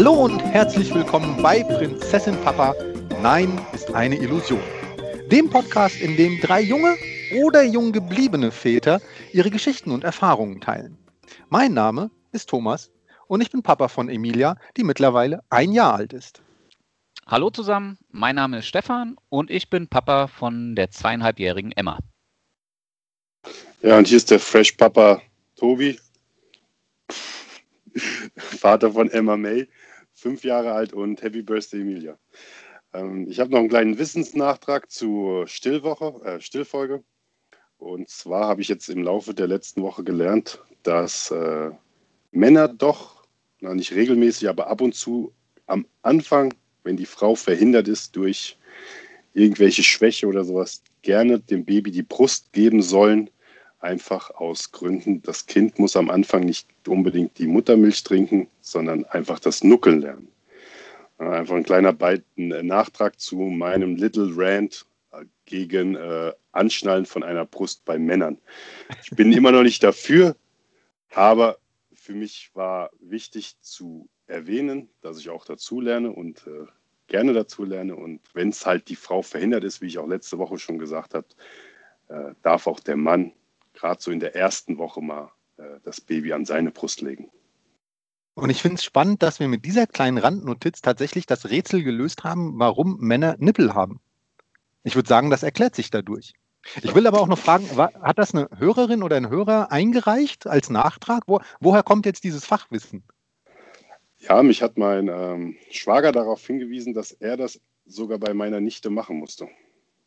Hallo 0.00 0.14
und 0.14 0.40
herzlich 0.40 0.94
willkommen 0.94 1.42
bei 1.42 1.62
Prinzessin 1.62 2.34
Papa. 2.40 2.74
Nein 3.20 3.60
ist 3.74 3.92
eine 3.94 4.16
Illusion. 4.16 4.62
Dem 5.30 5.50
Podcast, 5.50 6.00
in 6.00 6.16
dem 6.16 6.40
drei 6.40 6.62
junge 6.62 6.96
oder 7.36 7.62
jung 7.64 7.92
gebliebene 7.92 8.50
Väter 8.50 9.02
ihre 9.34 9.50
Geschichten 9.50 9.90
und 9.90 10.02
Erfahrungen 10.02 10.62
teilen. 10.62 10.96
Mein 11.50 11.74
Name 11.74 12.10
ist 12.32 12.48
Thomas 12.48 12.90
und 13.26 13.42
ich 13.42 13.50
bin 13.50 13.62
Papa 13.62 13.88
von 13.88 14.08
Emilia, 14.08 14.56
die 14.78 14.84
mittlerweile 14.84 15.42
ein 15.50 15.70
Jahr 15.70 15.96
alt 15.96 16.14
ist. 16.14 16.40
Hallo 17.26 17.50
zusammen, 17.50 17.98
mein 18.08 18.36
Name 18.36 18.60
ist 18.60 18.68
Stefan 18.68 19.18
und 19.28 19.50
ich 19.50 19.68
bin 19.68 19.86
Papa 19.86 20.28
von 20.28 20.76
der 20.76 20.90
zweieinhalbjährigen 20.90 21.72
Emma. 21.72 21.98
Ja, 23.82 23.98
und 23.98 24.06
hier 24.08 24.16
ist 24.16 24.30
der 24.30 24.40
Fresh 24.40 24.72
Papa 24.72 25.20
Tobi, 25.56 26.00
Vater 28.38 28.92
von 28.92 29.10
Emma 29.10 29.36
May, 29.36 29.68
fünf 30.20 30.44
Jahre 30.44 30.72
alt 30.72 30.92
und 30.92 31.22
Happy 31.22 31.42
Birthday 31.42 31.80
Emilia. 31.80 32.18
Ähm, 32.92 33.26
ich 33.28 33.40
habe 33.40 33.50
noch 33.50 33.58
einen 33.58 33.68
kleinen 33.68 33.98
Wissensnachtrag 33.98 34.90
zur 34.90 35.46
Stillwoche, 35.48 36.20
äh, 36.24 36.40
Stillfolge. 36.40 37.02
Und 37.78 38.08
zwar 38.10 38.46
habe 38.46 38.60
ich 38.60 38.68
jetzt 38.68 38.90
im 38.90 39.02
Laufe 39.02 39.32
der 39.32 39.46
letzten 39.46 39.82
Woche 39.82 40.04
gelernt, 40.04 40.62
dass 40.82 41.30
äh, 41.30 41.70
Männer 42.30 42.68
doch, 42.68 43.24
na 43.60 43.74
nicht 43.74 43.92
regelmäßig, 43.92 44.48
aber 44.48 44.66
ab 44.66 44.82
und 44.82 44.94
zu 44.94 45.32
am 45.66 45.86
Anfang, 46.02 46.52
wenn 46.84 46.96
die 46.96 47.06
Frau 47.06 47.34
verhindert 47.34 47.88
ist 47.88 48.16
durch 48.16 48.58
irgendwelche 49.32 49.82
Schwäche 49.82 50.26
oder 50.26 50.44
sowas, 50.44 50.82
gerne 51.02 51.40
dem 51.40 51.64
Baby 51.64 51.90
die 51.90 52.02
Brust 52.02 52.52
geben 52.52 52.82
sollen, 52.82 53.30
einfach 53.80 54.30
aus 54.30 54.72
Gründen, 54.72 55.22
das 55.22 55.46
Kind 55.46 55.78
muss 55.78 55.96
am 55.96 56.10
Anfang 56.10 56.44
nicht 56.44 56.68
unbedingt 56.86 57.38
die 57.38 57.46
Muttermilch 57.46 58.02
trinken, 58.02 58.48
sondern 58.60 59.04
einfach 59.06 59.40
das 59.40 59.64
Nuckeln 59.64 60.00
lernen. 60.00 60.28
Einfach 61.18 61.56
ein 61.56 61.64
kleiner 61.64 61.92
Beit, 61.92 62.22
ein 62.38 62.66
Nachtrag 62.66 63.20
zu 63.20 63.36
meinem 63.36 63.96
Little 63.96 64.30
Rant 64.34 64.86
gegen 65.44 65.96
äh, 65.96 66.32
Anschnallen 66.52 67.06
von 67.06 67.22
einer 67.22 67.44
Brust 67.44 67.84
bei 67.84 67.98
Männern. 67.98 68.38
Ich 69.02 69.10
bin 69.10 69.32
immer 69.32 69.52
noch 69.52 69.62
nicht 69.62 69.82
dafür, 69.82 70.36
aber 71.10 71.58
für 71.92 72.12
mich 72.14 72.50
war 72.54 72.90
wichtig 73.00 73.60
zu 73.60 74.08
erwähnen, 74.26 74.88
dass 75.02 75.18
ich 75.18 75.28
auch 75.28 75.44
dazu 75.44 75.80
lerne 75.80 76.12
und 76.12 76.46
äh, 76.46 76.66
gerne 77.08 77.32
dazu 77.32 77.64
lerne. 77.64 77.96
Und 77.96 78.20
wenn 78.32 78.50
es 78.50 78.64
halt 78.64 78.88
die 78.88 78.96
Frau 78.96 79.22
verhindert 79.22 79.64
ist, 79.64 79.82
wie 79.82 79.86
ich 79.86 79.98
auch 79.98 80.06
letzte 80.06 80.38
Woche 80.38 80.58
schon 80.58 80.78
gesagt 80.78 81.14
habe, 81.14 81.26
äh, 82.08 82.34
darf 82.42 82.66
auch 82.66 82.80
der 82.80 82.96
Mann 82.96 83.32
gerade 83.80 84.00
so 84.00 84.10
in 84.10 84.20
der 84.20 84.36
ersten 84.36 84.78
Woche 84.78 85.00
mal 85.00 85.32
äh, 85.56 85.80
das 85.82 86.00
Baby 86.00 86.32
an 86.32 86.44
seine 86.44 86.70
Brust 86.70 87.00
legen. 87.00 87.30
Und 88.34 88.50
ich 88.50 88.62
finde 88.62 88.76
es 88.76 88.84
spannend, 88.84 89.22
dass 89.22 89.40
wir 89.40 89.48
mit 89.48 89.64
dieser 89.64 89.86
kleinen 89.86 90.18
Randnotiz 90.18 90.80
tatsächlich 90.80 91.26
das 91.26 91.50
Rätsel 91.50 91.82
gelöst 91.82 92.24
haben, 92.24 92.58
warum 92.58 92.98
Männer 93.00 93.36
Nippel 93.38 93.74
haben. 93.74 94.00
Ich 94.82 94.94
würde 94.94 95.08
sagen, 95.08 95.30
das 95.30 95.42
erklärt 95.42 95.74
sich 95.74 95.90
dadurch. 95.90 96.32
Ich 96.82 96.94
will 96.94 97.06
aber 97.06 97.20
auch 97.20 97.26
noch 97.26 97.38
fragen, 97.38 97.64
hat 97.76 98.18
das 98.18 98.34
eine 98.34 98.48
Hörerin 98.56 99.02
oder 99.02 99.16
ein 99.16 99.30
Hörer 99.30 99.72
eingereicht 99.72 100.46
als 100.46 100.70
Nachtrag? 100.70 101.24
Wo, 101.26 101.40
woher 101.58 101.82
kommt 101.82 102.06
jetzt 102.06 102.22
dieses 102.22 102.44
Fachwissen? 102.44 103.02
Ja, 104.18 104.42
mich 104.42 104.62
hat 104.62 104.76
mein 104.76 105.08
ähm, 105.08 105.56
Schwager 105.70 106.12
darauf 106.12 106.46
hingewiesen, 106.46 106.92
dass 106.92 107.12
er 107.12 107.38
das 107.38 107.60
sogar 107.86 108.18
bei 108.18 108.34
meiner 108.34 108.60
Nichte 108.60 108.90
machen 108.90 109.18
musste. 109.18 109.48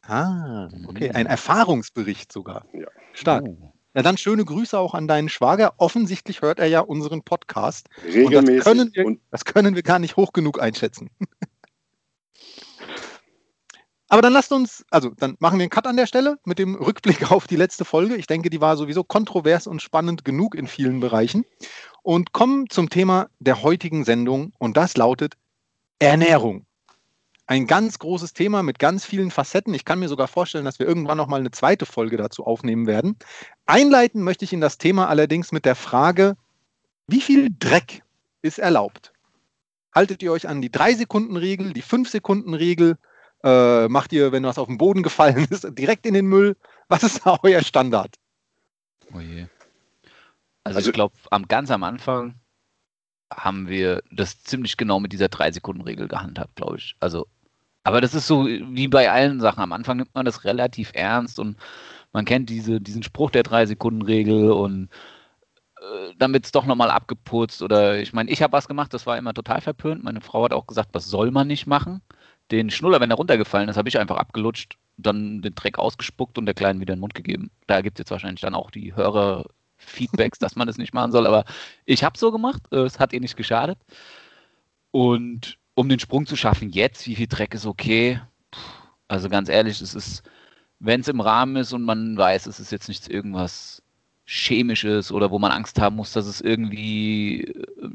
Ah, 0.04 0.70
okay. 0.88 1.12
Ein 1.12 1.26
Erfahrungsbericht 1.26 2.32
sogar. 2.32 2.66
Ja. 2.74 2.88
Stark. 3.14 3.46
Oh. 3.48 3.73
Ja, 3.94 4.02
dann 4.02 4.18
schöne 4.18 4.44
Grüße 4.44 4.78
auch 4.78 4.94
an 4.96 5.08
deinen 5.08 5.30
Schwager. 5.30 5.74
Offensichtlich 5.78 6.42
hört 6.42 6.60
er 6.60 6.68
ja 6.68 6.80
unseren 6.80 7.22
Podcast. 7.22 7.90
Und 8.04 8.14
Regelmäßig. 8.14 8.56
das 8.58 8.66
können, 8.66 8.92
wir, 8.94 9.06
und 9.06 9.22
das 9.30 9.46
können 9.46 9.76
wir 9.76 9.84
gar 9.84 10.00
nicht 10.00 10.18
hoch 10.18 10.34
genug 10.34 10.60
einschätzen. 10.60 11.10
Aber 14.14 14.22
dann 14.22 14.34
lasst 14.34 14.52
uns, 14.52 14.86
also 14.92 15.10
dann 15.10 15.38
machen 15.40 15.58
wir 15.58 15.64
einen 15.64 15.72
Cut 15.72 15.88
an 15.88 15.98
der 15.98 16.06
Stelle 16.06 16.38
mit 16.46 16.60
dem 16.60 16.76
Rückblick 16.76 17.32
auf 17.32 17.48
die 17.48 17.56
letzte 17.56 17.84
Folge. 17.86 18.16
Ich 18.16 18.28
denke, 18.28 18.50
die 18.52 18.62
war 18.62 18.78
sowieso 18.78 19.04
kontrovers 19.04 19.66
und 19.66 19.82
spannend 19.82 20.24
genug 20.24 20.54
in 20.54 20.68
vielen 20.68 21.00
Bereichen. 21.00 21.46
Und 22.04 22.32
kommen 22.32 22.70
zum 22.70 22.90
Thema 22.90 23.30
der 23.40 23.64
heutigen 23.64 24.06
Sendung 24.06 24.54
und 24.60 24.78
das 24.78 24.98
lautet 24.98 25.36
Ernährung. 26.00 26.66
Ein 27.54 27.68
ganz 27.68 28.00
großes 28.00 28.34
Thema 28.34 28.64
mit 28.64 28.80
ganz 28.80 29.06
vielen 29.06 29.30
Facetten. 29.30 29.76
Ich 29.76 29.86
kann 29.86 30.00
mir 30.00 30.10
sogar 30.10 30.28
vorstellen, 30.28 30.66
dass 30.66 30.80
wir 30.80 30.88
irgendwann 30.88 31.20
noch 31.20 31.28
mal 31.28 31.40
eine 31.40 31.52
zweite 31.52 31.86
Folge 31.86 32.18
dazu 32.18 32.48
aufnehmen 32.48 32.88
werden. 32.88 33.16
Einleiten 33.68 34.24
möchte 34.24 34.44
ich 34.44 34.54
in 34.54 34.60
das 34.60 34.80
Thema 34.80 35.08
allerdings 35.08 35.52
mit 35.52 35.64
der 35.64 35.76
Frage, 35.76 36.36
wie 37.06 37.22
viel 37.22 37.50
Dreck 37.60 38.02
ist 38.42 38.58
erlaubt? 38.58 39.14
Haltet 39.94 40.24
ihr 40.24 40.32
euch 40.32 40.48
an 40.48 40.64
die 40.64 40.72
3-Sekunden-Regel, 40.72 41.74
die 41.74 41.84
5-Sekunden-Regel? 41.84 42.98
Äh, 43.44 43.88
macht 43.88 44.14
ihr, 44.14 44.32
wenn 44.32 44.46
was 44.46 44.58
auf 44.58 44.66
den 44.68 44.80
Boden 44.80 45.04
gefallen 45.04 45.46
ist, 45.52 45.68
direkt 45.78 46.08
in 46.08 46.16
den 46.16 46.26
Müll? 46.26 46.58
Was 46.88 47.04
ist 47.04 47.24
da 47.24 47.38
euer 47.44 47.62
Standard? 47.62 48.16
Oh 49.14 49.20
je. 49.20 49.46
Also, 50.64 50.78
Also- 50.78 50.90
ich 50.90 50.94
glaube, 50.96 51.14
am, 51.30 51.48
ganz 51.48 51.70
am 51.70 51.84
Anfang 51.84 52.34
haben 53.32 53.68
wir 53.68 54.02
das 54.12 54.42
ziemlich 54.42 54.76
genau 54.76 55.00
mit 55.00 55.14
dieser 55.14 55.28
3-Sekunden-Regel 55.30 56.08
gehandhabt, 56.08 56.56
glaube 56.56 56.78
ich. 56.78 56.96
Also, 57.00 57.28
aber 57.84 58.02
das 58.02 58.14
ist 58.16 58.28
so 58.28 58.46
wie 58.48 58.88
bei 58.88 59.12
allen 59.12 59.40
Sachen. 59.40 59.62
Am 59.62 59.74
Anfang 59.74 59.98
nimmt 59.98 60.16
man 60.16 60.26
das 60.26 60.46
relativ 60.46 60.92
ernst 60.94 61.40
und 61.40 61.58
man 62.14 62.26
kennt 62.26 62.50
diese, 62.50 62.80
diesen 62.80 63.04
Spruch 63.04 63.32
der 63.32 63.44
3-Sekunden-Regel 63.44 64.52
und 64.52 64.90
äh, 65.82 66.14
dann 66.18 66.34
wird 66.34 66.46
es 66.46 66.52
doch 66.52 66.66
nochmal 66.66 66.92
abgeputzt. 66.92 67.62
Oder 67.62 68.00
ich 68.00 68.14
meine, 68.14 68.32
ich 68.32 68.42
habe 68.42 68.54
was 68.54 68.68
gemacht, 68.68 68.94
das 68.94 69.06
war 69.06 69.18
immer 69.18 69.34
total 69.34 69.62
verpönt. 69.62 70.04
Meine 70.04 70.22
Frau 70.22 70.46
hat 70.46 70.54
auch 70.54 70.68
gesagt, 70.68 70.90
was 70.94 71.08
soll 71.08 71.32
man 71.32 71.48
nicht 71.48 71.68
machen? 71.68 72.02
Den 72.52 72.70
Schnuller, 72.70 73.00
wenn 73.02 73.12
er 73.12 73.18
runtergefallen 73.18 73.70
ist, 73.70 73.78
habe 73.78 73.90
ich 73.90 74.00
einfach 74.00 74.18
abgelutscht, 74.18 74.78
dann 74.98 75.42
den 75.42 75.56
Dreck 75.56 75.80
ausgespuckt 75.80 76.38
und 76.38 76.46
der 76.46 76.56
Kleinen 76.56 76.80
wieder 76.80 76.94
in 76.94 76.98
den 77.00 77.02
Mund 77.02 77.16
gegeben. 77.16 77.52
Da 77.68 77.82
gibt 77.82 77.98
es 77.98 78.04
jetzt 78.04 78.12
wahrscheinlich 78.12 78.42
dann 78.42 78.56
auch 78.56 78.72
die 78.72 78.96
Hörer-Feedbacks, 78.96 80.40
dass 80.40 80.56
man 80.56 80.68
das 80.68 80.78
nicht 80.78 80.94
machen 80.94 81.12
soll. 81.12 81.28
Aber 81.28 81.46
ich 81.86 82.04
habe 82.04 82.18
so 82.18 82.32
gemacht, 82.32 82.62
äh, 82.72 82.80
es 82.84 83.00
hat 83.00 83.14
ihr 83.14 83.22
nicht 83.22 83.38
geschadet. 83.38 83.80
Und 84.92 85.58
um 85.76 85.90
den 85.90 86.00
Sprung 86.00 86.26
zu 86.26 86.36
schaffen, 86.36 86.70
jetzt, 86.70 87.08
wie 87.08 87.16
viel 87.16 87.28
Dreck 87.28 87.54
ist 87.54 87.66
okay? 87.66 88.22
Also 89.08 89.30
ganz 89.30 89.50
ehrlich, 89.50 89.82
es 89.82 89.96
ist, 89.96 90.24
wenn 90.80 91.02
es 91.02 91.08
im 91.08 91.22
Rahmen 91.22 91.56
ist 91.56 91.74
und 91.74 91.84
man 91.84 92.18
weiß, 92.18 92.46
es 92.48 92.60
ist 92.60 92.72
jetzt 92.72 92.88
nichts 92.88 93.08
irgendwas 93.08 93.82
Chemisches 94.26 95.12
oder 95.12 95.32
wo 95.32 95.40
man 95.40 95.52
Angst 95.52 95.80
haben 95.80 95.96
muss, 95.98 96.14
dass 96.14 96.28
es 96.28 96.42
irgendwie, 96.42 97.44
äh, 97.44 97.90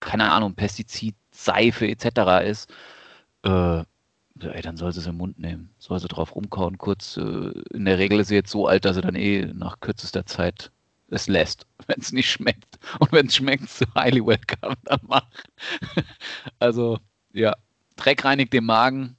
keine 0.00 0.30
Ahnung, 0.30 0.54
Pestizid, 0.54 1.16
Seife 1.32 1.88
etc. 1.88 2.46
ist, 2.46 2.70
äh, 3.44 3.84
ey, 4.40 4.62
dann 4.62 4.76
soll 4.76 4.92
sie 4.92 5.00
es 5.00 5.06
im 5.06 5.16
Mund 5.16 5.38
nehmen, 5.38 5.70
soll 5.78 5.98
sie 6.00 6.08
drauf 6.08 6.34
rumkauen, 6.34 6.78
kurz. 6.78 7.16
Äh, 7.16 7.52
in 7.72 7.84
der 7.84 7.98
Regel 7.98 8.20
ist 8.20 8.28
sie 8.28 8.34
jetzt 8.36 8.50
so 8.50 8.66
alt, 8.68 8.84
dass 8.84 8.96
sie 8.96 9.02
dann 9.02 9.16
eh 9.16 9.46
nach 9.52 9.80
kürzester 9.80 10.26
Zeit 10.26 10.70
es 11.10 11.28
lässt, 11.28 11.66
wenn 11.86 12.00
es 12.00 12.12
nicht 12.12 12.30
schmeckt. 12.30 12.78
Und 12.98 13.12
wenn 13.12 13.26
es 13.26 13.36
schmeckt, 13.36 13.68
so 13.68 13.86
highly 13.94 14.24
welcome, 14.24 14.76
dann 14.84 15.00
mach. 15.06 15.26
also, 16.58 16.98
ja, 17.34 17.54
Dreck 17.96 18.24
reinigt 18.24 18.52
den 18.52 18.64
Magen. 18.64 19.16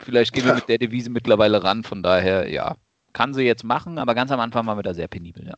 Vielleicht 0.00 0.32
gehen 0.32 0.44
wir 0.44 0.54
mit 0.54 0.68
der 0.68 0.78
Devise 0.78 1.10
mittlerweile 1.10 1.62
ran, 1.62 1.84
von 1.84 2.02
daher, 2.02 2.50
ja, 2.50 2.76
kann 3.12 3.34
sie 3.34 3.42
jetzt 3.42 3.64
machen, 3.64 3.98
aber 3.98 4.14
ganz 4.14 4.30
am 4.30 4.40
Anfang 4.40 4.66
waren 4.66 4.78
wir 4.78 4.82
da 4.82 4.94
sehr 4.94 5.08
penibel, 5.08 5.46
ja. 5.46 5.54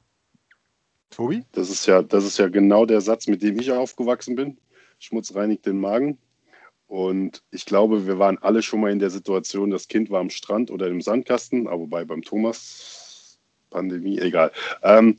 Tobi? 1.11 1.45
Das 1.53 1.71
ist 1.71 1.87
ja, 1.87 2.03
das 2.03 2.25
ist 2.25 2.39
ja 2.39 2.49
genau 2.49 2.87
der 2.87 3.01
Satz, 3.01 3.27
mit 3.27 3.43
dem 3.43 3.59
ich 3.59 3.71
aufgewachsen 3.73 4.37
bin. 4.37 4.59
Schmutz 4.99 5.35
reinigt 5.35 5.67
den 5.67 5.81
Magen. 5.81 6.19
Und 6.87 7.43
ich 7.51 7.67
glaube, 7.67 8.07
wir 8.07 8.19
waren 8.19 8.39
alle 8.39 8.63
schon 8.63 8.81
mal 8.81 8.91
in 8.91 8.99
der 8.99 9.11
Situation, 9.11 9.71
das 9.71 9.89
Kind 9.89 10.11
war 10.11 10.21
am 10.21 10.31
Strand 10.31 10.71
oder 10.71 10.89
im 10.89 11.01
Sandkasten, 11.01 11.69
aber 11.69 11.81
wobei 11.81 12.05
beim 12.05 12.23
Thomas 12.23 13.39
Pandemie, 13.71 14.19
egal. 14.19 14.51
Ähm, 14.83 15.17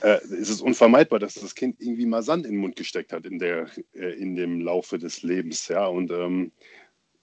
äh, 0.00 0.18
es 0.24 0.50
ist 0.50 0.60
unvermeidbar, 0.60 1.18
dass 1.18 1.34
das 1.34 1.54
Kind 1.54 1.80
irgendwie 1.80 2.06
mal 2.06 2.22
Sand 2.22 2.46
in 2.46 2.52
den 2.52 2.60
Mund 2.60 2.76
gesteckt 2.76 3.12
hat 3.12 3.26
in, 3.26 3.38
der, 3.38 3.66
äh, 3.94 4.14
in 4.14 4.34
dem 4.34 4.60
Laufe 4.60 4.98
des 4.98 5.22
Lebens. 5.22 5.68
Ja? 5.68 5.86
Und 5.86 6.10
ähm, 6.10 6.52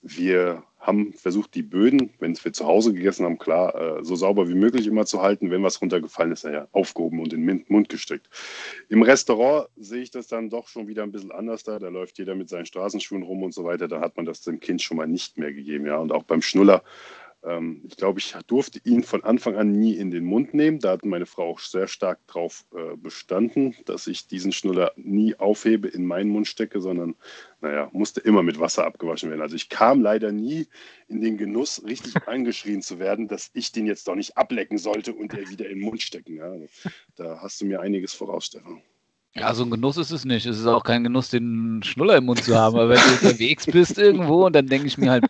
wir 0.03 0.63
haben 0.79 1.13
versucht, 1.13 1.53
die 1.53 1.61
Böden, 1.61 2.11
wenn 2.19 2.35
wir 2.43 2.53
zu 2.53 2.65
Hause 2.65 2.91
gegessen 2.91 3.23
haben, 3.23 3.37
klar, 3.37 3.99
äh, 3.99 4.03
so 4.03 4.15
sauber 4.15 4.49
wie 4.49 4.55
möglich 4.55 4.87
immer 4.87 5.05
zu 5.05 5.21
halten. 5.21 5.51
Wenn 5.51 5.61
was 5.61 5.79
runtergefallen 5.79 6.31
ist, 6.31 6.43
naja, 6.43 6.67
aufgehoben 6.71 7.19
und 7.19 7.33
in 7.33 7.45
den 7.45 7.65
Mund 7.67 7.87
gesteckt. 7.87 8.27
Im 8.89 9.03
Restaurant 9.03 9.67
sehe 9.75 10.01
ich 10.01 10.09
das 10.09 10.27
dann 10.27 10.49
doch 10.49 10.67
schon 10.67 10.87
wieder 10.87 11.03
ein 11.03 11.11
bisschen 11.11 11.31
anders 11.31 11.63
da. 11.63 11.77
Da 11.77 11.89
läuft 11.89 12.17
jeder 12.17 12.33
mit 12.33 12.49
seinen 12.49 12.65
Straßenschuhen 12.65 13.21
rum 13.21 13.43
und 13.43 13.53
so 13.53 13.63
weiter. 13.63 13.87
Da 13.87 14.01
hat 14.01 14.17
man 14.17 14.25
das 14.25 14.41
dem 14.41 14.59
Kind 14.59 14.81
schon 14.81 14.97
mal 14.97 15.07
nicht 15.07 15.37
mehr 15.37 15.53
gegeben. 15.53 15.85
Ja, 15.85 15.97
und 15.97 16.11
auch 16.11 16.23
beim 16.23 16.41
Schnuller 16.41 16.83
ähm, 17.43 17.81
ich 17.87 17.97
glaube, 17.97 18.19
ich 18.19 18.35
durfte 18.47 18.79
ihn 18.83 19.03
von 19.03 19.23
Anfang 19.23 19.55
an 19.55 19.71
nie 19.71 19.95
in 19.95 20.11
den 20.11 20.25
Mund 20.25 20.53
nehmen. 20.53 20.79
Da 20.79 20.91
hat 20.91 21.05
meine 21.05 21.25
Frau 21.25 21.51
auch 21.51 21.59
sehr 21.59 21.87
stark 21.87 22.25
drauf 22.27 22.65
äh, 22.75 22.95
bestanden, 22.95 23.75
dass 23.85 24.07
ich 24.07 24.27
diesen 24.27 24.51
Schnuller 24.51 24.91
nie 24.95 25.35
aufhebe, 25.35 25.87
in 25.87 26.05
meinen 26.05 26.29
Mund 26.29 26.47
stecke, 26.47 26.81
sondern, 26.81 27.15
naja, 27.59 27.89
musste 27.93 28.21
immer 28.21 28.43
mit 28.43 28.59
Wasser 28.59 28.85
abgewaschen 28.85 29.29
werden. 29.29 29.41
Also 29.41 29.55
ich 29.55 29.69
kam 29.69 30.01
leider 30.01 30.31
nie 30.31 30.67
in 31.07 31.21
den 31.21 31.37
Genuss, 31.37 31.83
richtig 31.83 32.15
angeschrien 32.27 32.81
zu 32.81 32.99
werden, 32.99 33.27
dass 33.27 33.49
ich 33.53 33.71
den 33.71 33.87
jetzt 33.87 34.07
doch 34.07 34.15
nicht 34.15 34.37
ablecken 34.37 34.77
sollte 34.77 35.13
und 35.13 35.33
er 35.33 35.49
wieder 35.49 35.67
in 35.67 35.79
den 35.79 35.85
Mund 35.85 36.01
stecken. 36.01 36.35
Ja, 36.35 36.53
da 37.15 37.39
hast 37.41 37.59
du 37.61 37.65
mir 37.65 37.81
einiges 37.81 38.13
voraus, 38.13 38.45
Stefan. 38.45 38.81
Ja, 39.33 39.53
so 39.53 39.63
ein 39.63 39.71
Genuss 39.71 39.95
ist 39.95 40.11
es 40.11 40.25
nicht. 40.25 40.45
Es 40.45 40.59
ist 40.59 40.67
auch 40.67 40.83
kein 40.83 41.05
Genuss, 41.05 41.29
den 41.29 41.81
Schnuller 41.83 42.17
im 42.17 42.25
Mund 42.25 42.43
zu 42.43 42.53
haben. 42.53 42.75
Aber 42.75 42.89
wenn 42.89 42.99
du 42.99 43.11
unterwegs 43.13 43.65
bist 43.65 43.97
irgendwo 43.97 44.45
und 44.45 44.53
dann 44.53 44.67
denke 44.67 44.87
ich 44.87 44.97
mir 44.97 45.09
halt, 45.09 45.23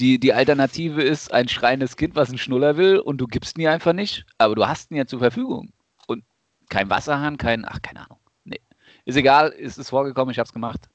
die, 0.00 0.18
die 0.18 0.32
Alternative 0.32 1.02
ist 1.02 1.32
ein 1.32 1.48
schreiendes 1.48 1.96
Kind, 1.96 2.14
was 2.16 2.30
einen 2.30 2.38
Schnuller 2.38 2.76
will 2.76 2.98
und 2.98 3.18
du 3.18 3.26
gibst 3.26 3.58
ihn 3.58 3.68
einfach 3.68 3.92
nicht, 3.92 4.24
aber 4.38 4.54
du 4.54 4.66
hast 4.66 4.90
ihn 4.90 4.96
ja 4.96 5.06
zur 5.06 5.18
Verfügung. 5.18 5.72
Und 6.06 6.24
kein 6.70 6.88
Wasserhahn, 6.88 7.36
kein, 7.36 7.66
ach, 7.66 7.82
keine 7.82 8.06
Ahnung. 8.06 8.18
Nee. 8.44 8.60
Ist 9.04 9.16
egal, 9.16 9.50
ist 9.50 9.78
es 9.78 9.90
vorgekommen, 9.90 10.32
ich 10.32 10.38
habe 10.38 10.46
es 10.46 10.54
gemacht. 10.54 10.88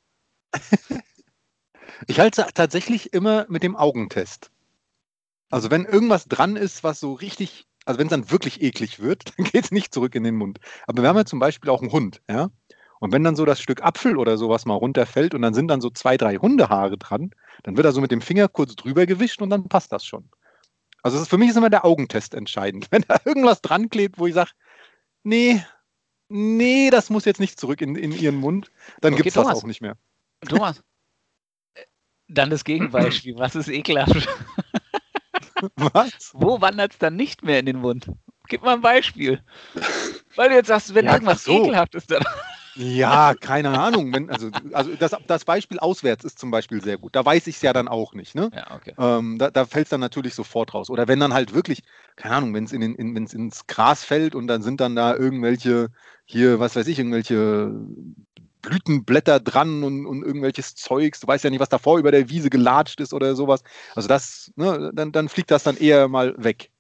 ich 2.08 2.20
halte 2.20 2.42
es 2.42 2.54
tatsächlich 2.54 3.14
immer 3.14 3.46
mit 3.48 3.62
dem 3.62 3.76
Augentest. 3.76 4.50
Also 5.52 5.70
wenn 5.70 5.86
irgendwas 5.86 6.28
dran 6.28 6.56
ist, 6.56 6.84
was 6.84 7.00
so 7.00 7.14
richtig, 7.14 7.68
also 7.86 8.00
wenn 8.00 8.08
es 8.08 8.12
dann 8.12 8.32
wirklich 8.32 8.62
eklig 8.62 9.00
wird, 9.00 9.34
dann 9.38 9.46
geht 9.46 9.66
es 9.66 9.72
nicht 9.72 9.94
zurück 9.94 10.16
in 10.16 10.24
den 10.24 10.36
Mund. 10.36 10.60
Aber 10.88 11.04
wir 11.04 11.10
haben 11.10 11.18
ja 11.18 11.26
zum 11.26 11.40
Beispiel 11.40 11.70
auch 11.70 11.82
einen 11.82 11.92
Hund, 11.92 12.22
ja. 12.28 12.50
Und 13.06 13.12
wenn 13.12 13.24
dann 13.24 13.36
so 13.36 13.46
das 13.46 13.62
Stück 13.62 13.84
Apfel 13.84 14.18
oder 14.18 14.36
sowas 14.36 14.66
mal 14.66 14.74
runterfällt 14.74 15.36
und 15.36 15.44
dann 15.44 15.54
sind 15.54 15.68
dann 15.68 15.80
so 15.80 15.92
zwei, 15.92 16.18
drei 16.18 16.38
Hundehaare 16.38 16.98
dran, 16.98 17.30
dann 17.62 17.78
wird 17.78 17.86
er 17.86 17.92
so 17.92 18.02
mit 18.02 18.10
dem 18.10 18.20
Finger 18.20 18.48
kurz 18.48 18.76
drüber 18.76 19.06
gewischt 19.06 19.44
und 19.44 19.52
dann 19.52 19.70
passt 19.70 19.92
das 19.92 20.04
schon. 20.04 20.28
Also 21.04 21.22
ist, 21.22 21.30
für 21.30 21.38
mich 21.38 21.50
ist 21.52 21.56
immer 21.56 21.70
der 21.70 21.86
Augentest 21.86 22.34
entscheidend. 22.34 22.88
Wenn 22.92 23.04
da 23.08 23.18
irgendwas 23.24 23.62
dran 23.62 23.90
klebt, 23.90 24.18
wo 24.18 24.26
ich 24.26 24.34
sage, 24.34 24.50
nee, 25.22 25.64
nee, 26.30 26.90
das 26.90 27.12
muss 27.12 27.26
jetzt 27.26 27.40
nicht 27.40 27.60
zurück 27.60 27.80
in, 27.80 27.96
in 27.96 28.12
ihren 28.12 28.38
Mund, 28.38 28.72
dann 29.02 29.14
okay, 29.14 29.22
gibt 29.22 29.38
es 29.38 29.44
das 29.44 29.56
auch 29.56 29.66
nicht 29.66 29.82
mehr. 29.82 29.98
Thomas, 30.50 30.82
dann 32.28 32.50
das 32.50 32.64
Gegenbeispiel. 32.64 33.36
Was 33.38 33.56
ist 33.56 33.68
ekelhaft? 33.68 34.28
Was? 35.76 36.12
Wo 36.34 36.60
wandert 36.60 36.94
es 36.94 36.98
dann 36.98 37.16
nicht 37.16 37.44
mehr 37.44 37.60
in 37.60 37.68
den 37.68 37.78
Mund? 37.78 38.10
Gib 38.48 38.64
mal 38.64 38.74
ein 38.74 38.82
Beispiel. 38.82 39.44
Weil 40.36 40.50
du 40.50 40.56
jetzt 40.56 40.70
sagst, 40.70 40.96
wenn 40.96 41.06
ja, 41.06 41.14
irgendwas 41.14 41.44
so. 41.44 41.52
ekelhaft 41.52 41.94
dann. 42.10 42.24
Ja, 42.76 43.34
keine 43.34 43.80
Ahnung. 43.80 44.14
Wenn, 44.14 44.30
also 44.30 44.50
also 44.74 44.96
das, 44.96 45.16
das 45.28 45.46
Beispiel 45.46 45.80
auswärts 45.80 46.26
ist 46.26 46.40
zum 46.40 46.52
Beispiel 46.52 46.84
sehr 46.84 46.98
gut. 46.98 47.16
Da 47.16 47.26
weiß 47.26 47.48
ich 47.48 47.56
es 47.56 47.62
ja 47.62 47.72
dann 47.74 47.88
auch 47.88 48.14
nicht. 48.14 48.36
Ne? 48.36 48.52
Ja, 48.54 48.76
okay. 48.76 48.94
Ähm, 48.98 49.38
da 49.38 49.50
da 49.50 49.66
fällt 49.66 49.86
es 49.86 49.90
dann 49.90 50.02
natürlich 50.02 50.36
sofort 50.36 50.74
raus. 50.74 50.90
Oder 50.90 51.08
wenn 51.08 51.20
dann 51.20 51.34
halt 51.34 51.54
wirklich, 51.54 51.84
keine 52.16 52.36
Ahnung, 52.36 52.54
wenn 52.54 52.66
es 52.66 52.74
in 52.74 52.82
in, 52.82 53.16
ins 53.16 53.68
Gras 53.68 54.04
fällt 54.04 54.36
und 54.36 54.48
dann 54.48 54.62
sind 54.62 54.82
dann 54.82 54.96
da 54.96 55.16
irgendwelche, 55.16 55.90
hier, 56.26 56.60
was 56.60 56.76
weiß 56.76 56.88
ich, 56.88 57.00
irgendwelche 57.00 57.72
Blütenblätter 58.62 59.40
dran 59.40 59.84
und, 59.84 60.06
und 60.06 60.24
irgendwelches 60.24 60.76
Zeugs. 60.76 61.20
Du 61.20 61.28
weißt 61.28 61.44
ja 61.44 61.50
nicht, 61.50 61.60
was 61.60 61.70
davor 61.70 62.00
über 62.00 62.12
der 62.12 62.30
Wiese 62.30 62.50
gelatscht 62.50 63.00
ist 63.00 63.14
oder 63.14 63.36
sowas. 63.36 63.64
Also 63.94 64.10
das, 64.10 64.52
ne, 64.56 64.92
dann, 64.94 65.12
dann 65.12 65.30
fliegt 65.30 65.52
das 65.52 65.64
dann 65.64 65.78
eher 65.78 66.08
mal 66.08 66.34
weg. 66.38 66.72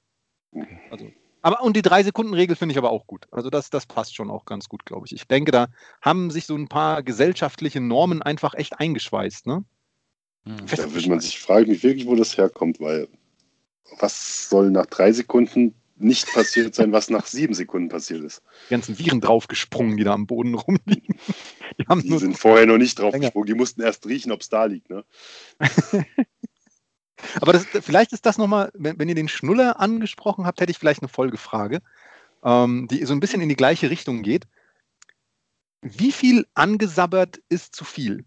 Also 0.89 1.11
aber 1.45 1.61
und 1.61 1.77
die 1.77 1.83
Drei-Sekunden-Regel 1.83 2.55
finde 2.55 2.73
ich 2.73 2.79
aber 2.79 2.89
auch 2.89 3.05
gut. 3.05 3.27
Also 3.29 3.51
das, 3.51 3.69
das 3.69 3.85
passt 3.85 4.15
schon 4.15 4.31
auch 4.31 4.45
ganz 4.45 4.67
gut, 4.67 4.83
glaube 4.83 5.05
ich. 5.05 5.13
Ich 5.13 5.27
denke, 5.27 5.51
da 5.51 5.67
haben 6.01 6.31
sich 6.31 6.47
so 6.47 6.55
ein 6.55 6.67
paar 6.67 7.03
gesellschaftliche 7.03 7.79
Normen 7.79 8.23
einfach 8.23 8.55
echt 8.55 8.79
eingeschweißt. 8.79 9.45
Ne? 9.45 9.63
Hm. 10.45 10.65
Da 10.65 10.91
würde 10.91 11.07
man 11.07 11.19
sich 11.19 11.39
fragen, 11.39 11.67
wie 11.67 11.83
wirklich, 11.83 12.07
wo 12.07 12.15
das 12.15 12.35
herkommt, 12.35 12.79
weil 12.79 13.07
was 13.99 14.49
soll 14.49 14.71
nach 14.71 14.87
drei 14.87 15.11
Sekunden 15.11 15.75
nicht 15.97 16.33
passiert 16.33 16.73
sein, 16.73 16.91
was 16.91 17.11
nach 17.11 17.27
sieben 17.27 17.53
Sekunden 17.53 17.89
passiert 17.89 18.23
ist. 18.23 18.41
Die 18.65 18.71
ganzen 18.71 18.97
Viren 18.97 19.21
draufgesprungen, 19.21 19.97
die 19.97 20.03
da 20.03 20.13
am 20.13 20.25
Boden 20.25 20.55
rumliegen. 20.55 21.19
Die, 21.79 22.01
die 22.01 22.17
sind 22.17 22.39
vorher 22.39 22.65
noch 22.65 22.79
nicht 22.79 22.97
draufgesprungen, 22.97 23.45
die 23.45 23.53
mussten 23.53 23.83
erst 23.83 24.07
riechen, 24.07 24.31
ob 24.31 24.41
es 24.41 24.49
da 24.49 24.65
liegt. 24.65 24.89
Ne? 24.89 25.05
Aber 27.41 27.53
das, 27.53 27.65
vielleicht 27.65 28.13
ist 28.13 28.25
das 28.25 28.37
nochmal, 28.37 28.71
wenn, 28.73 28.99
wenn 28.99 29.09
ihr 29.09 29.15
den 29.15 29.29
Schnuller 29.29 29.79
angesprochen 29.79 30.45
habt, 30.45 30.59
hätte 30.59 30.71
ich 30.71 30.77
vielleicht 30.77 31.01
eine 31.01 31.09
Folgefrage, 31.09 31.81
ähm, 32.43 32.87
die 32.89 33.05
so 33.05 33.13
ein 33.13 33.19
bisschen 33.19 33.41
in 33.41 33.49
die 33.49 33.55
gleiche 33.55 33.89
Richtung 33.89 34.21
geht. 34.21 34.47
Wie 35.81 36.11
viel 36.11 36.45
angesabbert 36.53 37.39
ist 37.49 37.75
zu 37.75 37.85
viel? 37.85 38.25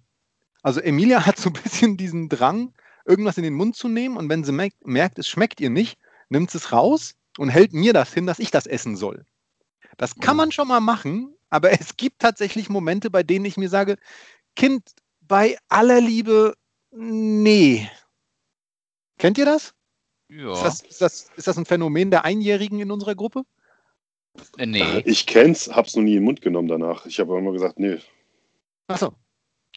Also 0.62 0.80
Emilia 0.80 1.26
hat 1.26 1.38
so 1.38 1.50
ein 1.50 1.54
bisschen 1.62 1.96
diesen 1.96 2.28
Drang, 2.28 2.74
irgendwas 3.04 3.38
in 3.38 3.44
den 3.44 3.54
Mund 3.54 3.76
zu 3.76 3.88
nehmen 3.88 4.16
und 4.16 4.28
wenn 4.28 4.44
sie 4.44 4.52
merkt, 4.52 5.18
es 5.18 5.28
schmeckt 5.28 5.60
ihr 5.60 5.70
nicht, 5.70 5.98
nimmt 6.28 6.50
sie 6.50 6.58
es 6.58 6.72
raus 6.72 7.14
und 7.38 7.48
hält 7.48 7.72
mir 7.72 7.92
das 7.92 8.12
hin, 8.12 8.26
dass 8.26 8.38
ich 8.38 8.50
das 8.50 8.66
essen 8.66 8.96
soll. 8.96 9.24
Das 9.96 10.16
kann 10.16 10.34
mhm. 10.34 10.38
man 10.38 10.52
schon 10.52 10.68
mal 10.68 10.80
machen, 10.80 11.34
aber 11.50 11.72
es 11.72 11.96
gibt 11.96 12.20
tatsächlich 12.20 12.68
Momente, 12.68 13.10
bei 13.10 13.22
denen 13.22 13.44
ich 13.44 13.56
mir 13.56 13.68
sage, 13.68 13.96
Kind, 14.56 14.82
bei 15.20 15.56
aller 15.68 16.00
Liebe, 16.00 16.54
nee, 16.90 17.88
Kennt 19.18 19.38
ihr 19.38 19.44
das? 19.44 19.74
Ja. 20.30 20.52
Ist 20.52 20.62
das, 20.62 20.80
ist 20.82 21.00
das, 21.00 21.30
ist 21.36 21.46
das 21.46 21.58
ein 21.58 21.64
Phänomen 21.64 22.10
der 22.10 22.24
Einjährigen 22.24 22.80
in 22.80 22.90
unserer 22.90 23.14
Gruppe? 23.14 23.42
Äh, 24.56 24.66
nee. 24.66 25.02
Ich 25.04 25.26
kenn's, 25.26 25.68
hab's 25.74 25.96
noch 25.96 26.02
nie 26.02 26.12
in 26.12 26.18
den 26.18 26.24
Mund 26.24 26.40
genommen 26.40 26.68
danach. 26.68 27.06
Ich 27.06 27.18
habe 27.18 27.36
immer 27.36 27.52
gesagt, 27.52 27.78
nee. 27.78 27.98
Achso. 28.86 29.12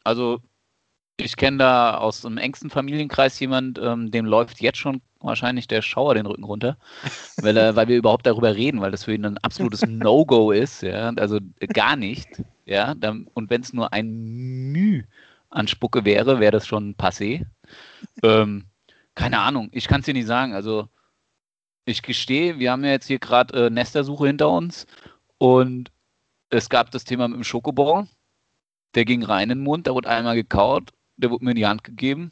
Also, 0.03 0.39
ich 1.17 1.35
kenne 1.37 1.57
da 1.57 1.97
aus 1.97 2.25
einem 2.25 2.37
engsten 2.37 2.69
Familienkreis 2.69 3.39
jemand, 3.39 3.79
ähm, 3.79 4.11
dem 4.11 4.25
läuft 4.25 4.61
jetzt 4.61 4.79
schon 4.79 5.01
wahrscheinlich 5.19 5.67
der 5.67 5.81
Schauer 5.81 6.15
den 6.15 6.25
Rücken 6.25 6.43
runter, 6.43 6.77
weil, 7.37 7.55
er, 7.55 7.75
weil 7.75 7.87
wir 7.87 7.97
überhaupt 7.97 8.25
darüber 8.25 8.55
reden, 8.55 8.81
weil 8.81 8.91
das 8.91 9.03
für 9.03 9.13
ihn 9.13 9.25
ein 9.25 9.37
absolutes 9.39 9.81
No-Go 9.87 10.51
ist, 10.51 10.81
ja, 10.81 11.09
also 11.09 11.39
gar 11.73 11.95
nicht, 11.95 12.27
ja, 12.65 12.95
und 13.33 13.49
wenn 13.49 13.61
es 13.61 13.73
nur 13.73 13.93
ein 13.93 14.71
Müh 14.71 15.03
an 15.49 15.67
Spucke 15.67 16.05
wäre, 16.05 16.39
wäre 16.39 16.53
das 16.53 16.65
schon 16.65 16.95
passé. 16.95 17.45
Ähm, 18.23 18.65
keine 19.15 19.39
Ahnung, 19.39 19.69
ich 19.71 19.87
kann 19.87 20.01
es 20.01 20.05
dir 20.05 20.13
nicht 20.13 20.27
sagen. 20.27 20.53
Also, 20.53 20.87
ich 21.85 22.01
gestehe, 22.01 22.59
wir 22.59 22.71
haben 22.71 22.83
ja 22.83 22.91
jetzt 22.91 23.07
hier 23.07 23.19
gerade 23.19 23.67
äh, 23.67 23.69
Nestersuche 23.69 24.27
hinter 24.27 24.49
uns 24.49 24.85
und 25.37 25.91
es 26.49 26.69
gab 26.69 26.91
das 26.91 27.03
Thema 27.03 27.27
mit 27.27 27.37
dem 27.37 27.43
Schokobon. 27.43 28.09
Der 28.95 29.05
ging 29.05 29.23
rein 29.23 29.49
in 29.49 29.59
den 29.59 29.63
Mund, 29.63 29.87
da 29.87 29.93
wurde 29.93 30.09
einmal 30.09 30.35
gekaut, 30.35 30.91
der 31.17 31.31
wurde 31.31 31.45
mir 31.45 31.51
in 31.51 31.57
die 31.57 31.65
Hand 31.65 31.83
gegeben. 31.83 32.31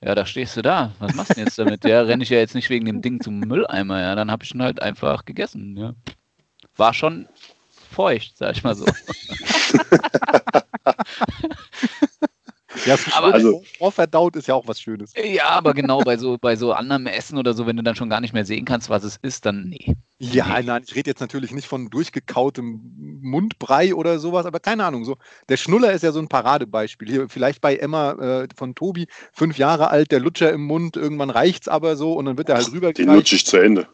Ja, 0.00 0.14
da 0.14 0.24
stehst 0.24 0.56
du 0.56 0.62
da. 0.62 0.92
Was 1.00 1.14
machst 1.14 1.30
du 1.30 1.34
denn 1.34 1.46
jetzt 1.46 1.58
damit? 1.58 1.84
Ja, 1.84 2.02
renne 2.02 2.22
ich 2.22 2.30
ja 2.30 2.38
jetzt 2.38 2.54
nicht 2.54 2.70
wegen 2.70 2.86
dem 2.86 3.02
Ding 3.02 3.20
zum 3.20 3.40
Mülleimer. 3.40 4.00
Ja, 4.00 4.14
dann 4.14 4.30
habe 4.30 4.44
ich 4.44 4.54
ihn 4.54 4.62
halt 4.62 4.80
einfach 4.80 5.24
gegessen. 5.24 5.76
Ja. 5.76 5.94
War 6.76 6.94
schon 6.94 7.28
feucht, 7.90 8.36
sag 8.36 8.56
ich 8.56 8.62
mal 8.62 8.76
so. 8.76 8.86
Ja, 12.88 12.96
aber 13.12 13.34
also, 13.34 13.62
vorverdaut 13.76 14.36
ist 14.36 14.48
ja 14.48 14.54
auch 14.54 14.66
was 14.66 14.80
Schönes. 14.80 15.12
Ja, 15.22 15.50
aber 15.50 15.74
genau, 15.74 16.00
bei 16.00 16.16
so, 16.16 16.38
bei 16.38 16.56
so 16.56 16.72
anderem 16.72 17.06
Essen 17.06 17.36
oder 17.36 17.52
so, 17.52 17.66
wenn 17.66 17.76
du 17.76 17.82
dann 17.82 17.96
schon 17.96 18.08
gar 18.08 18.20
nicht 18.20 18.32
mehr 18.32 18.44
sehen 18.44 18.64
kannst, 18.64 18.88
was 18.88 19.04
es 19.04 19.18
ist, 19.20 19.44
dann 19.44 19.68
nee. 19.68 19.94
Ja, 20.18 20.58
nee. 20.58 20.64
nein, 20.64 20.82
ich 20.86 20.94
rede 20.94 21.10
jetzt 21.10 21.20
natürlich 21.20 21.52
nicht 21.52 21.68
von 21.68 21.90
durchgekautem 21.90 23.20
Mundbrei 23.20 23.94
oder 23.94 24.18
sowas, 24.18 24.46
aber 24.46 24.58
keine 24.58 24.84
Ahnung. 24.84 25.04
So, 25.04 25.16
der 25.48 25.56
Schnuller 25.56 25.92
ist 25.92 26.02
ja 26.02 26.12
so 26.12 26.18
ein 26.18 26.28
Paradebeispiel. 26.28 27.08
Hier 27.08 27.28
vielleicht 27.28 27.60
bei 27.60 27.76
Emma 27.76 28.12
äh, 28.12 28.48
von 28.56 28.74
Tobi, 28.74 29.06
fünf 29.32 29.58
Jahre 29.58 29.90
alt, 29.90 30.10
der 30.10 30.20
Lutscher 30.20 30.52
im 30.52 30.64
Mund, 30.64 30.96
irgendwann 30.96 31.30
reicht 31.30 31.64
es 31.64 31.68
aber 31.68 31.96
so 31.96 32.14
und 32.14 32.24
dann 32.24 32.38
wird 32.38 32.48
er 32.48 32.56
halt 32.56 32.72
rüber. 32.72 32.92
Den 32.92 33.12
lutsche 33.12 33.36
ich 33.36 33.46
zu 33.46 33.58
Ende. 33.58 33.86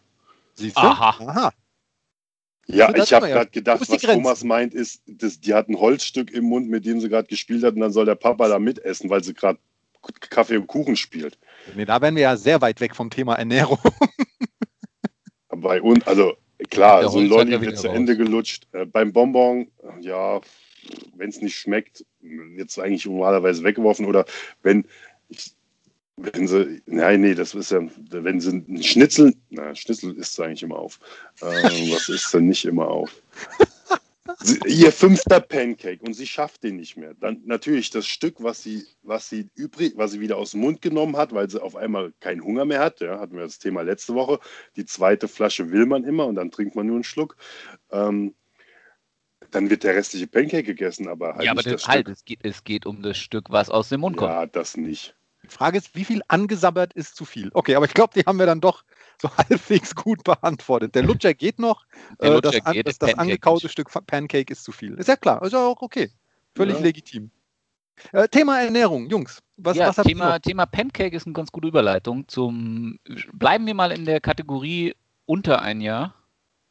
Siehst 0.55 0.77
du? 0.77 0.83
Aha. 0.83 1.17
Aha. 1.27 1.53
Ja, 2.67 2.95
ich 2.95 3.13
habe 3.13 3.29
gerade 3.29 3.51
gedacht, 3.51 3.81
was 3.89 4.01
Thomas 4.01 4.45
meint, 4.45 4.75
ist, 4.75 5.03
dass 5.07 5.41
die 5.41 5.55
hat 5.55 5.69
ein 5.69 5.79
Holzstück 5.79 6.31
im 6.33 6.45
Mund, 6.45 6.69
mit 6.69 6.87
dem 6.87 7.01
sie 7.01 7.09
gerade 7.09 7.29
gespielt 7.29 7.63
hat, 7.63 7.75
und 7.75 7.81
dann 7.81 7.93
soll 7.93 8.07
der 8.07 8.15
Papa 8.15 8.49
da 8.49 8.59
mitessen, 8.59 9.11
weil 9.11 9.23
sie 9.23 9.35
gerade 9.35 9.59
Kaffee 10.31 10.57
und 10.57 10.67
Kuchen 10.67 10.97
spielt. 10.97 11.39
Nee, 11.75 11.85
da 11.85 12.01
wären 12.01 12.15
wir 12.17 12.23
ja 12.23 12.37
sehr 12.37 12.61
weit 12.61 12.81
weg 12.81 12.95
vom 12.95 13.11
Thema 13.11 13.35
Ernährung. 13.35 13.79
Bei 15.49 15.81
uns, 15.81 16.07
also 16.07 16.35
klar, 16.71 17.09
so 17.09 17.19
ein 17.19 17.27
Lolli 17.27 17.61
wird 17.61 17.79
zu 17.79 17.89
Ende 17.89 18.17
gelutscht. 18.17 18.67
Äh, 18.73 18.87
beim 18.87 19.13
Bonbon, 19.13 19.69
ja, 20.01 20.41
wenn 21.15 21.31
es 21.31 21.41
nicht 21.41 21.57
schmeckt, 21.57 22.05
wird 22.21 22.71
es 22.71 22.79
eigentlich 22.79 23.07
normalerweise 23.07 23.63
weggeworfen. 23.63 24.07
Oder 24.07 24.25
wenn, 24.63 24.87
ich, 25.29 25.53
wenn 26.17 26.47
sie, 26.47 26.83
nein, 26.87 27.23
nee, 27.23 27.35
das 27.35 27.55
ist 27.55 27.73
ja, 27.73 27.81
wenn 28.11 28.41
sie 28.41 28.65
ein 28.69 28.83
Schnitzel, 28.83 29.35
na, 29.51 29.75
Schnitzel 29.75 30.17
isst 30.17 30.37
sie 30.37 30.45
eigentlich 30.45 30.63
immer 30.63 30.79
auf. 30.79 31.01
Ähm, 31.43 31.49
was 31.93 32.09
ist 32.09 32.33
denn 32.33 32.47
nicht 32.47 32.65
immer 32.65 32.89
auf? 32.89 33.23
ihr 34.67 34.91
fünfter 34.91 35.41
Pancake 35.41 36.03
und 36.03 36.15
sie 36.15 36.27
schafft 36.27 36.63
den 36.63 36.77
nicht 36.77 36.97
mehr. 36.97 37.15
Dann 37.15 37.43
natürlich 37.45 37.91
das 37.91 38.07
Stück, 38.07 38.43
was 38.43 38.63
sie, 38.63 38.87
was 39.03 39.29
sie 39.29 39.49
übrig, 39.55 39.95
was 39.97 40.13
sie 40.13 40.21
wieder 40.21 40.39
aus 40.39 40.53
dem 40.53 40.61
Mund 40.61 40.81
genommen 40.81 41.17
hat, 41.17 41.35
weil 41.35 41.51
sie 41.51 41.63
auf 41.63 41.77
einmal 41.77 42.13
keinen 42.21 42.43
Hunger 42.43 42.65
mehr 42.65 42.81
hat. 42.81 43.01
Ja, 43.01 43.19
hatten 43.21 43.37
wir 43.37 43.43
das 43.43 43.59
Thema 43.59 43.83
letzte 43.83 44.15
Woche. 44.15 44.41
Die 44.77 44.87
zweite 44.87 45.29
Flasche 45.29 45.71
will 45.71 45.87
man 45.87 46.05
immer 46.05 46.27
und 46.27 46.37
dann 46.37 46.51
trinkt 46.51 46.75
man 46.75 46.87
nur 46.87 46.97
einen 46.97 47.05
Schluck. 47.05 47.37
Ähm, 47.91 48.35
dann 49.51 49.71
wird 49.71 49.85
der 49.85 49.95
restliche 49.95 50.27
Pancake 50.27 50.65
gegessen, 50.65 51.07
aber 51.07 51.35
halt 51.35 51.45
ja, 51.45 51.53
aber 51.53 51.61
nicht 51.61 51.75
das, 51.75 51.83
das 51.83 51.89
halt, 51.89 52.09
es 52.09 52.25
geht, 52.25 52.41
es 52.43 52.65
geht 52.65 52.87
um 52.87 53.03
das 53.03 53.19
Stück, 53.19 53.51
was 53.51 53.69
aus 53.69 53.91
dem 53.91 54.01
Mund 54.01 54.17
kommt. 54.17 54.31
Ja, 54.31 54.47
das 54.47 54.77
nicht. 54.77 55.15
Die 55.45 55.49
Frage 55.55 55.79
ist, 55.79 55.95
wie 55.95 56.05
viel 56.05 56.23
angesabbert 56.29 56.93
ist 56.95 57.17
zu 57.17 57.25
viel? 57.25 57.51
Okay, 57.55 57.75
aber 57.77 57.87
ich 57.87 57.95
glaube, 57.95 58.13
die 58.15 58.25
haben 58.25 58.39
wir 58.39 58.47
dann 58.47 58.61
doch 58.61 58.83
so 59.21 59.31
halbwegs 59.37 59.95
gut 59.95 60.25
beantwortet. 60.25 60.95
Der 60.95 61.03
Lutscher 61.03 61.35
geht 61.35 61.59
noch, 61.59 61.85
Der 62.21 62.31
äh, 62.31 62.35
Lutscher 62.35 62.51
das, 62.53 62.67
an- 62.67 62.73
geht, 62.73 62.87
das, 62.89 62.99
das 62.99 63.11
Pancake 63.11 63.21
angekaute. 63.23 63.69
Stück 63.69 63.91
Pancake 64.07 64.51
ist 64.53 64.65
zu 64.65 64.73
viel. 64.73 64.95
Ist 64.95 65.09
ja 65.09 65.17
klar, 65.17 65.43
ist 65.43 65.53
ja 65.53 65.65
auch 65.67 65.83
okay. 65.83 66.11
Völlig 66.57 66.77
Ja. 66.79 66.83
legitim. 66.83 67.31
Äh, 68.13 68.27
Thema 68.29 68.61
Ernährung, 68.61 69.09
Jungs. 69.09 69.41
Was, 69.57 69.77
ja, 69.77 69.97
was 69.97 70.05
Thema, 70.05 70.31
noch? 70.35 70.39
Thema 70.41 70.67
Pancake 70.67 71.15
ist 71.15 71.27
eine 71.27 71.33
ganz 71.33 71.53
gute 71.53 71.69
Überleitung 71.69 72.27
zum. 72.27 72.99
Bleiben 73.33 73.67
wir 73.67 73.75
mal 73.75 73.93
in 73.93 74.05
der 74.05 74.21
Kategorie 74.21 74.95
unter 75.27 75.63
ein 75.63 75.81
Jahr 75.81 76.15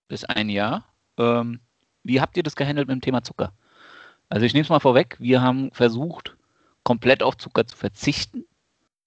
bis 0.09 0.25
ein 0.25 0.49
Jahr. 0.49 0.85
Ähm, 1.17 1.61
wie 2.03 2.19
habt 2.19 2.35
ihr 2.35 2.43
das 2.43 2.55
gehandelt 2.57 2.87
mit 2.89 2.95
dem 2.95 3.01
Thema 3.01 3.23
Zucker? 3.23 3.53
Also 4.27 4.45
ich 4.45 4.53
nehme 4.53 4.63
es 4.63 4.69
mal 4.69 4.79
vorweg, 4.79 5.15
wir 5.19 5.41
haben 5.41 5.71
versucht, 5.71 6.35
komplett 6.83 7.23
auf 7.23 7.37
Zucker 7.37 7.65
zu 7.65 7.77
verzichten. 7.77 8.45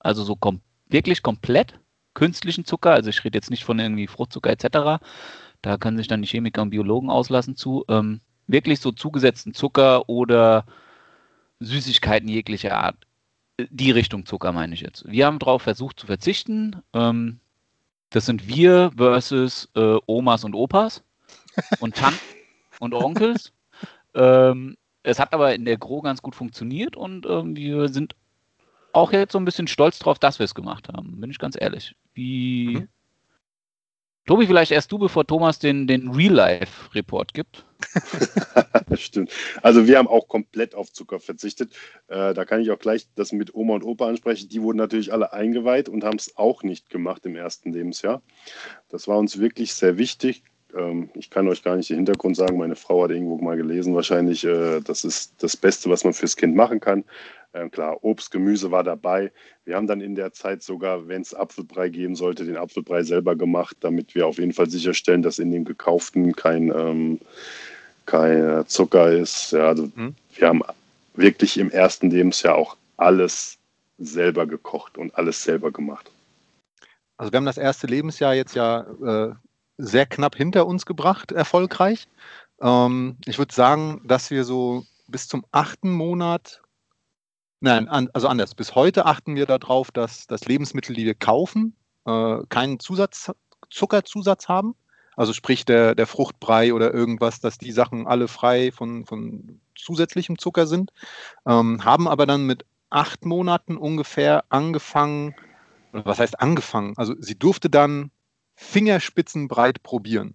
Also 0.07 0.25
so 0.25 0.37
kom 0.37 0.61
wirklich 0.89 1.23
komplett 1.23 1.79
künstlichen 2.15 2.65
Zucker. 2.65 2.93
Also 2.93 3.11
ich 3.11 3.25
rede 3.25 3.37
jetzt 3.37 3.51
nicht 3.51 3.65
von 3.65 3.79
irgendwie 3.79 4.07
Fruchtzucker 4.07 4.51
etc. 4.51 5.03
Da 5.63 5.77
können 5.79 5.99
sich 5.99 6.09
dann 6.09 6.23
die 6.23 6.29
Chemiker 6.29 6.63
und 6.63 6.71
Biologen 6.71 7.11
auslassen 7.11 7.57
zu. 7.57 7.85
Ähm, 7.89 8.21
wirklich 8.47 8.81
so 8.81 8.93
zugesetzten 8.93 9.55
Zucker 9.55 10.09
oder 10.09 10.65
Süßigkeiten 11.61 12.29
jeglicher 12.29 12.77
Art 12.77 12.97
die 13.59 13.91
Richtung 13.91 14.27
Zucker 14.27 14.53
meine 14.53 14.75
ich 14.75 14.81
jetzt. 14.81 15.05
Wir 15.11 15.27
haben 15.27 15.39
darauf 15.39 15.63
versucht 15.63 15.99
zu 15.99 16.07
verzichten. 16.07 16.83
Ähm, 16.93 17.41
das 18.11 18.27
sind 18.27 18.47
wir 18.47 18.93
versus 18.97 19.69
äh, 19.75 19.97
Omas 20.07 20.45
und 20.45 20.55
Opas 20.55 21.03
und 21.81 21.97
Tanten 21.97 22.21
und 22.81 22.95
Onkels. 22.95 23.53
Ähm, 24.15 24.77
es 25.03 25.19
hat 25.19 25.33
aber 25.33 25.55
in 25.55 25.65
der 25.65 25.79
Gro 25.79 26.03
ganz 26.03 26.21
gut 26.21 26.35
funktioniert 26.35 26.97
und 26.97 27.27
ähm, 27.27 27.57
wir 27.57 27.89
sind 27.89 28.15
auch 28.97 29.13
jetzt 29.13 29.33
so 29.33 29.39
ein 29.39 29.45
bisschen 29.45 29.69
stolz 29.69 29.99
drauf, 29.99 30.19
dass 30.19 30.39
wir 30.39 30.45
es 30.45 30.55
gemacht 30.55 30.89
haben. 30.89 31.21
Bin 31.21 31.31
ich 31.31 31.39
ganz 31.39 31.57
ehrlich. 31.59 31.95
Wie. 32.15 32.79
Mhm. 32.79 32.89
Tobi, 34.27 34.49
vielleicht 34.49 34.73
erst 34.73 34.91
du, 34.91 34.99
bevor 34.99 35.25
Thomas 35.25 35.61
den, 35.61 35.87
den 35.87 36.11
Real-Life-Report 36.11 37.33
gibt. 37.33 37.65
Das 38.89 39.01
stimmt. 39.01 39.31
Also 39.63 39.87
wir 39.87 39.99
haben 39.99 40.09
auch 40.09 40.27
komplett 40.27 40.75
auf 40.75 40.93
Zucker 40.93 41.21
verzichtet. 41.21 41.73
Äh, 42.09 42.35
da 42.35 42.45
kann 42.45 42.61
ich 42.61 42.73
auch 42.73 42.79
gleich 42.79 43.07
das 43.15 43.31
mit 43.31 43.55
Oma 43.55 43.75
und 43.75 43.85
Opa 43.85 44.09
ansprechen. 44.09 44.49
Die 44.49 44.63
wurden 44.63 44.79
natürlich 44.79 45.13
alle 45.13 45.33
eingeweiht 45.33 45.89
und 45.89 46.03
haben 46.03 46.17
es 46.17 46.37
auch 46.37 46.65
nicht 46.65 46.91
gemacht 46.91 47.25
im 47.25 47.37
ersten 47.37 47.73
Lebensjahr. 47.73 48.21
Das 48.89 49.07
war 49.07 49.19
uns 49.19 49.39
wirklich 49.39 49.75
sehr 49.75 49.97
wichtig. 49.97 50.43
Ähm, 50.77 51.11
ich 51.15 51.31
kann 51.31 51.49
euch 51.49 51.63
gar 51.63 51.77
nicht 51.77 51.91
den 51.91 51.97
Hintergrund 51.97 52.37
sagen. 52.37 52.59
Meine 52.59 52.77
Frau 52.77 53.05
hat 53.05 53.11
irgendwo 53.11 53.39
mal 53.39 53.57
gelesen, 53.57 53.95
wahrscheinlich, 53.95 54.45
äh, 54.45 54.81
das 54.81 55.05
ist 55.05 55.35
das 55.39 55.57
Beste, 55.57 55.91
was 55.91 56.05
man 56.05 56.13
fürs 56.13 56.37
Kind 56.37 56.55
machen 56.55 56.81
kann. 56.81 57.05
Ähm, 57.55 57.71
klar, 57.71 58.05
Obst, 58.05 58.31
Gemüse 58.31 58.71
war 58.71 58.85
dabei. 58.85 59.33
Wir 59.65 59.77
haben 59.77 59.87
dann 59.87 60.01
in 60.01 60.15
der 60.15 60.33
Zeit 60.33 60.63
sogar, 60.63 61.09
wenn 61.09 61.23
es 61.23 61.35
Apfelbrei 61.35 61.89
geben 61.89 62.15
sollte, 62.15 62.45
den 62.45 62.57
Apfelbrei 62.57 63.03
selber 63.03 63.35
gemacht, 63.35 63.77
damit 63.81 64.15
wir 64.15 64.27
auf 64.27 64.39
jeden 64.39 64.53
Fall 64.53 64.69
sicherstellen, 64.69 65.23
dass 65.23 65.39
in 65.39 65.51
dem 65.51 65.65
gekauften 65.65 66.37
kein, 66.37 66.71
ähm, 66.71 67.21
kein 68.05 68.67
Zucker 68.67 69.11
ist. 69.11 69.53
Ja, 69.53 69.69
also 69.69 69.91
Mhm. 69.95 70.15
wir 70.35 70.49
haben 70.49 70.63
wirklich 71.15 71.59
im 71.59 71.71
ersten 71.71 72.11
Lebensjahr 72.11 72.55
auch 72.57 72.77
alles 72.99 73.59
selber 73.99 74.47
gekocht 74.47 74.99
und 74.99 75.15
alles 75.17 75.43
selber 75.43 75.71
gemacht. 75.71 76.11
Also 77.17 77.33
wir 77.33 77.39
haben 77.39 77.47
das 77.47 77.57
erste 77.57 77.87
Lebensjahr 77.87 78.35
jetzt 78.35 78.55
ja 78.55 78.83
äh, 79.03 79.35
sehr 79.79 80.07
knapp 80.07 80.37
hinter 80.37 80.67
uns 80.67 80.87
gebracht, 80.87 81.33
erfolgreich. 81.33 82.09
Ähm, 82.61 83.19
ich 83.27 83.39
würde 83.39 83.55
sagen, 83.55 84.03
dass 84.05 84.31
wir 84.31 84.45
so 84.45 84.85
bis 85.09 85.29
zum 85.29 85.45
achten 85.53 85.91
Monat, 85.91 86.63
nein, 87.61 87.89
an, 87.89 88.09
also 88.13 88.29
anders, 88.29 88.55
bis 88.55 88.75
heute 88.75 89.07
achten 89.07 89.37
wir 89.37 89.47
darauf, 89.47 89.91
dass 89.91 90.27
das 90.27 90.45
Lebensmittel, 90.47 90.95
die 90.95 91.05
wir 91.05 91.15
kaufen, 91.15 91.77
äh, 92.07 92.39
keinen 92.49 92.81
Zusatz, 92.81 93.33
Zuckerzusatz 93.71 94.49
haben. 94.49 94.75
Also 95.17 95.33
sprich 95.33 95.65
der, 95.65 95.95
der 95.95 96.07
Fruchtbrei 96.07 96.75
oder 96.75 96.93
irgendwas, 96.93 97.41
dass 97.41 97.57
die 97.57 97.73
Sachen 97.73 98.07
alle 98.07 98.29
frei 98.29 98.71
von, 98.71 99.07
von 99.07 99.61
zusätzlichem 99.75 100.39
Zucker 100.39 100.67
sind. 100.67 100.93
Ähm, 101.47 101.85
haben 101.85 102.07
aber 102.07 102.27
dann 102.27 102.45
mit 102.45 102.67
acht 102.91 103.25
Monaten 103.25 103.77
ungefähr 103.77 104.45
angefangen, 104.51 105.35
was 105.93 106.19
heißt 106.19 106.41
angefangen? 106.41 106.95
Also 106.97 107.15
sie 107.19 107.39
durfte 107.39 107.71
dann 107.71 108.11
fingerspitzenbreit 108.57 109.83
probieren. 109.83 110.35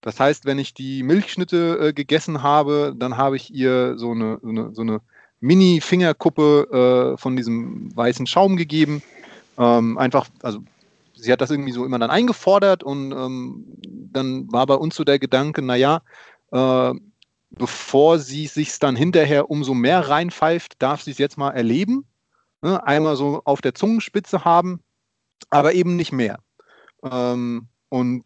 Das 0.00 0.20
heißt, 0.20 0.44
wenn 0.44 0.58
ich 0.58 0.74
die 0.74 1.02
Milchschnitte 1.02 1.78
äh, 1.80 1.92
gegessen 1.92 2.42
habe, 2.42 2.94
dann 2.96 3.16
habe 3.16 3.36
ich 3.36 3.52
ihr 3.52 3.98
so 3.98 4.12
eine, 4.12 4.38
so 4.42 4.48
eine, 4.48 4.74
so 4.74 4.82
eine 4.82 5.00
Mini-Fingerkuppe 5.40 7.14
äh, 7.14 7.18
von 7.18 7.36
diesem 7.36 7.94
weißen 7.96 8.26
Schaum 8.26 8.56
gegeben. 8.56 9.02
Ähm, 9.58 9.98
einfach, 9.98 10.28
also 10.42 10.60
sie 11.14 11.32
hat 11.32 11.40
das 11.40 11.50
irgendwie 11.50 11.72
so 11.72 11.84
immer 11.84 11.98
dann 11.98 12.10
eingefordert 12.10 12.82
und 12.82 13.12
ähm, 13.12 13.64
dann 14.12 14.50
war 14.52 14.66
bei 14.66 14.74
uns 14.74 14.94
so 14.94 15.04
der 15.04 15.18
Gedanke, 15.18 15.62
naja, 15.62 16.02
äh, 16.52 16.92
bevor 17.50 18.18
sie 18.18 18.46
sich 18.46 18.78
dann 18.78 18.96
hinterher 18.96 19.50
umso 19.50 19.74
mehr 19.74 20.08
reinpfeift, 20.08 20.74
darf 20.80 21.02
sie 21.02 21.12
es 21.12 21.18
jetzt 21.18 21.38
mal 21.38 21.50
erleben. 21.50 22.04
Ne? 22.62 22.84
Einmal 22.86 23.16
so 23.16 23.42
auf 23.44 23.60
der 23.60 23.74
Zungenspitze 23.74 24.44
haben, 24.44 24.80
aber 25.50 25.74
eben 25.74 25.96
nicht 25.96 26.12
mehr. 26.12 26.38
Ähm, 27.04 27.68
und 27.88 28.24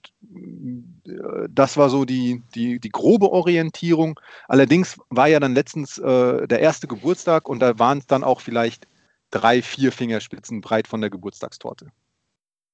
äh, 1.04 1.48
das 1.50 1.76
war 1.76 1.90
so 1.90 2.04
die, 2.04 2.42
die, 2.54 2.80
die 2.80 2.88
grobe 2.88 3.30
Orientierung. 3.30 4.18
Allerdings 4.46 4.98
war 5.10 5.28
ja 5.28 5.40
dann 5.40 5.54
letztens 5.54 5.98
äh, 5.98 6.46
der 6.46 6.60
erste 6.60 6.86
Geburtstag 6.86 7.48
und 7.48 7.60
da 7.60 7.78
waren 7.78 7.98
es 7.98 8.06
dann 8.06 8.24
auch 8.24 8.40
vielleicht 8.40 8.86
drei, 9.30 9.60
vier 9.60 9.92
Fingerspitzen 9.92 10.62
breit 10.62 10.88
von 10.88 11.00
der 11.00 11.10
Geburtstagstorte. 11.10 11.88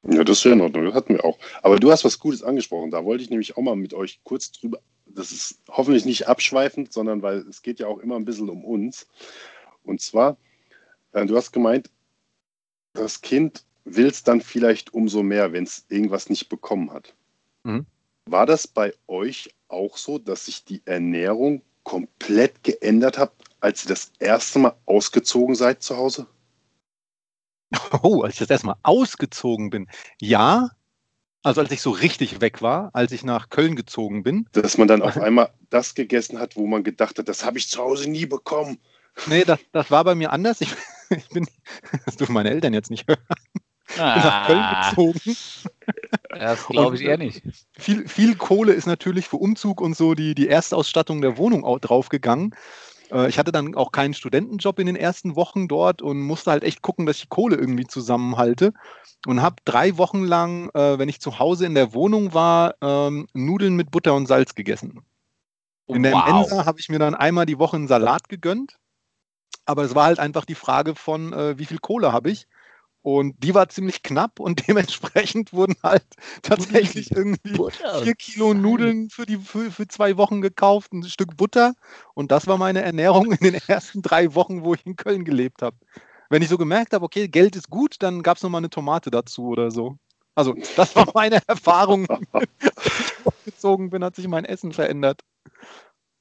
Ja, 0.06 0.22
das 0.22 0.38
ist 0.38 0.44
ja 0.44 0.52
in 0.52 0.60
Ordnung, 0.60 0.84
das 0.84 0.94
hatten 0.94 1.14
wir 1.14 1.24
auch. 1.24 1.38
Aber 1.62 1.80
du 1.80 1.90
hast 1.90 2.04
was 2.04 2.18
Gutes 2.18 2.42
angesprochen, 2.42 2.90
da 2.90 3.04
wollte 3.04 3.24
ich 3.24 3.30
nämlich 3.30 3.56
auch 3.56 3.62
mal 3.62 3.74
mit 3.74 3.94
euch 3.94 4.20
kurz 4.22 4.52
drüber, 4.52 4.78
das 5.06 5.32
ist 5.32 5.60
hoffentlich 5.68 6.04
nicht 6.04 6.28
abschweifend, 6.28 6.92
sondern 6.92 7.22
weil 7.22 7.38
es 7.48 7.62
geht 7.62 7.80
ja 7.80 7.86
auch 7.86 7.98
immer 7.98 8.16
ein 8.16 8.24
bisschen 8.24 8.50
um 8.50 8.64
uns. 8.64 9.08
Und 9.82 10.00
zwar, 10.00 10.36
äh, 11.12 11.24
du 11.24 11.36
hast 11.36 11.52
gemeint, 11.52 11.90
das 12.92 13.22
Kind 13.22 13.64
will 13.84 14.06
es 14.06 14.22
dann 14.22 14.40
vielleicht 14.40 14.94
umso 14.94 15.22
mehr, 15.22 15.52
wenn 15.52 15.64
es 15.64 15.84
irgendwas 15.88 16.28
nicht 16.30 16.48
bekommen 16.48 16.92
hat. 16.92 17.14
Mhm. 17.64 17.86
War 18.26 18.46
das 18.46 18.66
bei 18.66 18.94
euch 19.06 19.50
auch 19.68 19.96
so, 19.96 20.18
dass 20.18 20.46
sich 20.46 20.64
die 20.64 20.82
Ernährung 20.86 21.62
komplett 21.82 22.62
geändert 22.64 23.18
hat, 23.18 23.32
als 23.60 23.84
ihr 23.84 23.88
das 23.88 24.12
erste 24.18 24.58
Mal 24.58 24.74
ausgezogen 24.86 25.54
seid 25.54 25.82
zu 25.82 25.96
Hause? 25.96 26.26
Oh, 28.02 28.22
als 28.22 28.34
ich 28.34 28.38
das 28.38 28.50
erstmal 28.50 28.76
ausgezogen 28.82 29.70
bin. 29.70 29.88
Ja, 30.20 30.70
also 31.42 31.60
als 31.60 31.70
ich 31.70 31.82
so 31.82 31.90
richtig 31.90 32.40
weg 32.40 32.62
war, 32.62 32.90
als 32.94 33.12
ich 33.12 33.24
nach 33.24 33.50
Köln 33.50 33.76
gezogen 33.76 34.22
bin. 34.22 34.48
Dass 34.52 34.78
man 34.78 34.88
dann 34.88 35.02
auf 35.02 35.16
einmal 35.20 35.52
das 35.70 35.94
gegessen 35.94 36.38
hat, 36.38 36.56
wo 36.56 36.66
man 36.66 36.84
gedacht 36.84 37.18
hat, 37.18 37.28
das 37.28 37.44
habe 37.44 37.58
ich 37.58 37.68
zu 37.68 37.82
Hause 37.82 38.08
nie 38.08 38.26
bekommen. 38.26 38.78
Nee, 39.26 39.44
das, 39.44 39.60
das 39.72 39.90
war 39.90 40.04
bei 40.04 40.14
mir 40.14 40.32
anders. 40.32 40.60
Ich, 40.60 40.74
ich 41.10 41.28
bin, 41.28 41.46
das 42.06 42.16
dürfen 42.16 42.32
meine 42.32 42.50
Eltern 42.50 42.72
jetzt 42.72 42.90
nicht 42.90 43.06
hören, 43.06 43.18
bin 43.94 44.22
nach 44.22 44.46
Köln 44.46 44.60
Ah, 44.60 44.90
gezogen. 44.90 45.20
das 46.30 46.66
glaube 46.66 46.96
ich 46.96 47.02
Und, 47.02 47.08
eher 47.08 47.18
nicht. 47.18 47.42
Viel, 47.78 48.08
viel 48.08 48.36
Kohle 48.36 48.72
ist 48.72 48.86
natürlich 48.86 49.28
für 49.28 49.36
Umzug 49.36 49.80
und 49.80 49.96
so 49.96 50.14
die, 50.14 50.34
die 50.34 50.48
Erstausstattung 50.48 51.20
der 51.20 51.36
Wohnung 51.38 51.64
au- 51.64 51.78
draufgegangen. 51.78 52.54
Äh, 53.10 53.28
Ich 53.28 53.38
hatte 53.38 53.52
dann 53.52 53.74
auch 53.74 53.92
keinen 53.92 54.14
Studentenjob 54.14 54.78
in 54.78 54.86
den 54.86 54.96
ersten 54.96 55.36
Wochen 55.36 55.68
dort 55.68 56.02
und 56.02 56.20
musste 56.20 56.50
halt 56.50 56.64
echt 56.64 56.82
gucken, 56.82 57.06
dass 57.06 57.16
ich 57.16 57.22
die 57.22 57.28
Kohle 57.28 57.56
irgendwie 57.56 57.86
zusammenhalte. 57.86 58.72
Und 59.26 59.42
habe 59.42 59.56
drei 59.64 59.96
Wochen 59.98 60.24
lang, 60.24 60.70
äh, 60.74 60.98
wenn 60.98 61.08
ich 61.08 61.20
zu 61.20 61.38
Hause 61.38 61.66
in 61.66 61.74
der 61.74 61.94
Wohnung 61.94 62.34
war, 62.34 62.74
ähm, 62.82 63.26
Nudeln 63.32 63.74
mit 63.76 63.90
Butter 63.90 64.14
und 64.14 64.26
Salz 64.26 64.54
gegessen. 64.54 65.00
In 65.86 66.02
der 66.02 66.14
Mensa 66.14 66.64
habe 66.66 66.80
ich 66.80 66.88
mir 66.88 66.98
dann 66.98 67.14
einmal 67.14 67.46
die 67.46 67.58
Woche 67.58 67.76
einen 67.76 67.88
Salat 67.88 68.28
gegönnt. 68.28 68.76
Aber 69.66 69.82
es 69.84 69.94
war 69.94 70.06
halt 70.06 70.18
einfach 70.18 70.44
die 70.44 70.54
Frage 70.54 70.94
von, 70.94 71.32
äh, 71.32 71.58
wie 71.58 71.66
viel 71.66 71.78
Kohle 71.78 72.12
habe 72.12 72.30
ich? 72.30 72.46
Und 73.04 73.34
die 73.44 73.54
war 73.54 73.68
ziemlich 73.68 74.02
knapp 74.02 74.40
und 74.40 74.66
dementsprechend 74.66 75.52
wurden 75.52 75.76
halt 75.82 76.06
tatsächlich 76.40 77.10
irgendwie 77.10 77.52
Butter. 77.52 78.02
vier 78.02 78.14
Kilo 78.14 78.54
Nudeln 78.54 79.10
für, 79.10 79.26
die, 79.26 79.36
für, 79.36 79.70
für 79.70 79.86
zwei 79.86 80.16
Wochen 80.16 80.40
gekauft, 80.40 80.94
ein 80.94 81.02
Stück 81.02 81.36
Butter. 81.36 81.74
Und 82.14 82.32
das 82.32 82.46
war 82.46 82.56
meine 82.56 82.80
Ernährung 82.80 83.32
in 83.32 83.52
den 83.52 83.60
ersten 83.66 84.00
drei 84.00 84.34
Wochen, 84.34 84.64
wo 84.64 84.72
ich 84.72 84.86
in 84.86 84.96
Köln 84.96 85.26
gelebt 85.26 85.60
habe. 85.60 85.76
Wenn 86.30 86.40
ich 86.40 86.48
so 86.48 86.56
gemerkt 86.56 86.94
habe, 86.94 87.04
okay, 87.04 87.28
Geld 87.28 87.56
ist 87.56 87.68
gut, 87.68 87.96
dann 87.98 88.22
gab 88.22 88.38
es 88.38 88.42
nochmal 88.42 88.60
eine 88.60 88.70
Tomate 88.70 89.10
dazu 89.10 89.48
oder 89.48 89.70
so. 89.70 89.98
Also, 90.34 90.54
das 90.74 90.96
war 90.96 91.06
meine 91.12 91.40
Erfahrung. 91.46 92.08
Als 92.32 92.48
ich 92.62 93.44
gezogen 93.44 93.90
bin, 93.90 94.02
hat 94.02 94.16
sich 94.16 94.26
mein 94.28 94.46
Essen 94.46 94.72
verändert. 94.72 95.20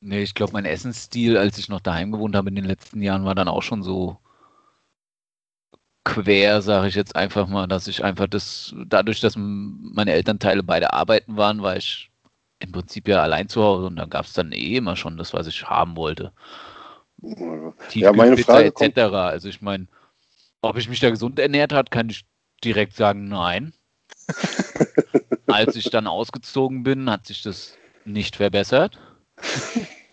Nee, 0.01 0.21
ich 0.21 0.35
glaube, 0.35 0.51
mein 0.51 0.65
Essensstil, 0.65 1.37
als 1.37 1.57
ich 1.57 1.69
noch 1.69 1.79
daheim 1.79 2.11
gewohnt 2.11 2.35
habe 2.35 2.49
in 2.49 2.55
den 2.55 2.65
letzten 2.65 3.01
Jahren, 3.01 3.23
war 3.23 3.35
dann 3.35 3.47
auch 3.47 3.63
schon 3.63 3.83
so 3.83 4.17
quer, 6.03 6.61
sage 6.61 6.87
ich 6.87 6.95
jetzt 6.95 7.15
einfach 7.15 7.47
mal, 7.47 7.67
dass 7.67 7.87
ich 7.87 8.03
einfach 8.03 8.27
das, 8.27 8.75
dadurch, 8.87 9.21
dass 9.21 9.35
meine 9.37 10.11
Elternteile 10.11 10.63
beide 10.63 10.93
arbeiten 10.93 11.37
waren, 11.37 11.61
war 11.61 11.77
ich 11.77 12.09
im 12.59 12.71
Prinzip 12.71 13.07
ja 13.07 13.21
allein 13.21 13.49
zu 13.49 13.61
Hause 13.61 13.87
und 13.87 13.95
da 13.95 14.05
gab 14.05 14.25
es 14.25 14.33
dann 14.33 14.51
eh 14.51 14.77
immer 14.77 14.95
schon 14.95 15.17
das, 15.17 15.33
was 15.33 15.47
ich 15.47 15.69
haben 15.69 15.95
wollte. 15.95 16.31
Ja, 17.93 18.11
meine 18.11 18.37
Frage 18.37 18.73
etc. 18.77 18.99
Also 18.99 19.47
ich 19.47 19.61
meine, 19.61 19.87
ob 20.61 20.77
ich 20.77 20.89
mich 20.89 20.99
da 20.99 21.09
gesund 21.09 21.39
ernährt 21.39 21.73
hat, 21.73 21.91
kann 21.91 22.09
ich 22.09 22.25
direkt 22.63 22.95
sagen, 22.95 23.25
nein. 23.27 23.73
Als 25.47 25.75
ich 25.75 25.89
dann 25.89 26.07
ausgezogen 26.07 26.83
bin, 26.83 27.09
hat 27.09 27.27
sich 27.27 27.43
das 27.43 27.77
nicht 28.05 28.35
verbessert. 28.37 28.97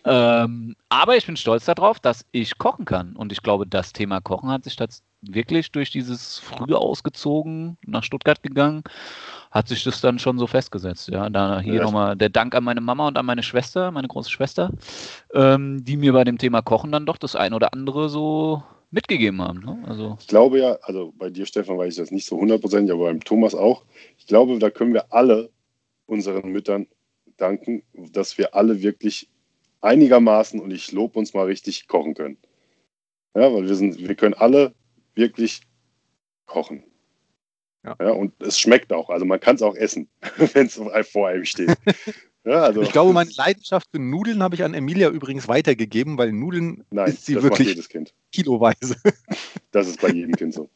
ähm, 0.05 0.77
aber 0.89 1.17
ich 1.17 1.27
bin 1.27 1.37
stolz 1.37 1.65
darauf, 1.65 2.01
dass 2.01 2.27
ich 2.33 2.59
kochen 2.59 2.85
kann. 2.85 3.15
Und 3.15 3.33
ich 3.33 3.43
glaube, 3.43 3.67
das 3.67 3.93
Thema 3.93 4.21
Kochen 4.21 4.51
hat 4.51 4.65
sich 4.65 4.77
wirklich 5.23 5.73
durch 5.73 5.91
dieses 5.91 6.39
frühe 6.39 6.79
ausgezogen 6.79 7.77
nach 7.85 8.05
Stuttgart 8.05 8.43
gegangen, 8.43 8.83
hat 9.51 9.69
sich 9.69 9.85
das 9.85 10.01
dann 10.01 10.19
schon 10.19 10.39
so 10.39 10.47
festgesetzt. 10.47 11.09
Ja, 11.09 11.29
da 11.29 11.61
hier 11.61 11.75
ja, 11.75 11.83
nochmal 11.83 12.17
der 12.17 12.29
Dank 12.29 12.55
an 12.55 12.65
meine 12.65 12.81
Mama 12.81 13.09
und 13.09 13.19
an 13.19 13.27
meine 13.27 13.43
Schwester, 13.43 13.91
meine 13.91 14.09
große 14.09 14.31
Schwester, 14.31 14.73
ähm, 15.35 15.85
die 15.85 15.97
mir 15.97 16.13
bei 16.13 16.25
dem 16.25 16.39
Thema 16.39 16.63
Kochen 16.63 16.93
dann 16.93 17.07
doch 17.07 17.19
das 17.19 17.37
ein 17.37 17.53
oder 17.53 17.73
andere 17.73 18.09
so 18.09 18.63
mitgegeben 18.91 19.41
haben. 19.43 19.61
Ne? 19.61 19.85
Also 19.87 20.17
ich 20.21 20.27
glaube 20.27 20.59
ja, 20.59 20.79
also 20.83 21.13
bei 21.17 21.31
dir, 21.31 21.47
Stefan, 21.47 21.79
weiß 21.79 21.95
ich 21.95 21.99
das 21.99 22.11
nicht 22.11 22.27
so 22.27 22.39
hundertprozentig, 22.39 22.93
aber 22.93 23.05
beim 23.05 23.23
Thomas 23.23 23.55
auch. 23.55 23.85
Ich 24.19 24.27
glaube, 24.27 24.59
da 24.59 24.71
können 24.71 24.95
wir 24.95 25.13
alle 25.13 25.51
unseren 26.07 26.51
Müttern 26.51 26.87
danken, 27.37 27.83
dass 28.13 28.37
wir 28.39 28.55
alle 28.55 28.83
wirklich 28.83 29.29
einigermaßen, 29.81 30.61
und 30.61 30.73
ich 30.73 30.93
lobe 30.93 31.19
uns 31.19 31.35
mal 31.35 31.47
richtig, 31.47 31.89
kochen 31.89 32.15
können. 32.15 32.37
Ja, 33.35 33.53
weil 33.53 33.67
wir 33.67 33.75
sind, 33.75 33.99
wir 33.99 34.15
können 34.15 34.35
alle 34.35 34.75
wirklich 35.21 35.61
kochen. 36.47 36.83
Ja. 37.85 37.97
ja. 38.01 38.11
und 38.11 38.35
es 38.43 38.59
schmeckt 38.59 38.93
auch. 38.93 39.09
Also 39.09 39.25
man 39.25 39.39
kann 39.41 39.57
es 39.57 39.63
auch 39.63 39.77
essen, 39.77 40.09
wenn 40.55 40.67
es 40.67 40.81
vor 41.11 41.29
einem 41.29 41.45
steht. 41.45 41.71
Ja, 42.45 42.63
also. 42.63 42.81
Ich 42.81 42.93
glaube, 42.93 43.13
meine 43.13 43.31
Leidenschaft 43.37 43.89
für 43.91 43.99
Nudeln 43.99 44.43
habe 44.43 44.55
ich 44.55 44.65
an 44.65 44.73
Emilia 44.73 45.11
übrigens 45.11 45.47
weitergegeben, 45.47 46.17
weil 46.17 46.33
Nudeln 46.33 46.85
Nein, 46.91 47.09
ist 47.09 47.27
sie 47.27 47.43
wirklich 47.43 47.79
kiloweise. 48.33 48.97
Das 49.73 49.87
ist 49.87 50.01
bei 50.01 50.09
jedem 50.09 50.35
Kind 50.35 50.55
so. 50.55 50.69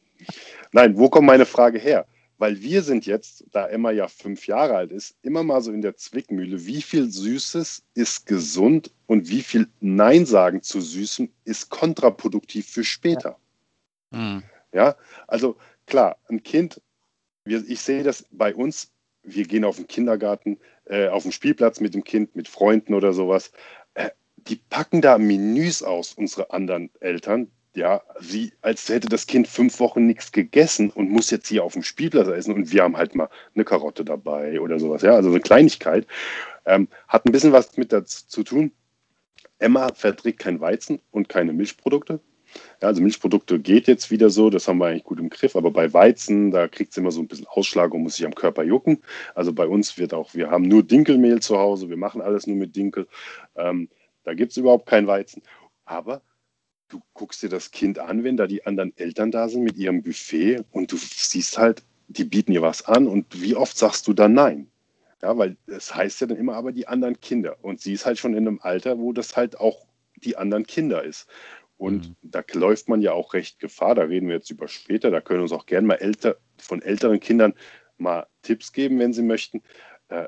Nein, 0.71 0.95
wo 0.95 1.09
kommt 1.09 1.27
meine 1.27 1.45
Frage 1.45 1.79
her? 1.79 2.05
Weil 2.37 2.61
wir 2.61 2.81
sind 2.81 3.05
jetzt, 3.05 3.43
da 3.51 3.67
Emma 3.67 3.91
ja 3.91 4.07
fünf 4.07 4.47
Jahre 4.47 4.75
alt 4.75 4.91
ist, 4.91 5.15
immer 5.21 5.43
mal 5.43 5.61
so 5.61 5.71
in 5.71 5.81
der 5.81 5.97
Zwickmühle, 5.97 6.65
wie 6.65 6.81
viel 6.81 7.09
Süßes 7.09 7.83
ist 7.93 8.25
gesund 8.25 8.91
und 9.07 9.27
wie 9.29 9.41
viel 9.41 9.67
Nein 9.81 10.25
sagen 10.25 10.61
zu 10.61 10.79
Süßem 10.79 11.29
ist 11.43 11.69
kontraproduktiv 11.69 12.67
für 12.67 12.83
später. 12.83 13.29
Ja, 13.31 13.37
mhm. 14.15 14.43
ja? 14.73 14.95
also 15.27 15.57
klar, 15.85 16.17
ein 16.29 16.43
Kind, 16.43 16.81
ich 17.45 17.79
sehe 17.79 18.03
das 18.03 18.25
bei 18.31 18.55
uns, 18.55 18.91
wir 19.23 19.45
gehen 19.45 19.65
auf 19.65 19.77
den 19.77 19.87
Kindergarten, 19.87 20.59
äh, 20.85 21.07
auf 21.07 21.23
den 21.23 21.31
Spielplatz 21.31 21.79
mit 21.79 21.93
dem 21.93 22.03
Kind, 22.03 22.35
mit 22.35 22.47
Freunden 22.47 22.93
oder 22.93 23.13
sowas. 23.13 23.51
Äh, 23.93 24.09
die 24.37 24.55
packen 24.55 25.01
da 25.01 25.17
Menüs 25.17 25.83
aus, 25.83 26.13
unsere 26.13 26.51
anderen 26.51 26.91
Eltern, 26.99 27.51
ja, 27.75 28.01
wie 28.19 28.53
als 28.61 28.87
hätte 28.87 29.09
das 29.09 29.27
Kind 29.27 29.47
fünf 29.47 29.79
Wochen 29.79 30.05
nichts 30.05 30.31
gegessen 30.31 30.89
und 30.89 31.09
muss 31.09 31.29
jetzt 31.31 31.47
hier 31.47 31.63
auf 31.63 31.73
dem 31.73 31.83
Spielplatz 31.83 32.27
essen 32.27 32.53
und 32.53 32.71
wir 32.71 32.83
haben 32.83 32.97
halt 32.97 33.15
mal 33.15 33.29
eine 33.53 33.65
Karotte 33.65 34.05
dabei 34.05 34.59
oder 34.61 34.79
sowas, 34.79 35.01
ja, 35.01 35.13
also 35.13 35.29
eine 35.29 35.41
Kleinigkeit. 35.41 36.07
Ähm, 36.65 36.87
hat 37.07 37.25
ein 37.25 37.31
bisschen 37.31 37.51
was 37.51 37.75
mit 37.77 37.91
dazu 37.91 38.25
zu 38.27 38.43
tun. 38.43 38.71
Emma 39.59 39.93
verträgt 39.93 40.39
kein 40.39 40.59
Weizen 40.59 41.01
und 41.11 41.29
keine 41.29 41.53
Milchprodukte. 41.53 42.19
Ja, 42.81 42.89
also 42.89 43.01
Milchprodukte 43.01 43.59
geht 43.59 43.87
jetzt 43.87 44.11
wieder 44.11 44.29
so, 44.29 44.49
das 44.49 44.67
haben 44.67 44.79
wir 44.79 44.87
eigentlich 44.87 45.03
gut 45.03 45.19
im 45.19 45.29
Griff, 45.29 45.55
aber 45.55 45.71
bei 45.71 45.91
Weizen, 45.93 46.51
da 46.51 46.67
kriegt 46.67 46.91
es 46.91 46.97
immer 46.97 47.11
so 47.11 47.21
ein 47.21 47.27
bisschen 47.27 47.47
Ausschlag 47.47 47.93
und 47.93 48.03
muss 48.03 48.15
sich 48.15 48.25
am 48.25 48.35
Körper 48.35 48.63
jucken. 48.63 49.01
Also 49.33 49.53
bei 49.53 49.67
uns 49.67 49.97
wird 49.97 50.13
auch, 50.13 50.33
wir 50.33 50.51
haben 50.51 50.67
nur 50.67 50.83
Dinkelmehl 50.83 51.39
zu 51.41 51.57
Hause, 51.57 51.89
wir 51.89 51.97
machen 51.97 52.21
alles 52.21 52.47
nur 52.47 52.57
mit 52.57 52.75
Dinkel. 52.75 53.07
Ähm, 53.55 53.89
da 54.23 54.33
gibt 54.33 54.51
es 54.51 54.57
überhaupt 54.57 54.87
kein 54.87 55.07
Weizen. 55.07 55.41
Aber 55.85 56.21
du 56.89 57.01
guckst 57.13 57.43
dir 57.43 57.49
das 57.49 57.71
Kind 57.71 57.99
an, 57.99 58.23
wenn 58.23 58.37
da 58.37 58.47
die 58.47 58.65
anderen 58.65 58.95
Eltern 58.97 59.31
da 59.31 59.49
sind 59.49 59.63
mit 59.63 59.77
ihrem 59.77 60.03
Buffet 60.03 60.63
und 60.71 60.91
du 60.91 60.97
siehst 60.97 61.57
halt, 61.57 61.83
die 62.07 62.23
bieten 62.23 62.51
ihr 62.51 62.61
was 62.61 62.85
an 62.85 63.07
und 63.07 63.41
wie 63.41 63.55
oft 63.55 63.77
sagst 63.77 64.07
du 64.07 64.13
dann 64.13 64.33
nein? 64.33 64.69
Ja, 65.21 65.37
weil 65.37 65.57
es 65.67 65.87
das 65.87 65.95
heißt 65.95 66.21
ja 66.21 66.27
dann 66.27 66.37
immer 66.37 66.55
aber 66.55 66.71
die 66.71 66.87
anderen 66.87 67.19
Kinder. 67.19 67.57
Und 67.63 67.81
sie 67.81 67.93
ist 67.93 68.05
halt 68.05 68.19
schon 68.19 68.33
in 68.33 68.47
einem 68.47 68.59
Alter, 68.61 68.99
wo 68.99 69.11
das 69.13 69.35
halt 69.35 69.59
auch 69.59 69.85
die 70.17 70.37
anderen 70.37 70.65
Kinder 70.65 71.03
ist. 71.03 71.27
Und 71.77 72.09
mhm. 72.09 72.15
da 72.21 72.43
läuft 72.53 72.87
man 72.87 73.01
ja 73.01 73.11
auch 73.11 73.33
recht 73.33 73.59
Gefahr, 73.59 73.95
da 73.95 74.03
reden 74.03 74.27
wir 74.27 74.35
jetzt 74.35 74.49
über 74.49 74.67
später, 74.67 75.11
da 75.11 75.21
können 75.21 75.41
uns 75.41 75.51
auch 75.51 75.65
gerne 75.65 75.87
mal 75.87 75.95
älter, 75.95 76.37
von 76.57 76.81
älteren 76.81 77.19
Kindern 77.19 77.53
mal 77.97 78.27
Tipps 78.41 78.71
geben, 78.71 78.99
wenn 78.99 79.13
sie 79.13 79.23
möchten. 79.23 79.61
Äh, 80.09 80.27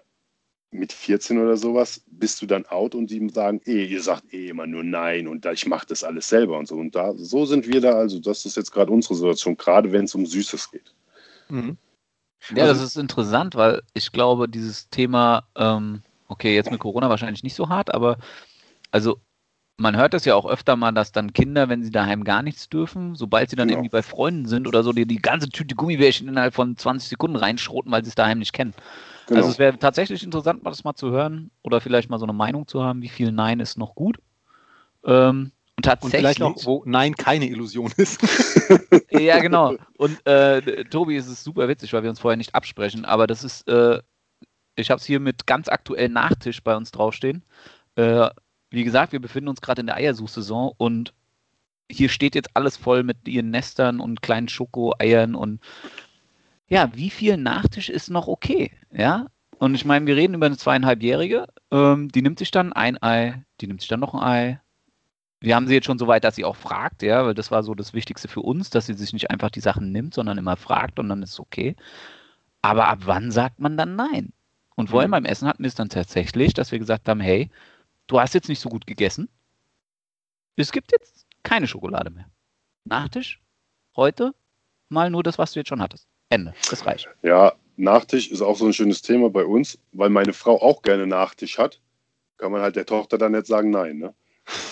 mit 0.72 0.92
14 0.92 1.40
oder 1.40 1.56
sowas 1.56 2.04
bist 2.08 2.42
du 2.42 2.46
dann 2.46 2.66
out 2.66 2.94
und 2.94 3.10
die 3.10 3.30
sagen, 3.30 3.62
eh, 3.66 3.86
ihr 3.86 4.02
sagt 4.02 4.34
eh 4.34 4.50
immer 4.50 4.68
nur 4.68 4.84
nein 4.84 5.28
und 5.28 5.46
ich 5.46 5.66
mache 5.66 5.88
das 5.88 6.04
alles 6.04 6.28
selber 6.28 6.58
und 6.58 6.68
so. 6.68 6.76
Und 6.76 6.94
da, 6.94 7.14
so 7.16 7.46
sind 7.46 7.68
wir 7.68 7.80
da, 7.80 7.94
also 7.94 8.20
das 8.20 8.46
ist 8.46 8.58
jetzt 8.58 8.72
gerade 8.72 8.92
unsere 8.92 9.16
Situation, 9.16 9.56
gerade 9.56 9.92
wenn 9.92 10.06
es 10.06 10.16
um 10.16 10.26
Süßes 10.26 10.72
geht. 10.72 10.94
Mhm. 11.48 11.78
Ja, 12.54 12.68
das 12.68 12.82
ist 12.82 12.98
interessant, 12.98 13.56
weil 13.56 13.82
ich 13.94 14.12
glaube, 14.12 14.48
dieses 14.48 14.90
Thema, 14.90 15.48
ähm, 15.56 16.02
okay, 16.28 16.54
jetzt 16.54 16.72
mit 16.72 16.80
Corona 16.80 17.10
wahrscheinlich 17.10 17.44
nicht 17.44 17.56
so 17.56 17.70
hart, 17.70 17.94
aber 17.94 18.18
also 18.92 19.20
man 19.78 19.96
hört 19.96 20.14
das 20.14 20.26
ja 20.26 20.36
auch 20.36 20.46
öfter 20.46 20.76
mal, 20.76 20.92
dass 20.92 21.12
dann 21.12 21.34
Kinder, 21.34 21.70
wenn 21.70 21.84
sie 21.84 21.92
daheim 21.92 22.24
gar 22.24 22.42
nichts 22.42 22.68
dürfen, 22.68 23.16
sobald 23.16 23.50
sie 23.50 23.56
dann 23.56 23.68
genau. 23.68 23.80
irgendwie 23.80 23.92
bei 23.92 24.02
Freunden 24.02 24.48
sind 24.48 24.68
oder 24.68 24.84
so, 24.84 24.92
die 24.92 25.06
die 25.06 25.22
ganze 25.22 25.50
Tüte 25.50 25.76
Gummibärchen 25.76 26.28
innerhalb 26.28 26.56
von 26.56 26.76
20 26.76 27.10
Sekunden 27.10 27.38
reinschroten, 27.38 27.92
weil 27.92 28.04
sie 28.04 28.10
es 28.10 28.16
daheim 28.16 28.40
nicht 28.40 28.54
kennen. 28.54 28.74
Genau. 29.28 29.40
Also 29.40 29.52
es 29.52 29.60
wäre 29.60 29.78
tatsächlich 29.78 30.24
interessant, 30.24 30.64
mal 30.64 30.72
das 30.72 30.84
mal 30.84 30.96
zu 30.96 31.12
hören 31.12 31.52
oder 31.62 31.80
vielleicht 31.80 32.10
mal 32.10 32.18
so 32.18 32.26
eine 32.26 32.34
Meinung 32.34 32.68
zu 32.68 32.84
haben, 32.84 33.02
wie 33.02 33.10
viel 33.10 33.32
Nein 33.32 33.60
ist 33.60 33.78
noch 33.78 33.94
gut. 33.94 34.18
Ähm, 35.06 35.52
und 35.76 35.86
tatsächlich. 35.86 36.16
Und 36.16 36.20
vielleicht 36.20 36.40
noch, 36.40 36.66
wo 36.66 36.84
Nein 36.86 37.14
keine 37.14 37.48
Illusion 37.48 37.94
ist. 37.98 38.20
ja, 39.12 39.40
genau. 39.40 39.76
Und 39.98 40.26
äh, 40.26 40.86
Tobi 40.86 41.18
ist 41.18 41.28
es 41.28 41.44
super 41.44 41.68
witzig, 41.68 41.94
weil 41.94 42.02
wir 42.02 42.10
uns 42.10 42.20
vorher 42.20 42.38
nicht 42.38 42.56
absprechen, 42.56 43.06
aber 43.06 43.28
das 43.28 43.44
ist, 43.44 43.68
äh, 43.68 44.02
ich 44.76 44.90
habe 44.90 45.00
es 45.00 45.06
hier 45.06 45.20
mit 45.20 45.46
ganz 45.46 45.70
aktuell 45.70 46.10
Nachtisch 46.10 46.64
bei 46.64 46.76
uns 46.76 46.90
draufstehen. 46.90 47.44
Äh, 47.96 48.30
wie 48.70 48.84
gesagt, 48.84 49.12
wir 49.12 49.22
befinden 49.22 49.50
uns 49.50 49.62
gerade 49.62 49.82
in 49.82 49.88
der 49.88 49.96
Eiersuchsaison 49.96 50.74
und 50.78 51.14
hier 51.90 52.10
steht 52.10 52.36
jetzt 52.36 52.50
alles 52.54 52.78
voll 52.78 53.04
mit 53.04 53.28
ihren 53.28 53.50
Nestern 53.50 54.00
und 54.00 54.22
kleinen 54.22 54.50
Schokoeiern 54.50 55.36
und 55.36 55.62
ja, 56.68 56.90
wie 56.94 57.10
viel 57.10 57.38
Nachtisch 57.38 57.90
ist 57.90 58.10
noch 58.10 58.28
okay? 58.28 58.72
Ja, 58.92 59.28
und 59.60 59.74
ich 59.74 59.86
meine, 59.86 60.06
wir 60.06 60.16
reden 60.16 60.34
über 60.34 60.46
eine 60.46 60.58
zweieinhalbjährige, 60.58 61.48
ähm, 61.72 62.10
die 62.10 62.22
nimmt 62.22 62.40
sich 62.40 62.52
dann 62.52 62.74
ein 62.74 63.02
Ei, 63.02 63.44
die 63.62 63.68
nimmt 63.68 63.82
sich 63.82 63.90
dann 63.90 64.02
noch 64.02 64.14
ein 64.14 64.22
Ei. 64.22 64.62
Wir 65.40 65.56
haben 65.56 65.68
sie 65.68 65.76
jetzt 65.76 65.86
schon 65.86 66.00
so 66.00 66.08
weit, 66.08 66.24
dass 66.24 66.36
sie 66.36 66.46
auch 66.46 66.56
fragt, 66.56 67.04
ja, 67.04 67.26
weil 67.26 67.36
das 67.36 67.52
war 67.52 67.64
so 67.64 67.74
das 67.76 67.94
Wichtigste 67.94 68.28
für 68.28 68.42
uns, 68.42 68.70
dass 68.70 68.88
sie 68.88 68.94
sich 68.94 69.14
nicht 69.14 69.30
einfach 69.32 69.52
die 69.52 69.60
Sachen 69.60 69.92
nimmt, 69.92 70.14
sondern 70.14 70.38
immer 70.38 70.58
fragt 70.58 71.00
und 71.00 71.10
dann 71.10 71.24
ist 71.24 71.32
es 71.34 71.40
okay. 71.40 71.76
Aber 72.62 72.88
ab 72.88 73.00
wann 73.06 73.32
sagt 73.32 73.60
man 73.60 73.78
dann 73.78 73.96
nein? 73.96 74.34
Und 74.76 74.90
vorhin 74.90 75.10
mhm. 75.10 75.14
beim 75.14 75.26
Essen 75.26 75.48
hatten 75.48 75.64
wir 75.64 75.68
es 75.68 75.76
dann 75.76 75.90
tatsächlich, 75.90 76.54
dass 76.54 76.72
wir 76.72 76.80
gesagt 76.80 77.08
haben, 77.08 77.20
hey, 77.20 77.50
du 78.08 78.20
hast 78.20 78.34
jetzt 78.34 78.50
nicht 78.50 78.60
so 78.60 78.70
gut 78.70 78.88
gegessen. 78.88 79.30
Es 80.56 80.72
gibt 80.72 80.92
jetzt 80.92 81.26
keine 81.44 81.68
Schokolade 81.68 82.10
mehr. 82.10 82.26
Nachtisch, 82.84 83.42
heute 83.96 84.34
mal 84.90 85.10
nur 85.10 85.24
das, 85.24 85.38
was 85.38 85.52
du 85.52 85.60
jetzt 85.60 85.70
schon 85.70 85.82
hattest. 85.82 86.08
Ende. 86.30 86.54
Das 86.70 86.86
reicht. 86.86 87.08
Ja, 87.22 87.54
Nachtisch 87.78 88.32
ist 88.32 88.42
auch 88.42 88.56
so 88.56 88.66
ein 88.66 88.74
schönes 88.74 89.02
Thema 89.04 89.30
bei 89.30 89.46
uns, 89.46 89.78
weil 89.92 90.10
meine 90.10 90.34
Frau 90.34 90.62
auch 90.62 90.82
gerne 90.82 91.06
Nachtisch 91.06 91.60
hat. 91.60 91.80
Kann 92.38 92.52
man 92.52 92.62
halt 92.62 92.76
der 92.76 92.86
Tochter 92.86 93.18
dann 93.18 93.34
nicht 93.34 93.46
sagen, 93.46 93.70
nein, 93.70 94.00
ne? 94.00 94.14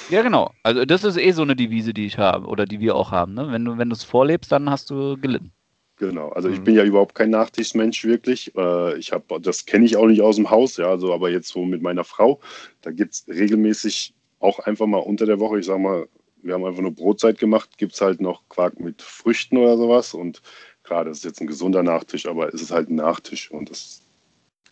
Ja, 0.10 0.22
genau. 0.22 0.52
Also 0.64 0.86
das 0.86 1.04
ist 1.04 1.18
eh 1.18 1.32
so 1.32 1.42
eine 1.42 1.56
Devise, 1.56 1.94
die 1.94 2.06
ich 2.06 2.18
habe 2.18 2.48
oder 2.48 2.66
die 2.66 2.80
wir 2.80 2.96
auch 2.96 3.12
haben. 3.12 3.34
Ne? 3.34 3.52
Wenn 3.52 3.66
du 3.66 3.78
wenn 3.78 3.92
es 3.92 4.04
vorlebst, 4.04 4.52
dann 4.52 4.70
hast 4.70 4.90
du 4.90 5.18
gelitten. 5.18 5.52
Genau, 5.98 6.30
also 6.30 6.50
ich 6.50 6.60
mhm. 6.60 6.64
bin 6.66 6.76
ja 6.76 6.84
überhaupt 6.84 7.16
kein 7.16 7.30
Nachtischmensch 7.30 8.04
wirklich. 8.04 8.54
Äh, 8.56 8.98
ich 8.98 9.14
habe, 9.14 9.40
das 9.40 9.66
kenne 9.66 9.86
ich 9.86 9.96
auch 9.96 10.08
nicht 10.08 10.22
aus 10.22 10.36
dem 10.36 10.50
Haus, 10.50 10.76
ja, 10.78 10.90
also 10.90 11.14
aber 11.14 11.30
jetzt 11.30 11.48
so 11.48 11.64
mit 11.64 11.82
meiner 11.82 12.04
Frau, 12.04 12.42
da 12.82 12.92
gibt 12.92 13.14
es 13.14 13.26
regelmäßig 13.28 14.14
auch 14.40 14.60
einfach 14.60 14.88
mal 14.88 14.98
unter 14.98 15.26
der 15.26 15.40
Woche, 15.40 15.60
ich 15.60 15.66
sag 15.66 15.80
mal, 15.80 16.08
wir 16.42 16.54
haben 16.54 16.66
einfach 16.66 16.82
nur 16.82 16.94
Brotzeit 16.94 17.40
gemacht, 17.40 17.78
gibt 17.78 17.94
es 17.94 18.02
halt 18.02 18.20
noch 18.20 18.48
Quark 18.50 18.80
mit 18.80 19.02
Früchten 19.02 19.58
oder 19.58 19.78
sowas 19.78 20.14
und 20.14 20.42
klar, 20.84 21.06
das 21.06 21.20
ist 21.20 21.24
jetzt 21.24 21.42
ein 21.42 21.48
gesunder 21.48 21.82
Nachtisch, 21.82 22.26
aber 22.26 22.54
es 22.54 22.62
ist 22.62 22.72
halt 22.72 22.90
ein 22.90 22.96
Nachtisch 22.96 23.50
und 23.50 23.70
das, 23.70 24.02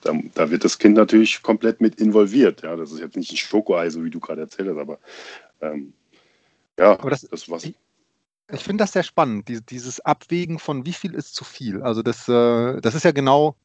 da, 0.01 0.13
da, 0.35 0.51
wird 0.51 0.65
das 0.65 0.77
Kind 0.77 0.97
natürlich 0.97 1.41
komplett 1.41 1.79
mit 1.79 2.01
involviert. 2.01 2.63
Ja, 2.63 2.75
das 2.75 2.91
ist 2.91 2.99
jetzt 2.99 3.15
nicht 3.15 3.31
ein 3.31 3.37
Schokoei, 3.37 3.89
so 3.89 4.03
wie 4.03 4.09
du 4.09 4.19
gerade 4.19 4.41
erzählt 4.41 4.69
hast, 4.69 4.77
aber 4.77 4.99
ähm, 5.61 5.93
ja, 6.77 6.91
aber 6.91 7.11
das, 7.11 7.21
das 7.21 7.49
was. 7.49 7.63
Ich, 7.63 7.75
ich 8.51 8.63
finde 8.63 8.83
das 8.83 8.91
sehr 8.91 9.03
spannend, 9.03 9.47
die, 9.47 9.61
dieses 9.61 9.99
Abwägen 10.01 10.59
von 10.59 10.85
wie 10.85 10.93
viel 10.93 11.13
ist 11.13 11.35
zu 11.35 11.43
viel. 11.43 11.81
Also 11.81 12.01
das, 12.01 12.27
äh, 12.27 12.81
das 12.81 12.95
ist 12.95 13.03
ja 13.03 13.11
genau, 13.11 13.55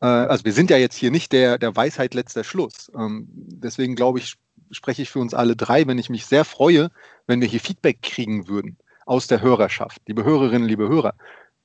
äh, 0.00 0.06
also 0.06 0.44
wir 0.44 0.52
sind 0.52 0.70
ja 0.70 0.76
jetzt 0.76 0.96
hier 0.96 1.10
nicht 1.10 1.32
der, 1.32 1.58
der 1.58 1.76
Weisheit 1.76 2.14
letzter 2.14 2.44
Schluss. 2.44 2.90
Ähm, 2.96 3.28
deswegen 3.30 3.94
glaube 3.94 4.18
ich, 4.18 4.36
spreche 4.70 5.02
ich 5.02 5.10
für 5.10 5.20
uns 5.20 5.34
alle 5.34 5.56
drei, 5.56 5.86
wenn 5.86 5.98
ich 5.98 6.10
mich 6.10 6.26
sehr 6.26 6.44
freue, 6.44 6.90
wenn 7.26 7.40
wir 7.40 7.48
hier 7.48 7.60
Feedback 7.60 8.02
kriegen 8.02 8.48
würden 8.48 8.78
aus 9.04 9.26
der 9.26 9.42
Hörerschaft, 9.42 10.00
liebe 10.06 10.24
Hörerinnen, 10.24 10.68
liebe 10.68 10.88
Hörer. 10.88 11.14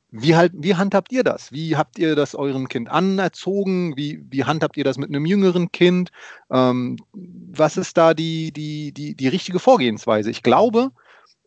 Wie, 0.10 0.36
halt, 0.36 0.54
wie 0.56 0.76
handhabt 0.76 1.12
ihr 1.12 1.24
das? 1.24 1.52
Wie 1.52 1.76
habt 1.76 2.00
ihr 2.00 2.16
das 2.16 2.34
eurem 2.34 2.70
Kind 2.70 2.90
anerzogen? 2.90 3.98
Wie, 3.98 4.24
wie 4.30 4.46
handhabt 4.46 4.78
ihr 4.78 4.86
das 4.86 4.98
mit 4.98 5.10
einem 5.10 5.26
jüngeren 5.26 5.72
Kind? 5.72 6.12
Ähm, 6.50 6.98
was 7.14 7.76
ist 7.76 7.98
da 7.98 8.14
die, 8.14 8.54
die, 8.54 8.94
die, 8.94 9.16
die 9.16 9.28
richtige 9.28 9.60
Vorgehensweise? 9.60 10.32
Ich 10.32 10.44
glaube, 10.44 10.92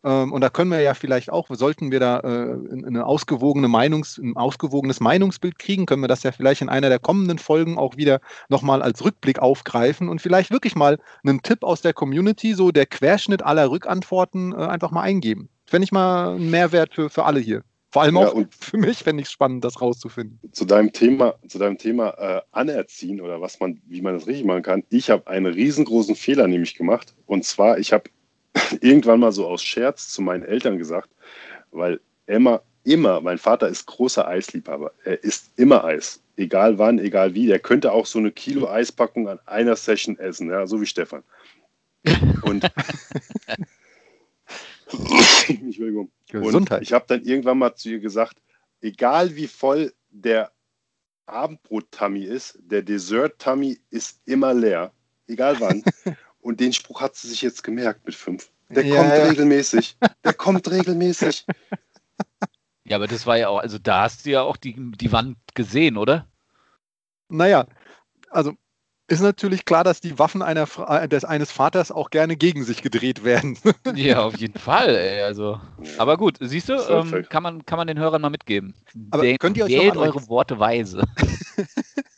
und 0.09 0.41
da 0.41 0.49
können 0.49 0.71
wir 0.71 0.81
ja 0.81 0.93
vielleicht 0.93 1.29
auch, 1.29 1.47
sollten 1.51 1.91
wir 1.91 1.99
da 1.99 2.19
äh, 2.19 2.85
eine 2.85 3.05
ausgewogene 3.05 3.67
Meinungs-, 3.67 4.17
ein 4.17 4.35
ausgewogenes 4.35 4.99
Meinungsbild 4.99 5.59
kriegen, 5.59 5.85
können 5.85 6.01
wir 6.01 6.07
das 6.07 6.23
ja 6.23 6.31
vielleicht 6.31 6.61
in 6.61 6.69
einer 6.69 6.89
der 6.89 6.99
kommenden 6.99 7.37
Folgen 7.37 7.77
auch 7.77 7.97
wieder 7.97 8.19
nochmal 8.49 8.81
als 8.81 9.03
Rückblick 9.03 9.39
aufgreifen 9.39 10.09
und 10.09 10.21
vielleicht 10.21 10.51
wirklich 10.51 10.75
mal 10.75 10.97
einen 11.23 11.41
Tipp 11.43 11.63
aus 11.63 11.81
der 11.81 11.93
Community, 11.93 12.53
so 12.53 12.71
der 12.71 12.87
Querschnitt 12.87 13.43
aller 13.43 13.69
Rückantworten, 13.69 14.53
äh, 14.53 14.55
einfach 14.55 14.91
mal 14.91 15.03
eingeben. 15.03 15.49
Fände 15.65 15.85
ich 15.85 15.91
mal 15.91 16.35
ein 16.35 16.49
Mehrwert 16.49 16.95
für, 16.95 17.09
für 17.09 17.25
alle 17.25 17.39
hier. 17.39 17.63
Vor 17.91 18.03
allem 18.03 18.17
auch 18.17 18.35
ja, 18.35 18.45
für 18.57 18.77
mich 18.77 18.99
fände 18.99 19.21
ich 19.21 19.27
es 19.27 19.33
spannend, 19.33 19.65
das 19.65 19.81
rauszufinden. 19.81 20.39
Zu 20.53 20.63
deinem 20.63 20.93
Thema, 20.93 21.35
zu 21.47 21.59
deinem 21.59 21.77
Thema 21.77 22.11
äh, 22.17 22.41
anerziehen 22.51 23.19
oder 23.19 23.41
was 23.41 23.59
man, 23.59 23.81
wie 23.85 24.01
man 24.01 24.13
das 24.13 24.27
richtig 24.27 24.45
machen 24.45 24.63
kann. 24.63 24.83
Ich 24.89 25.09
habe 25.09 25.27
einen 25.27 25.53
riesengroßen 25.53 26.15
Fehler 26.15 26.47
nämlich 26.47 26.75
gemacht. 26.75 27.13
Und 27.25 27.43
zwar, 27.43 27.79
ich 27.79 27.91
habe 27.91 28.09
irgendwann 28.81 29.19
mal 29.19 29.31
so 29.31 29.47
aus 29.47 29.63
Scherz 29.63 30.09
zu 30.09 30.21
meinen 30.21 30.43
Eltern 30.43 30.77
gesagt, 30.77 31.09
weil 31.71 31.99
Emma 32.25 32.61
immer, 32.83 33.21
mein 33.21 33.37
Vater 33.37 33.67
ist 33.67 33.85
großer 33.85 34.27
Eisliebhaber. 34.27 34.91
Er 35.03 35.23
isst 35.23 35.51
immer 35.57 35.83
Eis. 35.83 36.21
Egal 36.37 36.77
wann, 36.79 36.99
egal 36.99 37.35
wie. 37.35 37.47
Der 37.47 37.59
könnte 37.59 37.91
auch 37.91 38.05
so 38.05 38.19
eine 38.19 38.31
Kilo 38.31 38.69
Eispackung 38.69 39.27
an 39.27 39.39
einer 39.45 39.75
Session 39.75 40.17
essen, 40.17 40.49
ja, 40.49 40.65
so 40.65 40.81
wie 40.81 40.85
Stefan. 40.85 41.23
Und 42.43 42.63
Entschuldigung. 45.47 46.11
Gesundheit. 46.29 46.79
Und 46.79 46.83
ich 46.83 46.93
habe 46.93 47.05
dann 47.07 47.23
irgendwann 47.23 47.59
mal 47.59 47.75
zu 47.75 47.89
ihr 47.89 47.99
gesagt, 47.99 48.41
egal 48.81 49.35
wie 49.35 49.47
voll 49.47 49.93
der 50.09 50.51
Abendbrot-Tummy 51.27 52.23
ist, 52.23 52.57
der 52.61 52.81
Dessert-Tummy 52.81 53.79
ist 53.89 54.19
immer 54.25 54.53
leer. 54.53 54.91
Egal 55.27 55.59
wann. 55.59 55.83
Und 56.41 56.59
den 56.59 56.73
Spruch 56.73 57.01
hat 57.01 57.15
sie 57.15 57.27
sich 57.27 57.41
jetzt 57.41 57.63
gemerkt 57.63 58.05
mit 58.05 58.15
fünf. 58.15 58.49
Der 58.69 58.85
ja, 58.85 58.95
kommt 58.95 59.09
ja. 59.09 59.23
regelmäßig. 59.25 59.97
Der 60.23 60.33
kommt 60.33 60.69
regelmäßig. 60.69 61.45
Ja, 62.83 62.97
aber 62.97 63.07
das 63.07 63.25
war 63.25 63.37
ja 63.37 63.49
auch, 63.49 63.59
also 63.59 63.77
da 63.77 64.03
hast 64.03 64.25
du 64.25 64.31
ja 64.31 64.41
auch 64.41 64.57
die, 64.57 64.75
die 64.77 65.11
Wand 65.11 65.37
gesehen, 65.53 65.97
oder? 65.97 66.27
Naja, 67.29 67.67
also 68.29 68.53
ist 69.07 69.21
natürlich 69.21 69.65
klar, 69.65 69.83
dass 69.83 69.99
die 69.99 70.17
Waffen 70.19 70.41
einer, 70.41 70.67
äh, 70.87 71.07
des, 71.07 71.25
eines 71.25 71.51
Vaters 71.51 71.91
auch 71.91 72.09
gerne 72.09 72.37
gegen 72.37 72.63
sich 72.63 72.81
gedreht 72.81 73.23
werden. 73.25 73.57
ja, 73.95 74.23
auf 74.23 74.37
jeden 74.37 74.57
Fall. 74.57 74.95
Ey, 74.95 75.21
also. 75.21 75.59
Aber 75.97 76.15
gut, 76.17 76.37
siehst 76.39 76.69
du, 76.69 76.73
ähm, 76.73 77.25
kann, 77.29 77.43
man, 77.43 77.65
kann 77.65 77.77
man 77.77 77.87
den 77.87 77.99
Hörern 77.99 78.21
mal 78.21 78.29
mitgeben. 78.29 78.73
Aber 79.11 79.23
Den, 79.23 79.37
könnt 79.37 79.57
ihr 79.57 79.65
euch 79.65 79.71
wählt 79.71 79.97
eure 79.97 80.27
Worte 80.29 80.59
weise. 80.59 81.03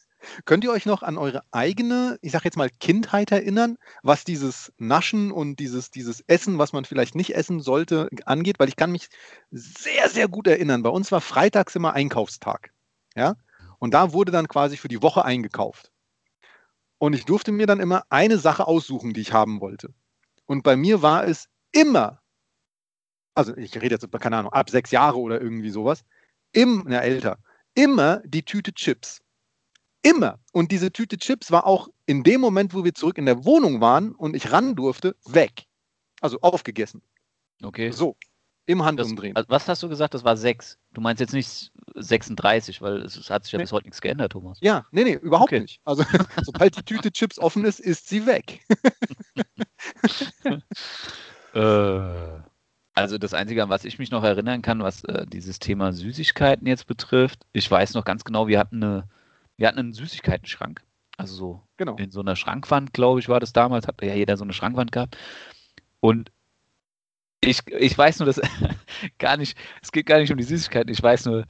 könnt 0.45 0.63
ihr 0.63 0.71
euch 0.71 0.85
noch 0.85 1.03
an 1.03 1.17
eure 1.17 1.43
eigene, 1.51 2.17
ich 2.21 2.31
sag 2.31 2.45
jetzt 2.45 2.57
mal, 2.57 2.69
Kindheit 2.79 3.31
erinnern, 3.31 3.77
was 4.01 4.23
dieses 4.23 4.73
Naschen 4.77 5.31
und 5.31 5.59
dieses, 5.59 5.91
dieses 5.91 6.21
Essen, 6.27 6.57
was 6.57 6.73
man 6.73 6.85
vielleicht 6.85 7.15
nicht 7.15 7.35
essen 7.35 7.59
sollte, 7.59 8.09
angeht? 8.25 8.59
Weil 8.59 8.69
ich 8.69 8.75
kann 8.75 8.91
mich 8.91 9.09
sehr, 9.51 10.09
sehr 10.09 10.27
gut 10.27 10.47
erinnern. 10.47 10.83
Bei 10.83 10.89
uns 10.89 11.11
war 11.11 11.21
freitags 11.21 11.75
immer 11.75 11.93
Einkaufstag. 11.93 12.71
Ja? 13.15 13.35
Und 13.79 13.93
da 13.93 14.13
wurde 14.13 14.31
dann 14.31 14.47
quasi 14.47 14.77
für 14.77 14.87
die 14.87 15.01
Woche 15.01 15.25
eingekauft. 15.25 15.91
Und 16.97 17.13
ich 17.13 17.25
durfte 17.25 17.51
mir 17.51 17.67
dann 17.67 17.79
immer 17.79 18.03
eine 18.09 18.37
Sache 18.37 18.67
aussuchen, 18.67 19.13
die 19.13 19.21
ich 19.21 19.33
haben 19.33 19.59
wollte. 19.59 19.93
Und 20.45 20.63
bei 20.63 20.75
mir 20.75 21.01
war 21.01 21.27
es 21.27 21.49
immer, 21.71 22.21
also 23.33 23.55
ich 23.57 23.75
rede 23.75 23.95
jetzt, 23.95 24.09
keine 24.21 24.37
Ahnung, 24.37 24.53
ab 24.53 24.69
sechs 24.69 24.91
Jahre 24.91 25.17
oder 25.17 25.41
irgendwie 25.41 25.69
sowas, 25.69 26.03
im, 26.53 26.87
ja, 26.89 26.99
älter, 26.99 27.39
immer 27.73 28.21
die 28.25 28.43
Tüte 28.43 28.73
Chips. 28.73 29.22
Immer. 30.03 30.39
Und 30.51 30.71
diese 30.71 30.91
Tüte 30.91 31.17
Chips 31.17 31.49
war 31.49 31.65
auch 31.65 31.87
in 32.05 32.23
dem 32.23 32.41
Moment, 32.41 32.73
wo 32.73 32.83
wir 32.83 32.93
zurück 32.93 33.17
in 33.17 33.25
der 33.25 33.45
Wohnung 33.45 33.81
waren 33.81 34.13
und 34.13 34.35
ich 34.35 34.51
ran 34.51 34.75
durfte, 34.75 35.15
weg. 35.25 35.65
Also 36.21 36.39
aufgegessen. 36.41 37.01
Okay. 37.61 37.91
So. 37.91 38.15
Im 38.65 38.85
Handumdrehen. 38.85 39.33
Das, 39.33 39.49
was 39.49 39.67
hast 39.67 39.83
du 39.83 39.89
gesagt? 39.89 40.13
Das 40.13 40.23
war 40.23 40.37
sechs. 40.37 40.77
Du 40.93 41.01
meinst 41.01 41.19
jetzt 41.19 41.33
nicht 41.33 41.71
36, 41.95 42.81
weil 42.81 43.01
es, 43.01 43.17
es 43.17 43.29
hat 43.29 43.43
sich 43.43 43.51
ja 43.51 43.57
nee. 43.57 43.63
bis 43.63 43.73
heute 43.73 43.87
nichts 43.87 43.99
geändert, 43.99 44.31
Thomas. 44.31 44.57
Ja, 44.61 44.85
nee, 44.91 45.03
nee, 45.03 45.15
überhaupt 45.15 45.51
okay. 45.51 45.59
nicht. 45.59 45.81
Also, 45.83 46.03
sobald 46.43 46.77
die 46.77 46.83
Tüte 46.83 47.11
Chips 47.11 47.39
offen 47.39 47.65
ist, 47.65 47.81
ist 47.81 48.07
sie 48.07 48.25
weg. 48.25 48.61
äh, 51.53 52.41
also, 52.93 53.17
das 53.17 53.33
Einzige, 53.33 53.63
an 53.63 53.69
was 53.69 53.83
ich 53.83 53.99
mich 53.99 54.11
noch 54.11 54.23
erinnern 54.23 54.61
kann, 54.61 54.81
was 54.81 55.03
äh, 55.05 55.25
dieses 55.27 55.59
Thema 55.59 55.91
Süßigkeiten 55.91 56.65
jetzt 56.65 56.87
betrifft, 56.87 57.45
ich 57.51 57.69
weiß 57.69 57.95
noch 57.95 58.05
ganz 58.05 58.23
genau, 58.23 58.47
wir 58.47 58.59
hatten, 58.59 58.81
eine, 58.81 59.09
wir 59.57 59.67
hatten 59.67 59.79
einen 59.79 59.93
Süßigkeitenschrank. 59.93 60.81
Also, 61.17 61.35
so 61.35 61.63
genau. 61.77 61.95
in 61.97 62.11
so 62.11 62.21
einer 62.21 62.35
Schrankwand, 62.35 62.93
glaube 62.93 63.19
ich, 63.19 63.29
war 63.29 63.39
das 63.39 63.53
damals, 63.53 63.87
hat 63.87 64.01
ja 64.01 64.15
jeder 64.15 64.37
so 64.37 64.43
eine 64.43 64.53
Schrankwand 64.53 64.91
gehabt. 64.91 65.17
Und 65.99 66.31
ich, 67.41 67.59
ich 67.67 67.97
weiß 67.97 68.19
nur, 68.19 68.25
dass 68.25 68.41
gar 69.19 69.37
nicht, 69.37 69.57
es 69.81 69.91
geht 69.91 70.05
gar 70.05 70.19
nicht 70.19 70.31
um 70.31 70.37
die 70.37 70.43
Süßigkeiten. 70.43 70.91
Ich 70.91 71.03
weiß 71.03 71.25
nur, 71.25 71.45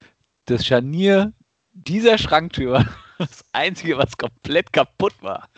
das 0.46 0.66
Scharnier 0.66 1.34
dieser 1.72 2.18
Schranktür 2.18 2.74
war 2.74 2.86
das 3.18 3.46
Einzige, 3.54 3.98
was 3.98 4.18
komplett 4.18 4.74
kaputt 4.74 5.14
war. 5.22 5.50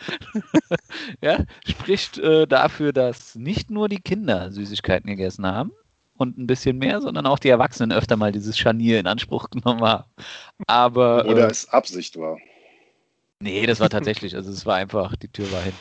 ja, 1.20 1.44
spricht 1.66 2.18
äh, 2.18 2.46
dafür, 2.46 2.92
dass 2.92 3.34
nicht 3.34 3.70
nur 3.70 3.88
die 3.88 4.00
Kinder 4.00 4.52
Süßigkeiten 4.52 5.08
gegessen 5.08 5.46
haben 5.46 5.72
und 6.16 6.38
ein 6.38 6.46
bisschen 6.46 6.78
mehr, 6.78 7.00
sondern 7.00 7.26
auch 7.26 7.38
die 7.38 7.48
Erwachsenen 7.48 7.96
öfter 7.96 8.16
mal 8.16 8.32
dieses 8.32 8.58
Scharnier 8.58 8.98
in 9.00 9.06
Anspruch 9.06 9.50
genommen 9.50 9.82
haben. 9.82 10.04
Aber, 10.66 11.26
Oder 11.26 11.48
äh, 11.48 11.50
es 11.50 11.68
Absicht 11.68 12.16
war. 12.18 12.38
Nee, 13.40 13.66
das 13.66 13.80
war 13.80 13.90
tatsächlich, 13.90 14.34
also 14.34 14.50
es 14.50 14.64
war 14.64 14.76
einfach, 14.76 15.14
die 15.16 15.28
Tür 15.28 15.50
war 15.52 15.62
hin. 15.62 15.74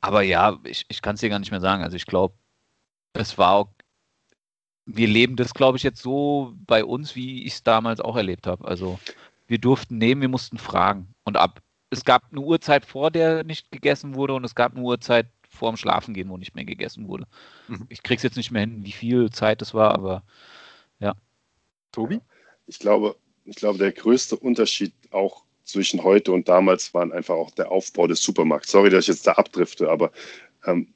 Aber 0.00 0.22
ja, 0.22 0.58
ich, 0.64 0.84
ich 0.88 1.00
kann 1.00 1.14
es 1.14 1.20
dir 1.20 1.30
gar 1.30 1.38
nicht 1.38 1.50
mehr 1.50 1.60
sagen. 1.60 1.82
Also 1.82 1.96
ich 1.96 2.06
glaube, 2.06 2.34
es 3.14 3.38
war 3.38 3.52
auch 3.52 3.68
wir 4.86 5.06
leben 5.06 5.36
das, 5.36 5.54
glaube 5.54 5.76
ich, 5.76 5.82
jetzt 5.82 6.02
so 6.02 6.54
bei 6.66 6.84
uns, 6.84 7.14
wie 7.14 7.44
ich 7.44 7.54
es 7.54 7.62
damals 7.62 8.00
auch 8.00 8.16
erlebt 8.16 8.46
habe. 8.46 8.66
Also 8.66 8.98
wir 9.46 9.58
durften 9.58 9.98
nehmen, 9.98 10.20
wir 10.20 10.28
mussten 10.28 10.58
fragen. 10.58 11.14
Und 11.24 11.36
ab, 11.36 11.60
es 11.90 12.04
gab 12.04 12.22
eine 12.30 12.40
Uhrzeit, 12.40 12.84
vor 12.84 13.10
der 13.10 13.44
nicht 13.44 13.70
gegessen 13.70 14.14
wurde 14.14 14.34
und 14.34 14.44
es 14.44 14.54
gab 14.54 14.72
eine 14.72 14.82
Uhrzeit 14.82 15.26
vor 15.52 15.70
dem 15.70 15.76
Schlafengehen, 15.76 16.28
wo 16.28 16.36
nicht 16.36 16.54
mehr 16.54 16.64
gegessen 16.64 17.08
wurde. 17.08 17.26
Mhm. 17.68 17.86
Ich 17.88 18.02
krieg's 18.02 18.22
jetzt 18.22 18.36
nicht 18.36 18.50
mehr 18.50 18.62
hin, 18.62 18.84
wie 18.84 18.92
viel 18.92 19.30
Zeit 19.30 19.62
es 19.62 19.74
war, 19.74 19.94
aber 19.94 20.22
ja. 20.98 21.14
Tobi? 21.92 22.20
Ich 22.66 22.78
glaube, 22.78 23.16
ich 23.44 23.56
glaube, 23.56 23.78
der 23.78 23.92
größte 23.92 24.36
Unterschied 24.36 24.94
auch 25.10 25.44
zwischen 25.64 26.02
heute 26.02 26.32
und 26.32 26.48
damals 26.48 26.94
war 26.94 27.12
einfach 27.12 27.34
auch 27.34 27.50
der 27.50 27.70
Aufbau 27.70 28.06
des 28.06 28.22
Supermarkts. 28.22 28.70
Sorry, 28.70 28.90
dass 28.90 29.04
ich 29.04 29.08
jetzt 29.08 29.26
da 29.26 29.32
abdrifte, 29.32 29.90
aber 29.90 30.10
ähm, 30.64 30.92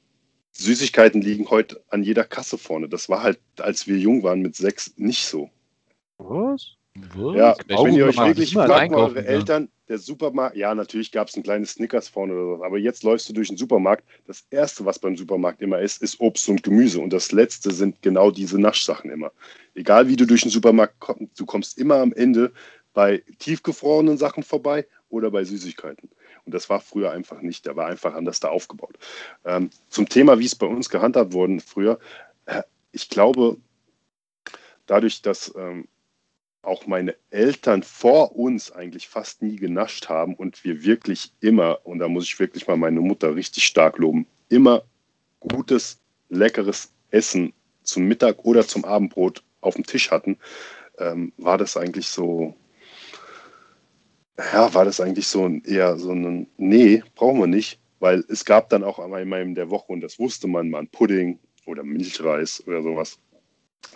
Süßigkeiten 0.53 1.21
liegen 1.21 1.49
heute 1.49 1.83
an 1.89 2.03
jeder 2.03 2.23
Kasse 2.23 2.57
vorne. 2.57 2.89
Das 2.89 3.09
war 3.09 3.21
halt, 3.21 3.39
als 3.59 3.87
wir 3.87 3.97
jung 3.97 4.23
waren 4.23 4.41
mit 4.41 4.55
sechs, 4.55 4.93
nicht 4.97 5.25
so. 5.25 5.51
Was? 6.17 6.76
Ja, 7.35 7.55
wenn 7.67 7.95
ihr 7.95 8.05
euch 8.05 8.17
wirklich 8.17 8.53
fragt, 8.53 8.93
eure 8.93 9.25
Eltern, 9.25 9.69
der 9.87 9.97
Supermarkt, 9.97 10.57
ja, 10.57 10.75
natürlich 10.75 11.11
gab 11.11 11.29
es 11.29 11.37
ein 11.37 11.43
kleines 11.43 11.71
Snickers 11.71 12.09
vorne 12.09 12.33
oder 12.33 12.57
so, 12.57 12.63
aber 12.63 12.77
jetzt 12.77 13.03
läufst 13.03 13.29
du 13.29 13.33
durch 13.33 13.47
den 13.47 13.57
Supermarkt. 13.57 14.03
Das 14.25 14.45
Erste, 14.49 14.85
was 14.85 14.99
beim 14.99 15.15
Supermarkt 15.15 15.61
immer 15.61 15.79
ist, 15.79 16.01
ist 16.01 16.19
Obst 16.19 16.49
und 16.49 16.63
Gemüse. 16.63 16.99
Und 16.99 17.13
das 17.13 17.31
Letzte 17.31 17.71
sind 17.71 18.01
genau 18.01 18.31
diese 18.31 18.59
Naschsachen 18.59 19.09
immer. 19.09 19.31
Egal 19.75 20.07
wie 20.07 20.15
du 20.15 20.25
durch 20.25 20.41
den 20.41 20.51
Supermarkt 20.51 20.99
kommst, 20.99 21.39
du 21.39 21.45
kommst 21.45 21.77
immer 21.77 21.95
am 21.95 22.11
Ende 22.13 22.51
bei 22.93 23.23
tiefgefrorenen 23.39 24.17
Sachen 24.17 24.43
vorbei 24.43 24.87
oder 25.09 25.31
bei 25.31 25.43
Süßigkeiten. 25.43 26.09
Und 26.45 26.53
das 26.53 26.69
war 26.69 26.79
früher 26.79 27.11
einfach 27.11 27.41
nicht. 27.41 27.65
Der 27.65 27.75
war 27.75 27.87
einfach 27.87 28.13
anders 28.13 28.39
da 28.39 28.49
aufgebaut. 28.49 28.97
Ähm, 29.45 29.69
zum 29.89 30.09
Thema, 30.09 30.39
wie 30.39 30.45
es 30.45 30.55
bei 30.55 30.65
uns 30.65 30.89
gehandhabt 30.89 31.33
wurde 31.33 31.59
früher. 31.59 31.99
Äh, 32.45 32.63
ich 32.91 33.09
glaube, 33.09 33.57
dadurch, 34.85 35.21
dass 35.21 35.53
ähm, 35.55 35.87
auch 36.67 36.85
meine 36.85 37.15
Eltern 37.29 37.81
vor 37.81 38.35
uns 38.35 38.71
eigentlich 38.71 39.07
fast 39.07 39.41
nie 39.41 39.55
genascht 39.55 40.09
haben 40.09 40.35
und 40.35 40.63
wir 40.63 40.83
wirklich 40.83 41.31
immer, 41.39 41.79
und 41.85 41.99
da 41.99 42.07
muss 42.07 42.25
ich 42.25 42.39
wirklich 42.39 42.67
mal 42.67 42.77
meine 42.77 42.99
Mutter 42.99 43.35
richtig 43.35 43.65
stark 43.65 43.97
loben, 43.97 44.27
immer 44.49 44.83
gutes, 45.39 45.99
leckeres 46.29 46.91
Essen 47.09 47.53
zum 47.83 48.03
Mittag 48.03 48.43
oder 48.43 48.67
zum 48.67 48.83
Abendbrot 48.85 49.43
auf 49.61 49.75
dem 49.75 49.85
Tisch 49.85 50.11
hatten, 50.11 50.37
ähm, 50.99 51.31
war 51.37 51.57
das 51.57 51.77
eigentlich 51.77 52.07
so, 52.07 52.53
ja, 54.37 54.73
war 54.73 54.85
das 54.85 54.99
eigentlich 54.99 55.27
so 55.27 55.45
ein, 55.45 55.63
eher 55.63 55.97
so 55.97 56.11
ein, 56.11 56.47
nee, 56.57 57.01
brauchen 57.15 57.39
wir 57.39 57.47
nicht, 57.47 57.79
weil 57.99 58.23
es 58.27 58.45
gab 58.45 58.69
dann 58.69 58.83
auch 58.83 58.99
einmal 58.99 59.41
in 59.41 59.55
der 59.55 59.69
Woche, 59.69 59.91
und 59.93 60.01
das 60.01 60.19
wusste 60.19 60.47
man, 60.47 60.69
mal 60.69 60.79
ein 60.79 60.89
Pudding 60.89 61.39
oder 61.65 61.83
Milchreis 61.83 62.63
oder 62.67 62.83
sowas. 62.83 63.19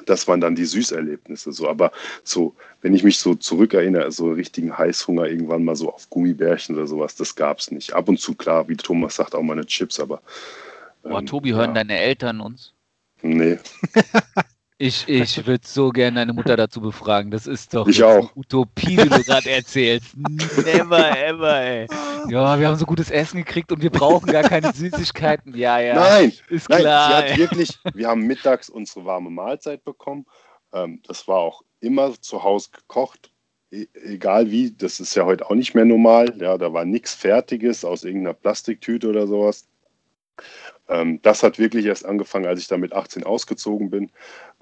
Das 0.05 0.27
waren 0.27 0.41
dann 0.41 0.55
die 0.55 0.65
Süßerlebnisse. 0.65 1.51
So, 1.51 1.69
aber 1.69 1.91
so, 2.23 2.55
wenn 2.81 2.93
ich 2.93 3.03
mich 3.03 3.19
so 3.19 3.35
zurückerinnere, 3.35 4.11
so 4.11 4.31
richtigen 4.31 4.77
Heißhunger 4.77 5.27
irgendwann 5.27 5.63
mal 5.63 5.75
so 5.75 5.93
auf 5.93 6.09
Gummibärchen 6.09 6.75
oder 6.75 6.87
sowas, 6.87 7.15
das 7.15 7.35
gab 7.35 7.59
es 7.59 7.71
nicht. 7.71 7.93
Ab 7.93 8.09
und 8.09 8.19
zu, 8.19 8.35
klar, 8.35 8.67
wie 8.67 8.77
Thomas 8.77 9.15
sagt, 9.15 9.35
auch 9.35 9.43
mal 9.43 9.53
eine 9.53 9.65
Chips, 9.65 9.99
aber 9.99 10.21
Boah, 11.03 11.19
Ähm, 11.19 11.25
Tobi, 11.25 11.51
hören 11.51 11.71
ja. 11.71 11.75
deine 11.75 11.97
Eltern 11.97 12.41
uns? 12.41 12.73
Nee, 13.23 13.59
Ich, 14.81 15.07
ich 15.07 15.45
würde 15.45 15.63
so 15.63 15.89
gerne 15.89 16.21
deine 16.21 16.33
Mutter 16.33 16.57
dazu 16.57 16.81
befragen. 16.81 17.29
Das 17.29 17.45
ist 17.45 17.75
doch 17.75 17.87
Ich 17.87 18.03
auch. 18.03 18.35
Utopie, 18.35 18.95
die 18.95 19.09
du 19.09 19.21
gerade 19.23 19.51
erzählst. 19.51 20.17
Never 20.17 21.17
ever, 21.17 21.61
ey. 21.61 21.87
Ja, 22.29 22.59
wir 22.59 22.67
haben 22.67 22.77
so 22.77 22.87
gutes 22.87 23.11
Essen 23.11 23.37
gekriegt 23.37 23.71
und 23.71 23.83
wir 23.83 23.91
brauchen 23.91 24.31
gar 24.31 24.41
keine 24.41 24.73
Süßigkeiten. 24.73 25.55
Ja, 25.55 25.79
ja. 25.79 25.93
nein, 25.93 26.33
ist 26.49 26.67
nein, 26.67 26.79
klar. 26.79 27.09
sie 27.09 27.15
hat 27.15 27.25
ey. 27.25 27.37
wirklich, 27.37 27.79
wir 27.93 28.07
haben 28.07 28.25
mittags 28.25 28.69
unsere 28.69 29.05
warme 29.05 29.29
Mahlzeit 29.29 29.83
bekommen. 29.83 30.25
Ähm, 30.73 30.99
das 31.05 31.27
war 31.27 31.37
auch 31.37 31.61
immer 31.79 32.19
zu 32.19 32.43
Hause 32.43 32.69
gekocht, 32.71 33.31
e 33.71 33.85
egal 33.93 34.49
wie. 34.49 34.71
Das 34.71 34.99
ist 34.99 35.13
ja 35.13 35.25
heute 35.25 35.47
auch 35.47 35.55
nicht 35.55 35.75
mehr 35.75 35.85
normal. 35.85 36.33
Ja, 36.39 36.57
da 36.57 36.73
war 36.73 36.85
nichts 36.85 37.13
Fertiges 37.13 37.85
aus 37.85 38.03
irgendeiner 38.03 38.33
Plastiktüte 38.33 39.09
oder 39.09 39.27
sowas. 39.27 39.67
Ähm, 40.89 41.21
das 41.21 41.43
hat 41.43 41.59
wirklich 41.59 41.85
erst 41.85 42.05
angefangen, 42.05 42.47
als 42.47 42.59
ich 42.59 42.67
da 42.67 42.77
mit 42.77 42.93
18 42.93 43.23
ausgezogen 43.23 43.89
bin. 43.89 44.11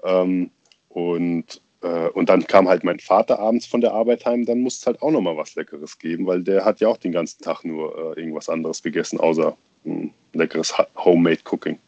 Ähm, 0.04 0.50
und, 0.88 1.60
äh, 1.82 2.08
und 2.08 2.28
dann 2.28 2.46
kam 2.46 2.68
halt 2.68 2.84
mein 2.84 2.98
Vater 2.98 3.38
abends 3.38 3.66
von 3.66 3.80
der 3.80 3.92
Arbeit 3.92 4.24
heim, 4.24 4.44
dann 4.44 4.60
musste 4.60 4.82
es 4.82 4.86
halt 4.86 5.02
auch 5.02 5.10
nochmal 5.10 5.36
was 5.36 5.54
Leckeres 5.54 5.98
geben, 5.98 6.26
weil 6.26 6.42
der 6.42 6.64
hat 6.64 6.80
ja 6.80 6.88
auch 6.88 6.96
den 6.96 7.12
ganzen 7.12 7.42
Tag 7.42 7.64
nur 7.64 8.16
äh, 8.16 8.20
irgendwas 8.20 8.48
anderes 8.48 8.82
gegessen, 8.82 9.20
außer 9.20 9.56
mh, 9.84 10.10
leckeres 10.32 10.76
Ha- 10.76 10.88
Homemade 10.96 11.40
Cooking. 11.50 11.78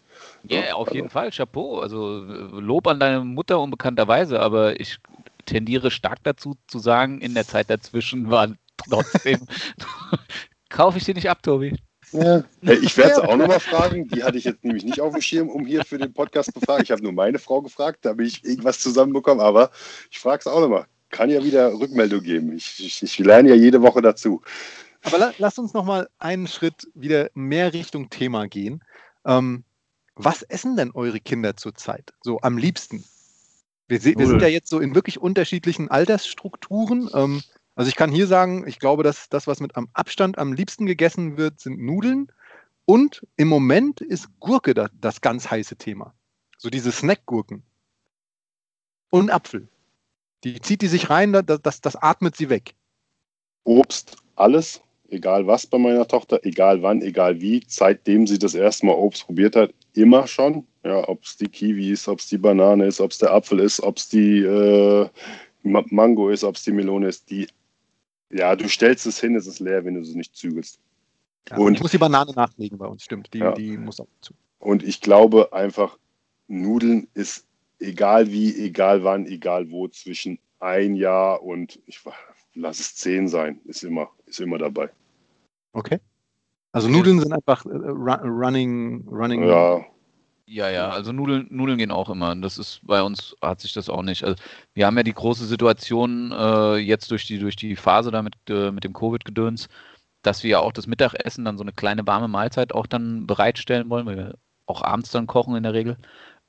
Ja, 0.44 0.74
auf 0.74 0.88
also- 0.88 0.94
jeden 0.96 1.10
Fall, 1.10 1.30
Chapeau. 1.30 1.80
Also 1.80 2.24
äh, 2.24 2.60
Lob 2.60 2.86
an 2.86 3.00
deine 3.00 3.20
Mutter 3.24 3.60
unbekannterweise, 3.60 4.40
aber 4.40 4.78
ich 4.80 4.98
tendiere 5.46 5.90
stark 5.90 6.18
dazu 6.22 6.56
zu 6.68 6.78
sagen, 6.78 7.20
in 7.20 7.34
der 7.34 7.46
Zeit 7.46 7.70
dazwischen 7.70 8.30
war 8.30 8.48
trotzdem. 8.88 9.40
Kaufe 10.68 10.98
ich 10.98 11.04
dir 11.04 11.14
nicht 11.14 11.28
ab, 11.28 11.42
Tobi. 11.42 11.76
Ja. 12.12 12.44
Ich 12.60 12.96
werde 12.96 13.14
sie 13.14 13.22
auch 13.24 13.36
nochmal 13.36 13.60
fragen. 13.60 14.08
Die 14.08 14.22
hatte 14.22 14.38
ich 14.38 14.44
jetzt 14.44 14.64
nämlich 14.64 14.84
nicht 14.84 15.00
auf 15.00 15.12
dem 15.12 15.22
Schirm, 15.22 15.48
um 15.48 15.66
hier 15.66 15.84
für 15.84 15.98
den 15.98 16.12
Podcast 16.12 16.52
befragen. 16.52 16.84
Ich 16.84 16.90
habe 16.90 17.02
nur 17.02 17.12
meine 17.12 17.38
Frau 17.38 17.62
gefragt, 17.62 18.00
da 18.02 18.10
habe 18.10 18.24
ich 18.24 18.44
irgendwas 18.44 18.80
zusammenbekommen. 18.80 19.40
Aber 19.40 19.70
ich 20.10 20.18
frage 20.18 20.40
es 20.40 20.46
auch 20.46 20.60
nochmal. 20.60 20.86
Kann 21.10 21.30
ja 21.30 21.44
wieder 21.44 21.72
Rückmeldung 21.72 22.22
geben. 22.22 22.52
Ich, 22.54 22.84
ich, 22.84 23.02
ich 23.02 23.18
lerne 23.18 23.50
ja 23.50 23.54
jede 23.54 23.82
Woche 23.82 24.00
dazu. 24.00 24.42
Aber 25.04 25.18
la 25.18 25.34
lasst 25.38 25.58
uns 25.58 25.74
noch 25.74 25.84
mal 25.84 26.08
einen 26.18 26.46
Schritt 26.46 26.88
wieder 26.94 27.30
mehr 27.34 27.72
Richtung 27.72 28.08
Thema 28.08 28.46
gehen. 28.46 28.82
Ähm, 29.26 29.64
was 30.14 30.42
essen 30.42 30.76
denn 30.76 30.92
eure 30.92 31.20
Kinder 31.20 31.56
zurzeit? 31.56 32.12
So 32.22 32.40
am 32.42 32.58
liebsten? 32.58 33.04
Wir, 33.88 34.02
wir 34.02 34.26
sind 34.26 34.40
ja 34.40 34.48
jetzt 34.48 34.70
so 34.70 34.78
in 34.78 34.94
wirklich 34.94 35.20
unterschiedlichen 35.20 35.90
Altersstrukturen. 35.90 37.10
Ähm, 37.14 37.42
also 37.74 37.88
ich 37.88 37.96
kann 37.96 38.10
hier 38.10 38.26
sagen, 38.26 38.66
ich 38.66 38.78
glaube, 38.78 39.02
dass 39.02 39.28
das, 39.28 39.46
was 39.46 39.60
mit 39.60 39.76
am 39.76 39.88
Abstand 39.92 40.38
am 40.38 40.52
liebsten 40.52 40.86
gegessen 40.86 41.36
wird, 41.36 41.60
sind 41.60 41.80
Nudeln. 41.80 42.30
Und 42.84 43.26
im 43.36 43.48
Moment 43.48 44.00
ist 44.00 44.28
Gurke 44.40 44.74
da, 44.74 44.88
das 45.00 45.20
ganz 45.20 45.50
heiße 45.50 45.76
Thema. 45.76 46.14
So 46.58 46.68
diese 46.68 46.92
Snackgurken. 46.92 47.62
Und 49.10 49.30
Apfel. 49.30 49.68
Die 50.44 50.60
zieht 50.60 50.82
die 50.82 50.88
sich 50.88 51.08
rein, 51.08 51.32
das, 51.32 51.62
das, 51.62 51.80
das 51.80 51.96
atmet 51.96 52.36
sie 52.36 52.48
weg. 52.48 52.74
Obst, 53.64 54.16
alles, 54.34 54.80
egal 55.08 55.46
was 55.46 55.66
bei 55.66 55.78
meiner 55.78 56.08
Tochter, 56.08 56.40
egal 56.42 56.82
wann, 56.82 57.00
egal 57.02 57.40
wie, 57.40 57.62
seitdem 57.68 58.26
sie 58.26 58.38
das 58.38 58.54
erste 58.54 58.86
Mal 58.86 58.94
Obst 58.94 59.26
probiert 59.26 59.54
hat, 59.54 59.72
immer 59.94 60.26
schon. 60.26 60.66
Ja, 60.84 61.08
ob 61.08 61.22
es 61.22 61.36
die 61.36 61.46
Kiwi 61.46 61.92
ist, 61.92 62.08
ob 62.08 62.18
es 62.18 62.26
die 62.26 62.38
Banane 62.38 62.86
ist, 62.86 63.00
ob 63.00 63.12
es 63.12 63.18
der 63.18 63.32
Apfel 63.32 63.60
ist, 63.60 63.80
ob 63.80 63.98
es 63.98 64.08
die 64.08 64.38
äh, 64.38 65.08
Ma- 65.62 65.84
Mango 65.90 66.28
ist, 66.28 66.42
ob 66.42 66.56
es 66.56 66.64
die 66.64 66.72
Melone 66.72 67.06
ist, 67.06 67.30
die, 67.30 67.46
ja, 68.32 68.56
du 68.56 68.68
stellst 68.68 69.06
es 69.06 69.20
hin, 69.20 69.36
es 69.36 69.46
ist 69.46 69.60
leer, 69.60 69.84
wenn 69.84 69.94
du 69.94 70.00
es 70.00 70.14
nicht 70.14 70.34
zügelst. 70.34 70.80
Ja, 71.50 71.58
Und- 71.58 71.74
ich 71.74 71.82
muss 71.82 71.90
die 71.90 71.98
Banane 71.98 72.32
nachlegen 72.32 72.78
bei 72.78 72.86
uns, 72.86 73.04
stimmt. 73.04 73.32
Die, 73.34 73.38
Ja. 73.38 73.52
die 73.52 73.76
muss 73.76 74.00
auch 74.00 74.06
zu. 74.20 74.34
Und 74.58 74.82
ich 74.82 75.00
glaube 75.00 75.52
einfach, 75.52 75.98
Nudeln 76.48 77.08
ist 77.14 77.46
egal 77.80 78.30
wie, 78.30 78.56
egal 78.64 79.02
wann, 79.04 79.26
egal 79.26 79.70
wo, 79.70 79.88
zwischen 79.88 80.38
ein 80.60 80.94
Jahr 80.94 81.42
und 81.42 81.80
ich 81.86 82.00
lass 82.54 82.78
es 82.78 82.94
zehn 82.94 83.26
sein, 83.28 83.60
ist 83.64 83.82
immer, 83.82 84.10
ist 84.26 84.40
immer 84.40 84.58
dabei. 84.58 84.90
Okay. 85.72 85.98
Also 86.70 86.88
Nudeln 86.88 87.20
sind 87.20 87.32
einfach 87.32 87.66
äh, 87.66 87.70
ru- 87.70 88.22
running, 88.28 89.06
running. 89.08 89.42
Ja, 89.44 89.84
Ja, 90.46 90.68
ja, 90.68 90.88
also 90.90 91.12
Nudeln, 91.12 91.46
Nudeln 91.50 91.78
gehen 91.78 91.90
auch 91.90 92.10
immer. 92.10 92.34
Das 92.36 92.58
ist 92.58 92.80
bei 92.82 93.02
uns 93.02 93.34
hat 93.40 93.60
sich 93.60 93.72
das 93.72 93.88
auch 93.88 94.02
nicht. 94.02 94.24
Also 94.24 94.36
wir 94.74 94.86
haben 94.86 94.96
ja 94.96 95.02
die 95.02 95.14
große 95.14 95.46
Situation 95.46 96.32
äh, 96.32 96.76
jetzt 96.76 97.10
durch 97.10 97.26
die 97.26 97.38
durch 97.38 97.56
die 97.56 97.76
Phase 97.76 98.10
da 98.10 98.22
mit, 98.22 98.34
äh, 98.48 98.70
mit 98.72 98.84
dem 98.84 98.92
Covid-Gedöns, 98.92 99.68
dass 100.22 100.42
wir 100.42 100.50
ja 100.50 100.58
auch 100.58 100.72
das 100.72 100.86
Mittagessen 100.86 101.44
dann 101.44 101.56
so 101.56 101.62
eine 101.64 101.72
kleine 101.72 102.06
warme 102.06 102.28
Mahlzeit 102.28 102.74
auch 102.74 102.86
dann 102.86 103.26
bereitstellen 103.26 103.88
wollen, 103.88 104.04
weil 104.06 104.16
wir 104.16 104.34
auch 104.66 104.82
abends 104.82 105.10
dann 105.10 105.26
kochen 105.26 105.56
in 105.56 105.62
der 105.62 105.74
Regel. 105.74 105.96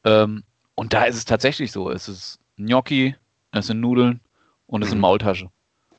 Ähm, 0.03 0.43
und 0.75 0.93
da 0.93 1.03
ist 1.03 1.15
es 1.15 1.25
tatsächlich 1.25 1.71
so. 1.71 1.89
Es 1.91 2.10
ist 2.10 2.39
Gnocchi, 2.58 3.15
es 3.51 3.67
sind 3.67 3.79
Nudeln 3.79 4.21
und 4.67 4.82
es 4.82 4.89
sind 4.89 4.99
Maultasche. 4.99 5.49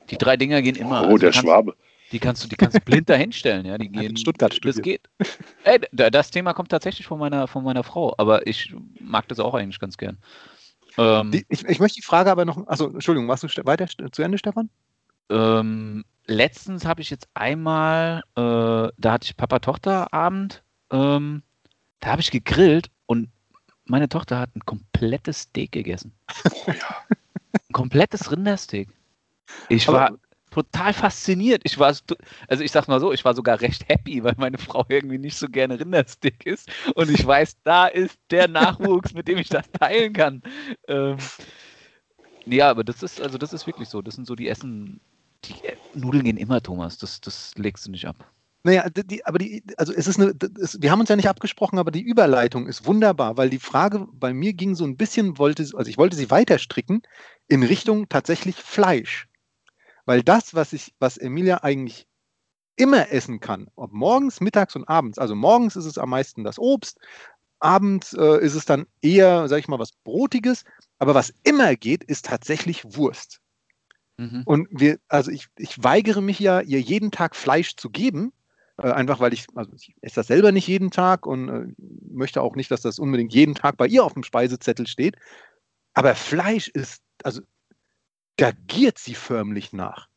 Die 0.09 0.17
drei 0.17 0.37
Dinger 0.37 0.61
gehen 0.61 0.75
immer. 0.75 1.01
oh, 1.01 1.05
Also 1.05 1.17
der 1.17 1.31
Schwabe. 1.31 1.75
Die 2.11 2.19
kannst 2.19 2.43
du, 2.43 2.47
die 2.47 2.55
kannst 2.55 2.77
du 2.77 2.81
blind 2.81 3.09
dahinstellen, 3.09 3.65
ja. 3.65 3.77
Die 3.77 3.85
Hat 3.89 3.93
in 3.95 3.99
gehen. 4.01 4.17
Stuttgart 4.17 4.51
Das 4.51 4.57
studiert. 4.57 4.83
geht. 5.19 5.27
Ey, 5.63 5.79
da- 5.91 6.09
das 6.09 6.31
Thema 6.31 6.53
kommt 6.53 6.69
tatsächlich 6.69 7.07
von 7.07 7.19
meiner, 7.19 7.47
von 7.47 7.63
meiner 7.63 7.83
Frau, 7.83 8.13
aber 8.17 8.45
ich 8.47 8.73
mag 8.99 9.27
das 9.27 9.39
auch 9.39 9.53
eigentlich 9.53 9.79
ganz 9.79 9.97
gern. 9.97 10.17
Ähm, 10.97 11.31
Die, 11.31 11.45
ich, 11.49 11.65
ich 11.65 11.79
möchte 11.79 11.95
die 11.99 12.05
Frage 12.05 12.31
aber 12.31 12.45
noch. 12.45 12.65
Also 12.67 12.89
Entschuldigung, 12.89 13.25
machst 13.27 13.43
du 13.43 13.47
weiter 13.65 13.87
zu 14.11 14.21
Ende, 14.21 14.37
Stefan? 14.37 14.69
ähm, 15.29 16.05
letztens 16.27 16.85
habe 16.85 17.01
ich 17.01 17.09
jetzt 17.09 17.27
einmal, 17.33 18.21
äh, 18.35 18.41
da 18.97 19.11
hatte 19.11 19.25
ich 19.25 19.35
Papa-Tochter-Abend, 19.35 20.63
ähm, 20.91 21.41
da 21.99 22.09
habe 22.11 22.21
ich 22.21 22.29
gegrillt 22.31 22.89
und 23.07 23.29
meine 23.85 24.07
Tochter 24.09 24.39
hat 24.39 24.55
ein 24.55 24.65
komplettes 24.65 25.41
Steak 25.41 25.71
gegessen. 25.71 26.13
Oh 26.67 26.71
ja. 26.71 26.95
Ein 27.53 27.73
komplettes 27.73 28.31
Rindersteak. 28.31 28.89
Ich 29.69 29.87
Aber- 29.89 29.97
war 29.97 30.11
total 30.55 30.93
fasziniert. 30.93 31.61
Ich 31.65 31.77
war, 31.79 31.93
also 32.47 32.63
ich 32.63 32.71
sag 32.71 32.87
mal 32.87 33.01
so, 33.01 33.11
ich 33.11 33.25
war 33.25 33.35
sogar 33.35 33.59
recht 33.59 33.89
happy, 33.89 34.23
weil 34.23 34.35
meine 34.37 34.57
Frau 34.57 34.85
irgendwie 34.87 35.17
nicht 35.17 35.37
so 35.37 35.49
gerne 35.49 35.77
Rindersteak 35.77 36.45
isst. 36.45 36.71
Und 36.95 37.09
ich 37.09 37.25
weiß, 37.27 37.57
da 37.63 37.87
ist 37.87 38.17
der 38.31 38.47
Nachwuchs, 38.47 39.13
mit 39.13 39.27
dem 39.27 39.37
ich 39.37 39.49
das 39.49 39.69
teilen 39.71 40.13
kann. 40.13 40.41
Ähm, 40.87 41.17
ja, 42.45 42.69
aber 42.69 42.85
das 42.85 43.03
ist, 43.03 43.19
also 43.21 43.37
das 43.37 43.51
ist 43.51 43.67
wirklich 43.67 43.89
so. 43.89 44.01
Das 44.01 44.15
sind 44.15 44.27
so 44.27 44.35
die 44.35 44.47
Essen. 44.47 45.01
Die 45.43 45.55
Nudeln 45.93 46.23
gehen 46.23 46.37
immer, 46.37 46.63
Thomas. 46.63 46.97
Das, 46.97 47.19
das 47.19 47.53
legst 47.57 47.85
du 47.85 47.91
nicht 47.91 48.07
ab. 48.07 48.25
Naja, 48.63 48.89
die, 48.89 49.05
die, 49.05 49.25
aber 49.25 49.37
die, 49.37 49.61
also 49.75 49.91
es 49.91 50.07
ist 50.07 50.19
eine, 50.19 50.33
das, 50.33 50.81
wir 50.81 50.89
haben 50.89 51.01
uns 51.01 51.09
ja 51.09 51.17
nicht 51.17 51.29
abgesprochen, 51.29 51.79
aber 51.79 51.91
die 51.91 52.01
Überleitung 52.01 52.65
ist 52.65 52.85
wunderbar, 52.85 53.35
weil 53.35 53.49
die 53.49 53.59
Frage 53.59 54.07
bei 54.13 54.33
mir 54.33 54.53
ging 54.53 54.73
so 54.73 54.85
ein 54.85 54.95
bisschen, 54.95 55.37
wollte, 55.37 55.63
also 55.75 55.89
ich 55.89 55.97
wollte 55.97 56.15
sie 56.15 56.31
weiter 56.31 56.57
stricken 56.59 57.01
in 57.47 57.61
Richtung 57.61 58.07
tatsächlich 58.07 58.55
Fleisch. 58.55 59.27
Weil 60.05 60.23
das, 60.23 60.53
was 60.53 60.73
ich, 60.73 60.93
was 60.99 61.17
Emilia 61.17 61.63
eigentlich 61.63 62.07
immer 62.75 63.11
essen 63.11 63.39
kann, 63.39 63.69
ob 63.75 63.91
morgens, 63.93 64.41
mittags 64.41 64.75
und 64.75 64.87
abends, 64.87 65.17
also 65.17 65.35
morgens 65.35 65.75
ist 65.75 65.85
es 65.85 65.97
am 65.97 66.09
meisten 66.09 66.43
das 66.43 66.59
Obst, 66.59 66.99
abends 67.59 68.13
äh, 68.13 68.43
ist 68.43 68.55
es 68.55 68.65
dann 68.65 68.85
eher, 69.01 69.47
sag 69.47 69.59
ich 69.59 69.67
mal, 69.67 69.79
was 69.79 69.93
Brotiges, 70.03 70.65
aber 70.99 71.15
was 71.15 71.33
immer 71.43 71.75
geht, 71.75 72.03
ist 72.03 72.25
tatsächlich 72.25 72.83
Wurst. 72.95 73.41
Mhm. 74.17 74.43
Und 74.45 74.67
wir, 74.71 74.99
also 75.07 75.31
ich, 75.31 75.47
ich 75.57 75.83
weigere 75.83 76.21
mich 76.21 76.39
ja, 76.39 76.61
ihr 76.61 76.79
jeden 76.79 77.11
Tag 77.11 77.35
Fleisch 77.35 77.75
zu 77.75 77.89
geben, 77.89 78.33
äh, 78.77 78.91
einfach 78.91 79.19
weil 79.19 79.33
ich, 79.33 79.47
also 79.55 79.71
ich 79.73 79.95
esse 80.01 80.15
das 80.15 80.27
selber 80.27 80.51
nicht 80.51 80.67
jeden 80.67 80.91
Tag 80.91 81.25
und 81.25 81.49
äh, 81.49 81.73
möchte 82.11 82.41
auch 82.41 82.55
nicht, 82.55 82.71
dass 82.71 82.81
das 82.81 82.99
unbedingt 82.99 83.33
jeden 83.33 83.55
Tag 83.55 83.77
bei 83.77 83.87
ihr 83.87 84.03
auf 84.03 84.13
dem 84.13 84.23
Speisezettel 84.23 84.87
steht. 84.87 85.15
Aber 85.93 86.13
Fleisch 86.15 86.67
ist, 86.67 87.01
also 87.23 87.41
da 88.37 88.51
giert 88.67 88.97
sie 88.97 89.15
förmlich 89.15 89.73
nach. 89.73 90.09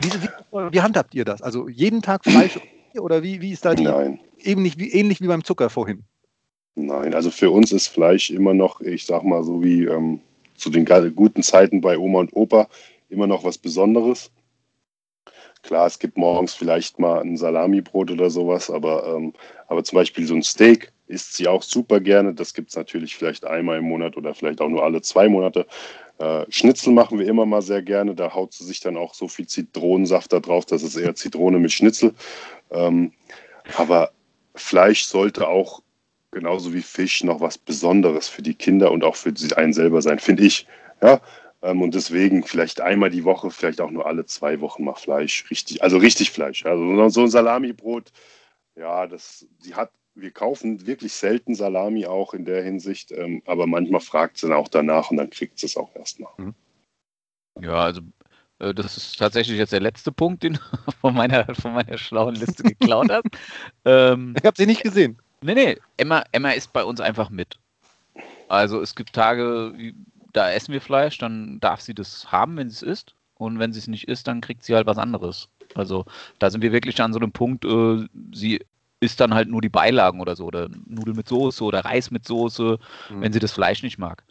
Wie, 0.00 0.10
wie, 0.10 0.28
wie 0.72 0.80
handhabt 0.80 1.14
ihr 1.14 1.24
das? 1.24 1.42
Also 1.42 1.68
jeden 1.68 2.02
Tag 2.02 2.24
Fleisch 2.24 2.58
oder 2.98 3.22
wie, 3.22 3.40
wie 3.40 3.52
ist 3.52 3.64
da 3.64 3.74
die, 3.74 3.84
Nein, 3.84 4.20
ähnlich 4.38 4.78
wie, 4.78 4.90
ähnlich 4.90 5.20
wie 5.20 5.28
beim 5.28 5.44
Zucker 5.44 5.70
vorhin? 5.70 6.04
nein. 6.74 7.14
Also 7.14 7.30
für 7.30 7.50
uns 7.50 7.72
ist 7.72 7.88
Fleisch 7.88 8.30
immer 8.30 8.54
noch, 8.54 8.80
ich 8.80 9.06
sag 9.06 9.22
mal 9.24 9.44
so 9.44 9.62
wie 9.62 9.84
ähm, 9.84 10.20
zu 10.54 10.70
den 10.70 10.84
guten 11.14 11.42
Zeiten 11.42 11.80
bei 11.80 11.98
Oma 11.98 12.20
und 12.20 12.34
Opa, 12.34 12.68
immer 13.08 13.26
noch 13.26 13.44
was 13.44 13.58
Besonderes. 13.58 14.30
Klar, 15.62 15.86
es 15.86 15.98
gibt 15.98 16.16
morgens 16.16 16.54
vielleicht 16.54 16.98
mal 16.98 17.20
ein 17.20 17.36
Salamibrot 17.36 18.10
oder 18.10 18.30
sowas, 18.30 18.68
aber, 18.68 19.14
ähm, 19.14 19.32
aber 19.68 19.84
zum 19.84 19.96
Beispiel 19.96 20.26
so 20.26 20.34
ein 20.34 20.42
Steak 20.42 20.91
isst 21.12 21.34
sie 21.36 21.46
auch 21.48 21.62
super 21.62 22.00
gerne. 22.00 22.34
Das 22.34 22.54
gibt 22.54 22.70
es 22.70 22.76
natürlich 22.76 23.16
vielleicht 23.16 23.44
einmal 23.44 23.78
im 23.78 23.84
Monat 23.84 24.16
oder 24.16 24.34
vielleicht 24.34 24.60
auch 24.60 24.68
nur 24.68 24.82
alle 24.82 25.02
zwei 25.02 25.28
Monate. 25.28 25.66
Äh, 26.18 26.46
Schnitzel 26.48 26.92
machen 26.92 27.18
wir 27.18 27.26
immer 27.26 27.46
mal 27.46 27.62
sehr 27.62 27.82
gerne. 27.82 28.14
Da 28.14 28.34
haut 28.34 28.52
sie 28.52 28.64
sich 28.64 28.80
dann 28.80 28.96
auch 28.96 29.14
so 29.14 29.28
viel 29.28 29.46
Zitronensaft 29.46 30.32
da 30.32 30.40
drauf, 30.40 30.64
das 30.66 30.82
ist 30.82 30.96
eher 30.96 31.14
Zitrone 31.14 31.58
mit 31.58 31.72
Schnitzel. 31.72 32.14
Ähm, 32.70 33.12
aber 33.76 34.10
Fleisch 34.54 35.04
sollte 35.04 35.48
auch 35.48 35.82
genauso 36.30 36.72
wie 36.74 36.82
Fisch 36.82 37.24
noch 37.24 37.40
was 37.40 37.58
Besonderes 37.58 38.28
für 38.28 38.42
die 38.42 38.54
Kinder 38.54 38.90
und 38.90 39.04
auch 39.04 39.16
für 39.16 39.32
einen 39.56 39.72
selber 39.72 40.02
sein, 40.02 40.18
finde 40.18 40.44
ich. 40.44 40.66
Ja, 41.02 41.20
ähm, 41.62 41.82
und 41.82 41.94
deswegen 41.94 42.42
vielleicht 42.44 42.80
einmal 42.80 43.10
die 43.10 43.24
Woche, 43.24 43.50
vielleicht 43.50 43.80
auch 43.80 43.90
nur 43.90 44.06
alle 44.06 44.24
zwei 44.26 44.60
Wochen 44.60 44.84
mal 44.84 44.94
Fleisch, 44.94 45.50
richtig, 45.50 45.82
also 45.82 45.98
richtig 45.98 46.30
Fleisch. 46.30 46.64
Also 46.66 47.08
so- 47.08 47.22
ein 47.22 47.30
Salamibrot, 47.30 48.12
ja, 48.76 49.06
das, 49.06 49.46
sie 49.60 49.74
hat 49.74 49.90
wir 50.14 50.30
kaufen 50.30 50.86
wirklich 50.86 51.12
selten 51.12 51.54
Salami 51.54 52.06
auch 52.06 52.34
in 52.34 52.44
der 52.44 52.62
Hinsicht, 52.62 53.12
ähm, 53.12 53.42
aber 53.46 53.66
manchmal 53.66 54.00
fragt 54.00 54.38
sie 54.38 54.48
dann 54.48 54.56
auch 54.56 54.68
danach 54.68 55.10
und 55.10 55.16
dann 55.16 55.30
kriegt 55.30 55.58
sie 55.58 55.66
es 55.66 55.76
auch 55.76 55.94
erstmal. 55.96 56.32
Mhm. 56.36 56.54
Ja, 57.60 57.74
also 57.74 58.02
äh, 58.58 58.74
das 58.74 58.96
ist 58.96 59.18
tatsächlich 59.18 59.58
jetzt 59.58 59.72
der 59.72 59.80
letzte 59.80 60.12
Punkt, 60.12 60.42
den 60.42 60.54
du 60.54 60.60
von 61.00 61.14
meiner, 61.14 61.54
von 61.54 61.74
meiner 61.74 61.98
schlauen 61.98 62.34
Liste 62.34 62.62
geklaut 62.62 63.10
hast. 63.10 63.24
ähm, 63.84 64.34
ich 64.38 64.44
habe 64.44 64.56
sie 64.56 64.66
nicht 64.66 64.82
gesehen. 64.82 65.18
Nee, 65.42 65.54
nee, 65.54 65.78
Emma, 65.96 66.24
Emma 66.32 66.50
ist 66.50 66.72
bei 66.72 66.84
uns 66.84 67.00
einfach 67.00 67.30
mit. 67.30 67.58
Also 68.48 68.80
es 68.80 68.94
gibt 68.94 69.12
Tage, 69.12 69.94
da 70.32 70.52
essen 70.52 70.72
wir 70.72 70.80
Fleisch, 70.80 71.18
dann 71.18 71.58
darf 71.60 71.80
sie 71.80 71.94
das 71.94 72.30
haben, 72.30 72.56
wenn 72.56 72.70
sie 72.70 72.76
es 72.76 72.82
isst. 72.82 73.14
Und 73.34 73.58
wenn 73.58 73.72
sie 73.72 73.80
es 73.80 73.88
nicht 73.88 74.06
isst, 74.06 74.28
dann 74.28 74.40
kriegt 74.40 74.62
sie 74.62 74.74
halt 74.74 74.86
was 74.86 74.98
anderes. 74.98 75.48
Also 75.74 76.04
da 76.38 76.50
sind 76.50 76.62
wir 76.62 76.70
wirklich 76.70 77.00
an 77.00 77.12
so 77.12 77.18
einem 77.18 77.32
Punkt, 77.32 77.64
äh, 77.64 78.06
sie 78.32 78.60
isst 79.02 79.20
dann 79.20 79.34
halt 79.34 79.48
nur 79.48 79.60
die 79.60 79.68
Beilagen 79.68 80.20
oder 80.20 80.36
so, 80.36 80.46
oder 80.46 80.68
Nudeln 80.86 81.16
mit 81.16 81.28
Soße 81.28 81.62
oder 81.64 81.84
Reis 81.84 82.10
mit 82.10 82.26
Soße, 82.26 82.78
mhm. 83.10 83.20
wenn 83.20 83.32
sie 83.32 83.40
das 83.40 83.52
Fleisch 83.52 83.82
nicht 83.82 83.98
mag. 83.98 84.22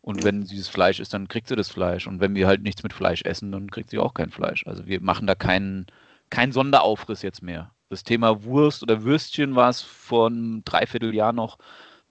Und 0.00 0.24
wenn 0.24 0.46
sie 0.46 0.56
das 0.56 0.68
Fleisch 0.68 1.00
isst, 1.00 1.12
dann 1.12 1.28
kriegt 1.28 1.48
sie 1.48 1.56
das 1.56 1.68
Fleisch. 1.68 2.06
Und 2.06 2.20
wenn 2.20 2.34
wir 2.34 2.46
halt 2.46 2.62
nichts 2.62 2.82
mit 2.82 2.92
Fleisch 2.92 3.22
essen, 3.22 3.52
dann 3.52 3.70
kriegt 3.70 3.90
sie 3.90 3.98
auch 3.98 4.14
kein 4.14 4.30
Fleisch. 4.30 4.64
Also 4.66 4.86
wir 4.86 5.00
machen 5.00 5.26
da 5.26 5.34
keinen, 5.34 5.86
keinen 6.30 6.52
Sonderaufriss 6.52 7.22
jetzt 7.22 7.42
mehr. 7.42 7.72
Das 7.90 8.04
Thema 8.04 8.44
Wurst 8.44 8.82
oder 8.82 9.02
Würstchen 9.02 9.54
war 9.54 9.68
es 9.68 9.82
vor 9.82 10.28
einem 10.28 10.64
Dreivierteljahr 10.64 11.32
noch. 11.32 11.58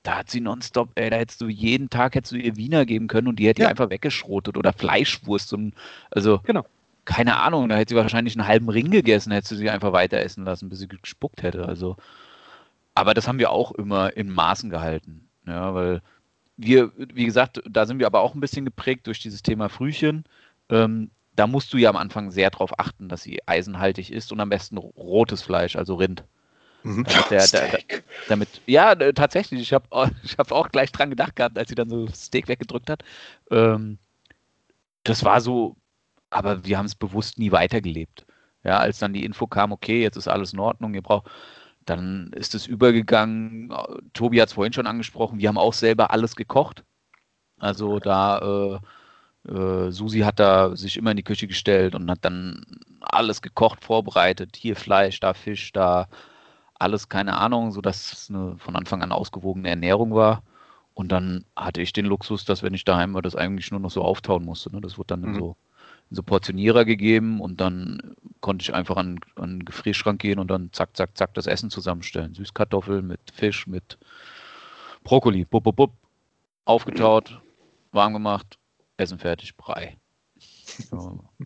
Da 0.03 0.17
hat 0.17 0.29
sie 0.29 0.41
nonstop, 0.41 0.89
ey, 0.95 1.09
da 1.09 1.15
hättest 1.15 1.41
du 1.41 1.47
jeden 1.47 1.89
Tag 1.89 2.15
hättest 2.15 2.33
du 2.33 2.37
ihr 2.37 2.57
Wiener 2.57 2.85
geben 2.85 3.07
können 3.07 3.27
und 3.27 3.39
die 3.39 3.47
hätte 3.47 3.63
ja. 3.63 3.69
einfach 3.69 3.89
weggeschrotet 3.89 4.57
oder 4.57 4.73
Fleischwurst. 4.73 5.53
Und, 5.53 5.73
also, 6.11 6.41
genau. 6.43 6.65
Keine 7.05 7.37
Ahnung, 7.37 7.69
da 7.69 7.77
hätte 7.77 7.93
sie 7.93 7.99
wahrscheinlich 7.99 8.35
einen 8.37 8.47
halben 8.47 8.69
Ring 8.69 8.89
gegessen, 8.89 9.31
hättest 9.31 9.51
du 9.51 9.55
sie 9.55 9.69
einfach 9.69 9.93
weiter 9.93 10.17
essen 10.17 10.43
lassen, 10.43 10.69
bis 10.69 10.79
sie 10.79 10.87
gespuckt 10.87 11.43
hätte. 11.43 11.67
Also, 11.67 11.97
aber 12.95 13.13
das 13.13 13.27
haben 13.27 13.39
wir 13.39 13.51
auch 13.51 13.71
immer 13.71 14.15
in 14.17 14.29
Maßen 14.29 14.69
gehalten. 14.69 15.27
Ja, 15.47 15.73
weil 15.75 16.01
wir, 16.57 16.91
wie 16.95 17.25
gesagt, 17.25 17.61
da 17.69 17.85
sind 17.85 17.99
wir 17.99 18.07
aber 18.07 18.21
auch 18.21 18.33
ein 18.33 18.39
bisschen 18.39 18.65
geprägt 18.65 19.07
durch 19.07 19.19
dieses 19.19 19.43
Thema 19.43 19.69
Frühchen. 19.69 20.25
Ähm, 20.69 21.11
da 21.35 21.47
musst 21.47 21.73
du 21.73 21.77
ja 21.77 21.89
am 21.89 21.97
Anfang 21.97 22.31
sehr 22.31 22.49
darauf 22.49 22.79
achten, 22.79 23.09
dass 23.09 23.21
sie 23.21 23.39
eisenhaltig 23.45 24.11
ist 24.11 24.31
und 24.31 24.39
am 24.39 24.49
besten 24.49 24.77
rotes 24.77 25.41
Fleisch, 25.41 25.75
also 25.75 25.95
Rind. 25.95 26.23
Mhm. 26.83 27.03
Damit, 27.03 27.31
der, 27.31 27.47
der, 27.47 27.67
der, 27.67 28.01
damit, 28.29 28.61
ja, 28.67 28.95
tatsächlich. 28.95 29.61
Ich 29.61 29.73
habe 29.73 29.87
ich 30.23 30.37
hab 30.37 30.51
auch 30.51 30.69
gleich 30.69 30.91
dran 30.91 31.09
gedacht 31.09 31.35
gehabt, 31.35 31.57
als 31.57 31.69
sie 31.69 31.75
dann 31.75 31.89
so 31.89 32.07
Steak 32.07 32.47
weggedrückt 32.47 32.89
hat. 32.89 33.03
Ähm, 33.51 33.97
das 35.03 35.23
war 35.23 35.41
so, 35.41 35.75
aber 36.29 36.65
wir 36.65 36.77
haben 36.77 36.85
es 36.85 36.95
bewusst 36.95 37.39
nie 37.39 37.51
weitergelebt. 37.51 38.25
Ja, 38.63 38.79
als 38.79 38.99
dann 38.99 39.13
die 39.13 39.25
Info 39.25 39.47
kam, 39.47 39.71
okay, 39.71 40.01
jetzt 40.01 40.17
ist 40.17 40.27
alles 40.27 40.53
in 40.53 40.59
Ordnung, 40.59 40.93
ihr 40.95 41.03
braucht, 41.03 41.29
dann 41.85 42.31
ist 42.33 42.55
es 42.55 42.65
übergegangen. 42.67 43.73
Tobi 44.13 44.41
hat 44.41 44.49
es 44.49 44.53
vorhin 44.53 44.73
schon 44.73 44.87
angesprochen, 44.87 45.39
wir 45.39 45.47
haben 45.49 45.57
auch 45.57 45.73
selber 45.73 46.11
alles 46.11 46.35
gekocht. 46.35 46.83
Also 47.59 47.99
da 47.99 48.79
äh, 49.45 49.51
äh, 49.51 49.91
Susi 49.91 50.19
hat 50.19 50.39
da 50.39 50.75
sich 50.75 50.97
immer 50.97 51.11
in 51.11 51.17
die 51.17 51.23
Küche 51.23 51.47
gestellt 51.47 51.95
und 51.95 52.09
hat 52.09 52.19
dann 52.23 52.65
alles 53.01 53.41
gekocht, 53.41 53.83
vorbereitet. 53.83 54.55
Hier 54.55 54.75
Fleisch, 54.75 55.19
da 55.19 55.33
Fisch, 55.33 55.71
da 55.71 56.07
alles, 56.75 57.09
keine 57.09 57.37
Ahnung, 57.37 57.71
sodass 57.71 58.11
es 58.13 58.29
eine 58.29 58.57
von 58.57 58.75
Anfang 58.75 59.01
an 59.01 59.11
ausgewogene 59.11 59.69
Ernährung 59.69 60.13
war. 60.13 60.43
Und 60.93 61.11
dann 61.11 61.45
hatte 61.55 61.81
ich 61.81 61.93
den 61.93 62.05
Luxus, 62.05 62.45
dass 62.45 62.63
wenn 62.63 62.73
ich 62.73 62.85
daheim 62.85 63.13
war, 63.13 63.21
das 63.21 63.35
eigentlich 63.35 63.71
nur 63.71 63.79
noch 63.79 63.91
so 63.91 64.01
auftauen 64.01 64.45
musste. 64.45 64.71
Ne? 64.73 64.81
Das 64.81 64.97
wurde 64.97 65.17
dann 65.17 65.21
mhm. 65.21 65.35
so 65.35 65.57
so 66.11 66.23
Portionierer 66.23 66.85
gegeben 66.85 67.41
und 67.41 67.59
dann 67.61 68.15
konnte 68.41 68.63
ich 68.63 68.73
einfach 68.73 68.97
an, 68.97 69.19
an 69.35 69.59
den 69.59 69.65
Gefrierschrank 69.65 70.21
gehen 70.21 70.39
und 70.39 70.49
dann 70.49 70.71
zack, 70.71 70.95
zack, 70.95 71.17
zack 71.17 71.33
das 71.33 71.47
Essen 71.47 71.69
zusammenstellen. 71.69 72.33
Süßkartoffeln 72.33 73.05
mit 73.05 73.19
Fisch, 73.33 73.67
mit 73.67 73.97
Brokkoli, 75.03 75.45
bub, 75.45 75.63
bub, 75.63 75.75
bub, 75.75 75.93
aufgetaut, 76.65 77.41
warm 77.91 78.13
gemacht, 78.13 78.57
Essen 78.97 79.19
fertig, 79.19 79.55
Brei. 79.55 79.97
So. 80.89 81.23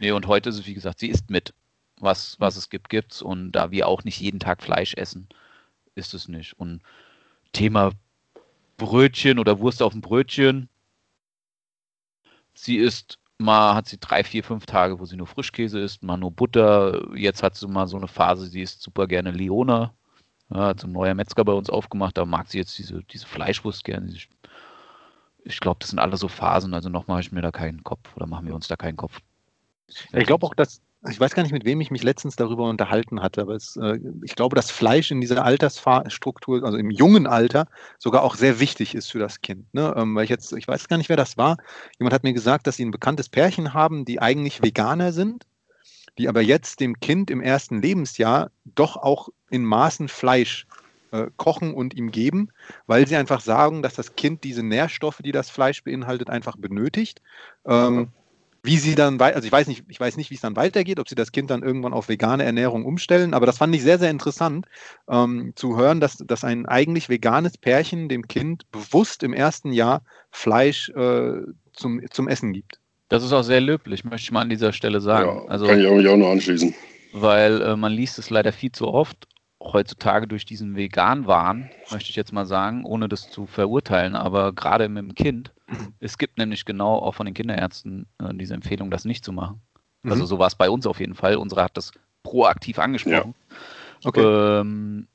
Nee, 0.00 0.10
und 0.10 0.26
heute 0.26 0.48
ist 0.48 0.58
es, 0.58 0.66
wie 0.66 0.74
gesagt, 0.74 0.98
sie 0.98 1.08
isst 1.08 1.30
mit. 1.30 1.54
Was, 2.00 2.38
was 2.40 2.56
es 2.56 2.68
gibt, 2.68 2.88
gibt's. 2.88 3.22
Und 3.22 3.52
da 3.52 3.70
wir 3.70 3.86
auch 3.86 4.02
nicht 4.02 4.20
jeden 4.20 4.40
Tag 4.40 4.60
Fleisch 4.60 4.94
essen, 4.94 5.28
ist 5.94 6.14
es 6.14 6.26
nicht. 6.26 6.58
Und 6.58 6.82
Thema 7.52 7.92
Brötchen 8.76 9.38
oder 9.38 9.60
Wurst 9.60 9.82
auf 9.82 9.92
dem 9.92 10.00
Brötchen. 10.00 10.68
Sie 12.54 12.76
isst 12.76 13.20
Mal 13.38 13.74
hat 13.74 13.88
sie 13.88 13.98
drei, 13.98 14.22
vier, 14.22 14.44
fünf 14.44 14.64
Tage, 14.66 15.00
wo 15.00 15.04
sie 15.04 15.16
nur 15.16 15.26
Frischkäse 15.26 15.80
isst, 15.80 16.02
mal 16.02 16.16
nur 16.16 16.30
Butter. 16.30 17.14
Jetzt 17.16 17.42
hat 17.42 17.56
sie 17.56 17.66
mal 17.66 17.86
so 17.86 17.96
eine 17.96 18.08
Phase, 18.08 18.46
sie 18.46 18.62
isst 18.62 18.82
super 18.82 19.06
gerne 19.06 19.32
Leona. 19.32 19.92
Ja, 20.50 20.70
ein 20.70 20.92
neuer 20.92 21.14
Metzger 21.14 21.44
bei 21.44 21.52
uns 21.52 21.70
aufgemacht, 21.70 22.16
da 22.16 22.24
mag 22.24 22.48
sie 22.48 22.58
jetzt 22.58 22.78
diese, 22.78 23.02
diese 23.04 23.26
Fleischwurst 23.26 23.82
gerne. 23.82 24.14
Ich 25.44 25.60
glaube, 25.60 25.78
das 25.80 25.90
sind 25.90 25.98
alle 25.98 26.16
so 26.16 26.28
Phasen, 26.28 26.74
also 26.74 26.88
noch 26.88 27.06
mache 27.06 27.20
ich 27.20 27.32
mir 27.32 27.42
da 27.42 27.50
keinen 27.50 27.82
Kopf 27.82 28.14
oder 28.16 28.26
machen 28.26 28.46
wir 28.46 28.54
uns 28.54 28.68
da 28.68 28.76
keinen 28.76 28.96
Kopf. 28.96 29.20
Ich 30.12 30.26
glaube 30.26 30.46
auch, 30.46 30.54
dass 30.54 30.80
ich 31.10 31.20
weiß 31.20 31.34
gar 31.34 31.42
nicht, 31.42 31.52
mit 31.52 31.64
wem 31.64 31.80
ich 31.80 31.90
mich 31.90 32.02
letztens 32.02 32.36
darüber 32.36 32.68
unterhalten 32.68 33.20
hatte, 33.20 33.42
aber 33.42 33.54
es, 33.54 33.76
äh, 33.76 33.98
ich 34.22 34.34
glaube, 34.34 34.56
dass 34.56 34.70
Fleisch 34.70 35.10
in 35.10 35.20
dieser 35.20 35.44
Altersstruktur, 35.44 36.64
also 36.64 36.78
im 36.78 36.90
jungen 36.90 37.26
Alter, 37.26 37.66
sogar 37.98 38.22
auch 38.22 38.36
sehr 38.36 38.60
wichtig 38.60 38.94
ist 38.94 39.10
für 39.10 39.18
das 39.18 39.40
Kind. 39.40 39.72
Ne? 39.74 39.92
Ähm, 39.96 40.14
weil 40.14 40.24
ich 40.24 40.30
jetzt, 40.30 40.52
ich 40.52 40.66
weiß 40.66 40.88
gar 40.88 40.96
nicht, 40.96 41.08
wer 41.08 41.16
das 41.16 41.36
war. 41.36 41.58
Jemand 41.98 42.14
hat 42.14 42.24
mir 42.24 42.32
gesagt, 42.32 42.66
dass 42.66 42.76
sie 42.76 42.84
ein 42.84 42.90
bekanntes 42.90 43.28
Pärchen 43.28 43.74
haben, 43.74 44.04
die 44.04 44.20
eigentlich 44.20 44.62
Veganer 44.62 45.12
sind, 45.12 45.46
die 46.16 46.28
aber 46.28 46.40
jetzt 46.40 46.80
dem 46.80 46.98
Kind 47.00 47.30
im 47.30 47.40
ersten 47.40 47.82
Lebensjahr 47.82 48.50
doch 48.64 48.96
auch 48.96 49.28
in 49.50 49.64
Maßen 49.64 50.08
Fleisch 50.08 50.66
äh, 51.10 51.26
kochen 51.36 51.74
und 51.74 51.94
ihm 51.94 52.10
geben, 52.10 52.48
weil 52.86 53.06
sie 53.06 53.16
einfach 53.16 53.40
sagen, 53.40 53.82
dass 53.82 53.94
das 53.94 54.16
Kind 54.16 54.42
diese 54.42 54.62
Nährstoffe, 54.62 55.20
die 55.24 55.32
das 55.32 55.50
Fleisch 55.50 55.84
beinhaltet, 55.84 56.30
einfach 56.30 56.56
benötigt. 56.56 57.20
Ähm, 57.66 58.08
wie 58.64 58.78
sie 58.78 58.94
dann 58.94 59.20
weiter, 59.20 59.36
also 59.36 59.46
ich 59.46 59.52
weiß 59.52 59.66
nicht, 59.66 59.84
ich 59.88 60.00
weiß 60.00 60.16
nicht, 60.16 60.30
wie 60.30 60.36
es 60.36 60.40
dann 60.40 60.56
weitergeht, 60.56 60.98
ob 60.98 61.06
sie 61.06 61.14
das 61.14 61.32
Kind 61.32 61.50
dann 61.50 61.62
irgendwann 61.62 61.92
auf 61.92 62.08
vegane 62.08 62.44
Ernährung 62.44 62.86
umstellen, 62.86 63.34
aber 63.34 63.44
das 63.44 63.58
fand 63.58 63.74
ich 63.74 63.82
sehr, 63.82 63.98
sehr 63.98 64.10
interessant 64.10 64.66
ähm, 65.06 65.52
zu 65.54 65.76
hören, 65.76 66.00
dass, 66.00 66.16
dass 66.16 66.44
ein 66.44 66.64
eigentlich 66.64 67.10
veganes 67.10 67.58
Pärchen 67.58 68.08
dem 68.08 68.26
Kind 68.26 68.70
bewusst 68.72 69.22
im 69.22 69.34
ersten 69.34 69.70
Jahr 69.70 70.02
Fleisch 70.30 70.88
äh, 70.96 71.42
zum, 71.74 72.00
zum 72.10 72.26
Essen 72.26 72.54
gibt. 72.54 72.80
Das 73.10 73.22
ist 73.22 73.34
auch 73.34 73.42
sehr 73.42 73.60
löblich, 73.60 74.02
möchte 74.02 74.24
ich 74.24 74.32
mal 74.32 74.40
an 74.40 74.48
dieser 74.48 74.72
Stelle 74.72 75.02
sagen. 75.02 75.28
Ja, 75.28 75.44
also, 75.46 75.66
kann 75.66 75.78
ich 75.78 75.86
auch 75.86 75.94
mich 75.94 76.08
auch 76.08 76.16
noch 76.16 76.30
anschließen. 76.30 76.74
Weil 77.12 77.60
äh, 77.60 77.76
man 77.76 77.92
liest 77.92 78.18
es 78.18 78.30
leider 78.30 78.52
viel 78.52 78.72
zu 78.72 78.88
oft 78.88 79.28
heutzutage 79.64 80.28
durch 80.28 80.44
diesen 80.44 80.76
Vegan-Wahn, 80.76 81.70
möchte 81.90 82.10
ich 82.10 82.16
jetzt 82.16 82.32
mal 82.32 82.46
sagen, 82.46 82.84
ohne 82.84 83.08
das 83.08 83.30
zu 83.30 83.46
verurteilen, 83.46 84.14
aber 84.14 84.52
gerade 84.52 84.88
mit 84.88 85.02
dem 85.02 85.14
Kind, 85.14 85.52
es 86.00 86.18
gibt 86.18 86.38
nämlich 86.38 86.64
genau 86.64 86.98
auch 86.98 87.14
von 87.14 87.26
den 87.26 87.34
Kinderärzten 87.34 88.06
äh, 88.18 88.34
diese 88.34 88.54
Empfehlung, 88.54 88.90
das 88.90 89.04
nicht 89.04 89.24
zu 89.24 89.32
machen. 89.32 89.60
Mhm. 90.02 90.12
Also 90.12 90.26
so 90.26 90.38
war 90.38 90.46
es 90.46 90.54
bei 90.54 90.70
uns 90.70 90.86
auf 90.86 91.00
jeden 91.00 91.14
Fall. 91.14 91.36
Unsere 91.36 91.64
hat 91.64 91.76
das 91.76 91.92
proaktiv 92.22 92.78
angesprochen. 92.78 93.34
Ja. 93.50 94.08
Okay. 94.08 94.60
Ähm, 94.60 95.08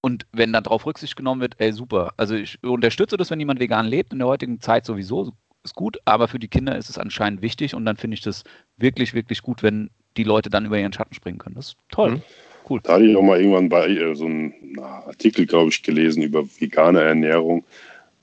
und 0.00 0.26
wenn 0.32 0.52
dann 0.52 0.64
darauf 0.64 0.86
Rücksicht 0.86 1.16
genommen 1.16 1.40
wird, 1.40 1.56
ey, 1.58 1.72
super. 1.72 2.14
Also 2.16 2.34
ich 2.34 2.62
unterstütze 2.62 3.16
das, 3.16 3.30
wenn 3.30 3.40
jemand 3.40 3.60
vegan 3.60 3.86
lebt, 3.86 4.12
in 4.12 4.20
der 4.20 4.28
heutigen 4.28 4.60
Zeit 4.60 4.86
sowieso, 4.86 5.32
ist 5.64 5.74
gut, 5.74 5.98
aber 6.04 6.28
für 6.28 6.38
die 6.38 6.48
Kinder 6.48 6.76
ist 6.76 6.88
es 6.88 6.98
anscheinend 6.98 7.42
wichtig 7.42 7.74
und 7.74 7.84
dann 7.84 7.96
finde 7.96 8.14
ich 8.14 8.20
das 8.20 8.44
wirklich, 8.76 9.12
wirklich 9.12 9.42
gut, 9.42 9.62
wenn 9.62 9.90
die 10.16 10.24
Leute 10.24 10.50
dann 10.50 10.64
über 10.66 10.78
ihren 10.78 10.92
Schatten 10.92 11.14
springen 11.14 11.38
können. 11.38 11.56
Das 11.56 11.68
ist 11.68 11.76
toll. 11.90 12.16
Mhm. 12.16 12.22
Cool. 12.68 12.80
Da 12.82 12.94
hatte 12.94 13.04
ich 13.04 13.16
auch 13.16 13.22
mal 13.22 13.40
irgendwann 13.40 13.68
bei 13.68 13.88
äh, 13.88 14.14
so 14.14 14.26
einem 14.26 14.52
Artikel, 14.80 15.46
glaube 15.46 15.70
ich, 15.70 15.82
gelesen 15.82 16.22
über 16.22 16.44
vegane 16.44 17.00
Ernährung. 17.00 17.64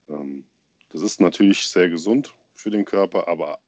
Ähm, 0.07 0.45
das 0.89 1.01
ist 1.01 1.19
natürlich 1.19 1.67
sehr 1.67 1.89
gesund 1.89 2.35
für 2.53 2.69
den 2.69 2.85
Körper, 2.85 3.27
aber 3.27 3.59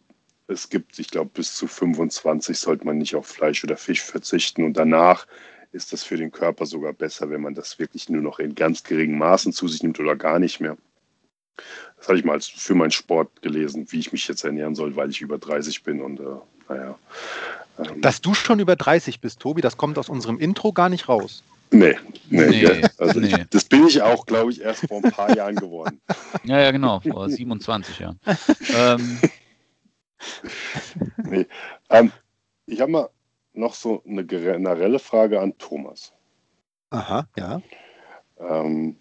es 0.48 0.70
gibt, 0.70 0.98
ich 1.00 1.10
glaube, 1.10 1.32
bis 1.34 1.56
zu 1.56 1.68
25 1.68 2.58
sollte 2.58 2.86
man 2.86 2.98
nicht 3.00 3.16
auf 3.16 3.26
Fleisch 3.26 3.64
oder 3.64 3.76
Fisch 3.76 4.02
verzichten 4.02 4.64
und 4.64 4.78
danach 4.78 5.28
ist 5.72 5.92
das 5.92 6.04
für 6.04 6.16
den 6.16 6.32
Körper 6.32 6.66
sogar 6.66 6.94
besser, 6.94 7.30
wenn 7.30 7.42
man 7.42 7.54
das 7.54 7.80
wirklich 7.80 8.08
nur 8.08 8.22
noch 8.22 8.40
in 8.40 8.56
ganz 8.56 8.84
geringen 8.84 9.18
Maßen 9.18 9.52
zu 9.52 9.68
sich 9.68 9.84
nimmt 9.84 10.00
oder 10.00 10.16
gar 10.16 10.40
nicht 10.40 10.60
mehr. 10.60 10.78
Das 11.98 12.08
hatte 12.08 12.20
ich 12.20 12.24
mal 12.26 12.40
für 12.40 12.76
meinen 12.76 12.92
Sport 12.92 13.42
gelesen, 13.42 13.88
wie 13.90 14.00
ich 14.00 14.12
mich 14.12 14.28
jetzt 14.28 14.46
ernähren 14.46 14.76
soll, 14.76 14.96
weil 14.96 15.10
ich 15.10 15.22
über 15.22 15.38
30 15.38 15.84
bin 15.84 16.02
und 16.02 16.20
äh, 16.20 16.24
naja. 16.70 16.98
Dass 18.02 18.22
du 18.22 18.34
schon 18.34 18.60
über 18.60 18.76
30 18.76 19.22
bist, 19.22 19.40
Tobi, 19.40 19.62
das 19.62 19.78
kommt 19.78 19.98
aus 19.98 20.10
unserem 20.10 20.40
Intro 20.40 20.74
gar 20.74 20.90
nicht 20.90 21.08
raus. 21.10 21.44
Nee, 21.70 21.96
nee, 22.30 22.48
nee, 22.48 22.82
also 22.98 23.20
nee. 23.20 23.28
Ich, 23.28 23.50
das 23.50 23.66
bin 23.66 23.86
ich 23.88 24.02
auch, 24.02 24.26
glaube 24.26 24.52
ich, 24.52 24.62
erst 24.62 24.88
vor 24.88 25.04
ein 25.04 25.12
paar 25.12 25.36
Jahren 25.36 25.56
geworden. 25.56 26.00
Ja, 26.44 26.62
ja, 26.62 26.72
genau, 26.72 27.02
vor 27.02 27.30
27 27.30 28.00
Jahren. 28.00 28.20
ähm. 28.76 29.20
Nee. 31.18 31.46
Ähm, 31.90 32.12
ich 32.66 32.82
habe 32.82 32.92
mal 32.92 33.10
noch 33.54 33.74
so 33.74 34.02
eine 34.08 34.26
generelle 34.26 35.00
Frage 35.00 35.40
an 35.40 35.58
Thomas. 35.58 36.12
Aha, 36.90 37.28
ja. 37.38 37.62
Ähm, 38.40 38.96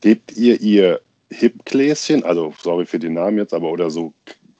gebt 0.00 0.36
ihr 0.36 0.60
ihr 0.60 1.00
Hip-Gläschen, 1.30 2.24
also 2.24 2.52
sorry 2.58 2.86
für 2.86 2.98
den 2.98 3.14
Namen 3.14 3.38
jetzt, 3.38 3.54
aber 3.54 3.70
oder 3.70 3.90
so 3.90 4.12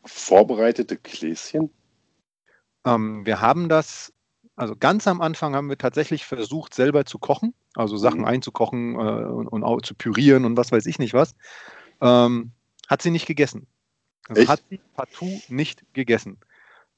vorbereitete 0.05 0.97
Gläschen? 0.97 1.71
Ähm, 2.85 3.25
wir 3.27 3.41
haben 3.41 3.69
das, 3.69 4.13
also 4.57 4.77
ganz 4.77 5.07
am 5.07 5.21
Anfang 5.21 5.55
haben 5.55 5.69
wir 5.69 5.79
tatsächlich 5.79 6.25
versucht, 6.27 6.75
selber 6.75 7.05
zu 7.05 7.19
kochen. 7.19 7.55
also 7.77 7.97
Sachen 7.97 8.21
Mhm. 8.21 8.27
einzukochen 8.27 8.95
äh, 8.95 8.99
und, 8.99 9.49
und 9.49 9.65
auch 9.65 9.81
zu 9.83 9.95
pürieren 9.95 10.45
und 10.45 10.57
was 10.57 10.71
weiß 10.71 10.87
ich 10.87 10.99
nicht 10.99 11.15
was, 11.15 11.35
ähm, 12.01 12.53
hat 12.89 13.03
sie 13.03 13.11
nicht 13.11 13.27
gegessen. 13.27 13.67
Also 14.29 14.43
Echt? 14.43 14.51
hat 14.51 14.63
sie 14.71 14.81
partout 14.95 15.41
nicht 15.49 15.85
gegessen. 15.93 16.39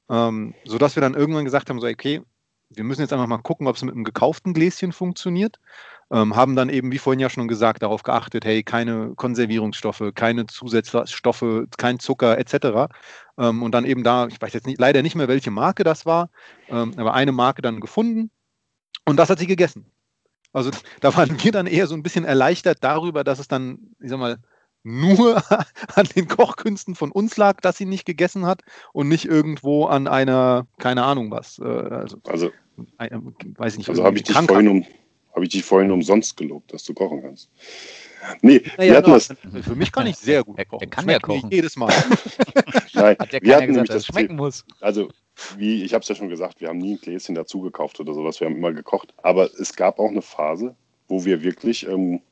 Ähm, 0.08 0.54
sodass 0.64 0.96
wir 0.96 1.00
dann 1.00 1.14
irgendwann 1.14 1.44
gesagt 1.44 1.70
haben, 1.70 1.80
so, 1.80 1.86
okay, 1.86 2.22
wir 2.70 2.84
müssen 2.84 3.00
jetzt 3.00 3.12
einfach 3.12 3.26
mal 3.26 3.38
gucken, 3.38 3.66
ob 3.66 3.76
es 3.76 3.82
mit 3.82 3.94
einem 3.94 4.04
gekauften 4.04 4.52
Gläschen 4.54 4.92
funktioniert. 4.92 5.58
Ähm, 6.12 6.36
haben 6.36 6.54
dann 6.54 6.68
eben, 6.68 6.92
wie 6.92 6.98
vorhin 6.98 7.18
ja 7.18 7.28
schon 7.28 7.48
gesagt, 7.48 7.82
darauf 7.82 8.04
geachtet, 8.04 8.44
hey, 8.44 8.62
keine 8.62 9.14
Konservierungsstoffe, 9.16 10.12
keine 10.14 10.46
Zusatzstoffe, 10.46 11.64
kein 11.76 11.98
Zucker 11.98 12.38
etc. 12.38 12.92
Ähm, 13.38 13.62
und 13.62 13.72
dann 13.72 13.84
eben 13.84 14.04
da, 14.04 14.28
ich 14.28 14.40
weiß 14.40 14.52
jetzt 14.52 14.66
nicht, 14.66 14.80
leider 14.80 15.02
nicht 15.02 15.16
mehr, 15.16 15.26
welche 15.26 15.50
Marke 15.50 15.82
das 15.82 16.06
war, 16.06 16.30
ähm, 16.68 16.92
aber 16.96 17.14
eine 17.14 17.32
Marke 17.32 17.60
dann 17.60 17.80
gefunden 17.80 18.30
und 19.04 19.16
das 19.16 19.30
hat 19.30 19.40
sie 19.40 19.48
gegessen. 19.48 19.86
Also 20.52 20.70
da 21.00 21.16
waren 21.16 21.42
wir 21.42 21.52
dann 21.52 21.66
eher 21.66 21.86
so 21.86 21.94
ein 21.94 22.02
bisschen 22.02 22.24
erleichtert 22.24 22.78
darüber, 22.82 23.24
dass 23.24 23.38
es 23.38 23.48
dann, 23.48 23.78
ich 24.00 24.10
sag 24.10 24.18
mal, 24.18 24.38
nur 24.84 25.42
an 25.96 26.06
den 26.14 26.28
Kochkünsten 26.28 26.94
von 26.94 27.10
uns 27.10 27.36
lag, 27.36 27.60
dass 27.60 27.76
sie 27.76 27.86
nicht 27.86 28.06
gegessen 28.06 28.46
hat 28.46 28.62
und 28.92 29.08
nicht 29.08 29.24
irgendwo 29.24 29.86
an 29.86 30.06
einer, 30.06 30.66
keine 30.78 31.02
Ahnung 31.02 31.30
was, 31.32 31.58
äh, 31.58 31.64
also, 31.64 32.18
Also, 32.24 32.50
ein, 32.98 33.34
weiß 33.56 33.72
ich 33.72 33.78
nicht, 33.78 33.88
also 33.88 34.04
habe 34.04 34.16
ich, 34.16 34.22
dich 34.22 34.36
vorhin 34.36 34.68
um, 34.68 34.86
hab 35.36 35.42
ich 35.42 35.50
dich 35.50 35.62
vorhin 35.62 35.90
umsonst 35.92 36.36
gelobt, 36.36 36.72
dass 36.72 36.82
du 36.84 36.94
kochen 36.94 37.20
kannst. 37.22 37.50
Nee, 38.40 38.62
wir 38.64 38.72
Naja, 38.78 38.94
hatten 38.96 39.10
doch, 39.12 39.22
das, 39.52 39.64
für 39.66 39.76
mich 39.76 39.92
kann 39.92 40.06
ich 40.06 40.16
sehr 40.16 40.42
gut 40.42 40.56
Er- 40.56 40.62
er 40.62 40.64
kochen. 40.64 40.90
kann 40.90 41.04
Schmeckt 41.04 41.28
ja 41.28 41.34
kochen. 41.34 41.50
Jedes 41.52 41.76
Mal. 41.76 41.92
nein, 42.94 43.16
Hat 43.18 43.32
ja 43.32 43.38
wir 43.42 43.54
hatten 43.54 43.66
nämlich 43.66 43.82
gesagt, 43.82 43.88
dass 43.90 43.94
das 43.94 44.06
schmecken 44.06 44.36
muss. 44.36 44.64
Also, 44.80 45.10
wie 45.58 45.84
ich 45.84 45.92
habe 45.92 46.02
es 46.02 46.08
ja 46.08 46.14
schon 46.14 46.30
gesagt, 46.30 46.60
wir 46.62 46.68
haben 46.68 46.78
nie 46.78 46.94
ein 46.94 47.00
Gläschen 47.00 47.34
dazu 47.34 47.60
gekauft 47.60 48.00
oder 48.00 48.14
sowas, 48.14 48.40
wir 48.40 48.46
haben 48.46 48.56
immer 48.56 48.72
gekocht. 48.72 49.12
Aber 49.22 49.50
es 49.60 49.76
gab 49.76 49.98
auch 49.98 50.08
eine 50.08 50.22
Phase, 50.22 50.74
wo 51.06 51.24
wir 51.26 51.42
wirklich, 51.42 51.86
ähm, 51.86 52.22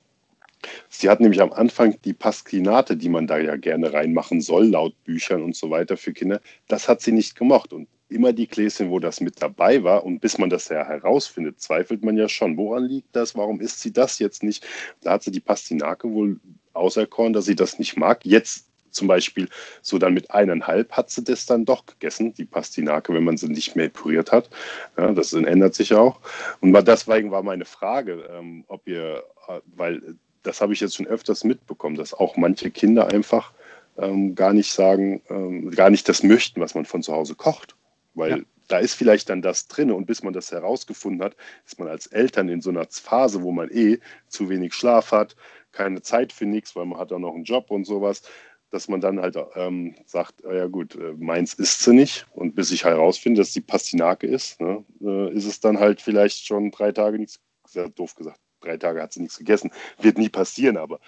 sie 0.89 1.11
hat 1.11 1.21
nämlich 1.21 1.43
am 1.43 1.53
Anfang 1.53 2.01
die 2.07 2.15
Pastinate, 2.15 2.97
die 2.97 3.11
man 3.11 3.27
da 3.27 3.37
ja 3.39 3.57
gerne 3.57 3.93
reinmachen 3.93 4.41
soll, 4.41 4.69
laut 4.69 4.95
Büchern 5.05 5.43
und 5.43 5.55
so 5.55 5.69
weiter 5.69 5.99
für 5.99 6.15
Kinder, 6.15 6.41
das 6.69 6.89
hat 6.89 7.03
sie 7.03 7.13
nicht 7.13 7.37
gemocht. 7.37 7.75
Und 7.75 7.87
immer 8.15 8.33
die 8.33 8.47
Gläschen, 8.47 8.91
wo 8.91 8.99
das 8.99 9.21
mit 9.21 9.43
dabei 9.43 9.83
war, 9.83 10.05
und 10.05 10.21
bis 10.21 10.39
man 10.39 10.51
das 10.51 10.69
ja 10.69 10.85
herausfindet, 10.85 11.61
zweifelt 11.61 12.05
man 12.05 12.17
ja 12.17 12.29
schon, 12.29 12.57
woran 12.57 12.85
liegt 12.85 13.15
das, 13.15 13.35
warum 13.35 13.61
isst 13.61 13.81
sie 13.81 13.93
das 13.93 14.19
jetzt 14.19 14.43
nicht? 14.43 14.67
Da 15.03 15.13
hat 15.13 15.23
sie 15.23 15.33
die 15.33 15.41
Pastinake 15.41 16.11
wohl 16.11 16.41
auserkoren, 16.73 17.33
dass 17.33 17.45
sie 17.45 17.57
das 17.57 17.79
nicht 17.79 17.97
mag. 17.97 18.25
Jetzt 18.25 18.69
zum 18.91 19.09
Beispiel 19.09 19.49
so 19.83 19.99
dann 19.99 20.15
mit 20.15 20.31
eineinhalb 20.31 20.93
hat 20.93 21.11
sie 21.11 21.25
das 21.25 21.47
dann 21.47 21.65
doch 21.65 21.85
gegessen, 21.85 22.33
die 22.35 22.45
Pastinake, 22.45 23.13
wenn 23.13 23.25
man 23.25 23.37
sie 23.37 23.49
nicht 23.49 23.77
mehr 23.77 23.89
püriert 23.89 24.33
hat. 24.33 24.49
Ja, 24.97 25.13
das 25.13 25.33
ändert 25.33 25.75
sich 25.75 25.93
auch. 25.95 26.21
Und 26.61 26.73
deswegen 26.87 27.31
war 27.31 27.43
meine 27.43 27.65
Frage, 27.65 28.29
ähm, 28.31 28.65
ob 28.69 28.87
ihr, 28.89 29.25
äh, 29.49 29.61
weil 29.75 30.17
das 30.43 30.61
habe 30.61 30.73
ich 30.73 30.81
jetzt 30.81 30.95
schon 30.95 31.07
öfters 31.07 31.45
mitbekommen, 31.45 31.97
dass 31.97 32.15
auch 32.15 32.37
manche 32.37 32.71
Kinder 32.71 33.09
einfach 33.09 33.53
ähm, 33.99 34.35
gar 34.35 34.53
nicht 34.53 34.73
sagen, 34.73 35.23
ähm, 35.29 35.71
gar 35.71 35.91
nicht 35.91 36.09
das 36.09 36.23
möchten, 36.23 36.61
was 36.61 36.75
man 36.75 36.85
von 36.85 37.03
zu 37.03 37.13
Hause 37.13 37.35
kocht. 37.35 37.75
Weil 38.15 38.31
Ja. 38.31 38.45
da 38.69 38.79
ist 38.79 38.95
vielleicht 38.95 39.29
dann 39.29 39.43
das 39.43 39.67
drin 39.69 39.91
und 39.91 40.07
bis 40.07 40.23
man 40.23 40.33
das 40.33 40.51
herausgefunden 40.53 41.23
hat, 41.23 41.37
ist 41.67 41.79
man 41.79 41.89
als 41.89 42.07
Eltern 42.07 42.49
in 42.49 42.61
so 42.61 42.71
einer 42.71 42.87
Phase, 42.89 43.43
wo 43.43 43.53
man 43.53 43.71
eh 43.71 43.99
zu 44.29 44.49
wenig 44.49 44.75
Schlaf 44.75 45.13
hat, 45.13 45.37
keine 45.73 46.03
Zeit 46.03 46.33
für 46.33 46.47
nichts, 46.47 46.75
weil 46.77 46.87
man 46.87 46.99
hat 46.99 47.13
auch 47.13 47.19
noch 47.19 47.35
einen 47.35 47.45
Job 47.45 47.71
und 47.71 47.85
sowas, 47.85 48.23
dass 48.71 48.89
man 48.89 49.01
dann 49.01 49.21
halt 49.21 49.37
ähm, 49.55 49.95
sagt, 50.07 50.45
ah 50.45 50.53
ja 50.55 50.67
gut, 50.67 50.97
äh, 50.97 51.13
meins 51.19 51.55
ist 51.55 51.83
sie 51.83 51.93
nicht 51.93 52.27
und 52.33 52.55
bis 52.55 52.71
ich 52.73 52.85
herausfinde, 52.85 53.41
dass 53.41 53.53
die 53.53 53.61
Pastinake 53.61 54.27
ist, 54.27 54.61
ne, 54.61 54.85
äh, 55.01 55.33
ist 55.33 55.47
es 55.47 55.61
dann 55.61 55.79
halt 55.79 56.01
vielleicht 56.01 56.45
schon 56.47 56.71
drei 56.71 56.91
Tage 56.93 57.19
nichts, 57.19 57.41
sehr 57.67 57.89
doof 57.89 58.15
gesagt, 58.15 58.41
drei 58.61 58.77
Tage 58.77 59.03
hat 59.03 59.13
sie 59.13 59.21
nichts 59.21 59.39
gegessen. 59.39 59.71
Wird 60.01 60.19
nie 60.19 60.29
passieren, 60.29 60.77
aber 60.77 60.99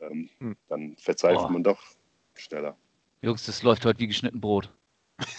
ähm, 0.00 0.28
Hm. 0.38 0.56
dann 0.68 0.96
verzweifelt 0.98 1.48
Boah. 1.48 1.52
man 1.52 1.64
doch 1.64 1.82
schneller. 2.34 2.76
Jungs, 3.22 3.46
das 3.46 3.62
läuft 3.62 3.84
heute 3.86 3.98
wie 4.00 4.06
geschnitten 4.06 4.40
Brot. 4.40 4.70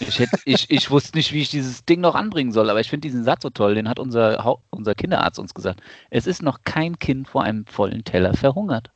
Ich, 0.00 0.18
hätt, 0.18 0.30
ich, 0.44 0.70
ich 0.70 0.90
wusste 0.90 1.16
nicht, 1.16 1.32
wie 1.32 1.42
ich 1.42 1.50
dieses 1.50 1.84
Ding 1.84 2.00
noch 2.00 2.14
anbringen 2.14 2.50
soll, 2.52 2.68
aber 2.68 2.80
ich 2.80 2.90
finde 2.90 3.06
diesen 3.06 3.22
Satz 3.24 3.42
so 3.42 3.50
toll, 3.50 3.74
den 3.74 3.88
hat 3.88 3.98
unser, 3.98 4.58
unser 4.70 4.94
Kinderarzt 4.94 5.38
uns 5.38 5.54
gesagt. 5.54 5.80
Es 6.10 6.26
ist 6.26 6.42
noch 6.42 6.62
kein 6.64 6.98
Kind 6.98 7.28
vor 7.28 7.44
einem 7.44 7.64
vollen 7.66 8.02
Teller 8.04 8.34
verhungert. 8.34 8.90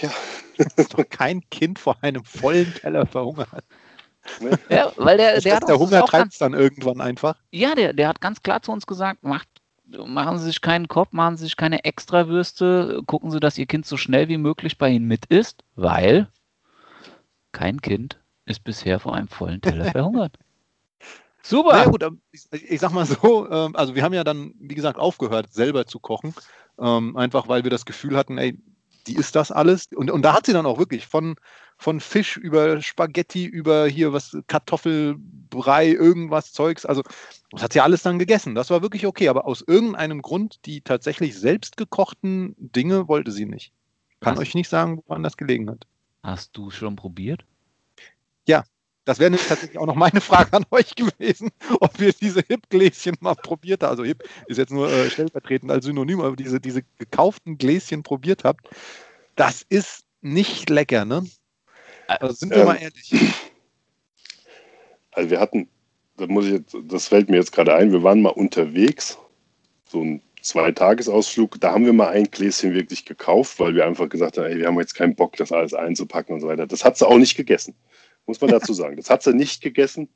Ja, 0.00 0.10
Ist 0.76 0.94
doch 0.94 1.08
kein 1.08 1.42
Kind 1.50 1.78
vor 1.78 1.96
einem 2.02 2.24
vollen 2.24 2.72
Teller 2.74 3.06
verhungert. 3.06 3.48
ne? 4.40 4.58
Ja, 4.70 4.92
weil 4.96 5.18
der, 5.18 5.34
Das 5.34 5.44
der 5.44 5.54
heißt, 5.54 5.62
hat 5.62 5.68
der 5.68 5.78
Hunger 5.78 6.04
treibt 6.04 6.32
es 6.32 6.38
dann 6.38 6.54
irgendwann 6.54 7.00
einfach. 7.00 7.36
Ja, 7.50 7.74
der, 7.74 7.92
der 7.92 8.08
hat 8.08 8.20
ganz 8.20 8.42
klar 8.42 8.62
zu 8.62 8.72
uns 8.72 8.86
gesagt, 8.86 9.22
macht, 9.22 9.48
machen 9.86 10.38
Sie 10.38 10.44
sich 10.46 10.60
keinen 10.60 10.88
Kopf, 10.88 11.12
machen 11.12 11.36
Sie 11.36 11.44
sich 11.44 11.56
keine 11.56 11.84
Extrawürste, 11.84 13.02
gucken 13.06 13.30
Sie, 13.30 13.40
dass 13.40 13.58
Ihr 13.58 13.66
Kind 13.66 13.86
so 13.86 13.96
schnell 13.96 14.28
wie 14.28 14.38
möglich 14.38 14.78
bei 14.78 14.88
Ihnen 14.90 15.06
mit 15.06 15.26
isst, 15.26 15.64
weil 15.74 16.28
kein 17.52 17.80
Kind 17.80 18.19
ist 18.50 18.64
bisher 18.64 19.00
vor 19.00 19.14
einem 19.14 19.28
vollen 19.28 19.60
Teller 19.62 19.90
verhungert. 19.90 20.36
Super! 21.42 21.72
Naja 21.72 21.90
gut, 21.90 22.02
ähm, 22.02 22.20
ich, 22.32 22.46
ich 22.52 22.80
sag 22.80 22.92
mal 22.92 23.06
so, 23.06 23.50
ähm, 23.50 23.74
also 23.74 23.94
wir 23.94 24.02
haben 24.02 24.12
ja 24.12 24.24
dann, 24.24 24.54
wie 24.58 24.74
gesagt, 24.74 24.98
aufgehört, 24.98 25.52
selber 25.52 25.86
zu 25.86 25.98
kochen. 25.98 26.34
Ähm, 26.78 27.16
einfach 27.16 27.48
weil 27.48 27.64
wir 27.64 27.70
das 27.70 27.84
Gefühl 27.84 28.16
hatten, 28.16 28.38
ey, 28.38 28.58
die 29.06 29.16
ist 29.16 29.34
das 29.36 29.50
alles. 29.50 29.86
Und, 29.94 30.10
und 30.10 30.22
da 30.22 30.34
hat 30.34 30.46
sie 30.46 30.52
dann 30.52 30.66
auch 30.66 30.78
wirklich 30.78 31.06
von, 31.06 31.36
von 31.76 32.00
Fisch 32.00 32.36
über 32.36 32.80
Spaghetti, 32.82 33.46
über 33.46 33.86
hier 33.86 34.12
was, 34.12 34.36
Kartoffelbrei, 34.46 35.88
irgendwas 35.88 36.52
Zeugs. 36.52 36.84
Also 36.84 37.02
das 37.50 37.62
hat 37.62 37.72
sie 37.72 37.80
alles 37.80 38.02
dann 38.02 38.18
gegessen. 38.18 38.54
Das 38.54 38.70
war 38.70 38.82
wirklich 38.82 39.06
okay. 39.06 39.28
Aber 39.28 39.46
aus 39.46 39.62
irgendeinem 39.66 40.22
Grund, 40.22 40.64
die 40.66 40.82
tatsächlich 40.82 41.38
selbst 41.38 41.76
gekochten 41.76 42.54
Dinge 42.58 43.08
wollte 43.08 43.32
sie 43.32 43.46
nicht. 43.46 43.72
Kann 44.20 44.34
Was? 44.34 44.42
euch 44.42 44.54
nicht 44.54 44.68
sagen, 44.68 45.02
woran 45.06 45.22
das 45.22 45.36
gelegen 45.36 45.70
hat. 45.70 45.86
Hast 46.22 46.56
du 46.56 46.70
schon 46.70 46.96
probiert? 46.96 47.44
Das 49.04 49.18
wäre 49.18 49.30
nämlich 49.30 49.48
tatsächlich 49.48 49.78
auch 49.78 49.86
noch 49.86 49.94
meine 49.94 50.20
Frage 50.20 50.52
an 50.52 50.64
euch 50.70 50.94
gewesen, 50.94 51.50
ob 51.80 52.00
ihr 52.00 52.12
diese 52.12 52.42
Hip-Gläschen 52.46 53.16
mal 53.20 53.34
probiert 53.34 53.82
habt. 53.82 53.90
Also 53.90 54.04
Hip 54.04 54.22
ist 54.46 54.58
jetzt 54.58 54.70
nur 54.72 54.90
äh, 54.90 55.10
stellvertretend 55.10 55.70
als 55.70 55.84
Synonym, 55.86 56.20
aber 56.20 56.36
diese, 56.36 56.60
diese 56.60 56.82
gekauften 56.98 57.58
Gläschen 57.58 58.02
probiert 58.02 58.44
habt. 58.44 58.68
Das 59.36 59.62
ist 59.68 60.04
nicht 60.20 60.68
lecker, 60.68 61.04
ne? 61.04 61.24
Also 62.06 62.34
sind 62.34 62.50
wir 62.50 62.58
Ähm, 62.58 62.66
mal 62.66 62.76
ehrlich. 62.76 63.14
Also 65.12 65.30
wir 65.30 65.40
hatten, 65.40 65.68
das 66.16 66.28
muss 66.28 66.44
ich 66.44 66.52
jetzt, 66.52 66.76
das 66.84 67.08
fällt 67.08 67.30
mir 67.30 67.36
jetzt 67.36 67.52
gerade 67.52 67.74
ein, 67.74 67.92
wir 67.92 68.02
waren 68.02 68.22
mal 68.22 68.30
unterwegs, 68.30 69.18
so 69.86 70.02
ein 70.02 70.22
Zweitagesausflug, 70.42 71.60
da 71.60 71.72
haben 71.72 71.84
wir 71.84 71.92
mal 71.92 72.08
ein 72.10 72.30
Gläschen 72.30 72.74
wirklich 72.74 73.04
gekauft, 73.04 73.58
weil 73.58 73.74
wir 73.74 73.86
einfach 73.86 74.08
gesagt 74.08 74.38
haben, 74.38 74.46
ey, 74.46 74.58
wir 74.58 74.66
haben 74.66 74.78
jetzt 74.78 74.94
keinen 74.94 75.14
Bock, 75.14 75.36
das 75.36 75.52
alles 75.52 75.74
einzupacken 75.74 76.34
und 76.34 76.40
so 76.40 76.48
weiter. 76.48 76.66
Das 76.66 76.84
hat 76.84 76.96
sie 76.96 77.06
auch 77.06 77.18
nicht 77.18 77.36
gegessen, 77.36 77.74
muss 78.26 78.40
man 78.40 78.50
dazu 78.50 78.72
sagen. 78.72 78.96
Das 78.96 79.10
hat 79.10 79.22
sie 79.22 79.34
nicht 79.34 79.62
gegessen. 79.62 80.08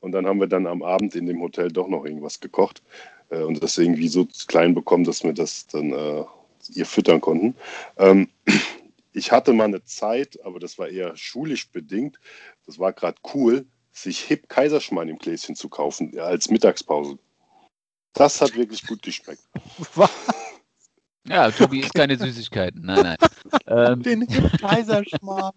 Und 0.00 0.12
dann 0.12 0.26
haben 0.26 0.40
wir 0.40 0.46
dann 0.46 0.66
am 0.66 0.82
Abend 0.82 1.14
in 1.14 1.26
dem 1.26 1.40
Hotel 1.40 1.70
doch 1.70 1.88
noch 1.88 2.04
irgendwas 2.04 2.40
gekocht 2.40 2.82
äh, 3.28 3.42
und 3.42 3.62
das 3.62 3.78
irgendwie 3.78 4.08
so 4.08 4.26
klein 4.48 4.74
bekommen, 4.74 5.04
dass 5.04 5.22
wir 5.22 5.32
das 5.32 5.66
dann 5.66 5.92
äh, 5.92 6.24
ihr 6.74 6.86
füttern 6.86 7.20
konnten. 7.20 7.54
Ähm, 7.96 8.28
ich 9.12 9.32
hatte 9.32 9.52
mal 9.52 9.64
eine 9.64 9.84
Zeit, 9.84 10.38
aber 10.44 10.58
das 10.58 10.78
war 10.78 10.88
eher 10.88 11.16
schulisch 11.16 11.70
bedingt, 11.70 12.18
das 12.66 12.78
war 12.78 12.92
gerade 12.92 13.18
cool, 13.34 13.66
sich 13.92 14.20
Hip 14.20 14.48
Kaiserschmarrn 14.48 15.08
im 15.08 15.18
Gläschen 15.18 15.56
zu 15.56 15.68
kaufen 15.68 16.12
ja, 16.14 16.24
als 16.24 16.48
Mittagspause. 16.48 17.18
Das 18.12 18.40
hat 18.40 18.54
wirklich 18.56 18.86
gut 18.86 19.02
geschmeckt. 19.02 19.42
Ja, 21.28 21.50
Tobi 21.50 21.80
isst 21.80 21.94
keine 21.94 22.16
Süßigkeiten. 22.16 22.82
Nein, 22.84 23.02
nein. 23.02 23.16
Ähm, 23.66 24.02
Den 24.02 24.22
Hip-Kaiserschmarrn. 24.22 25.52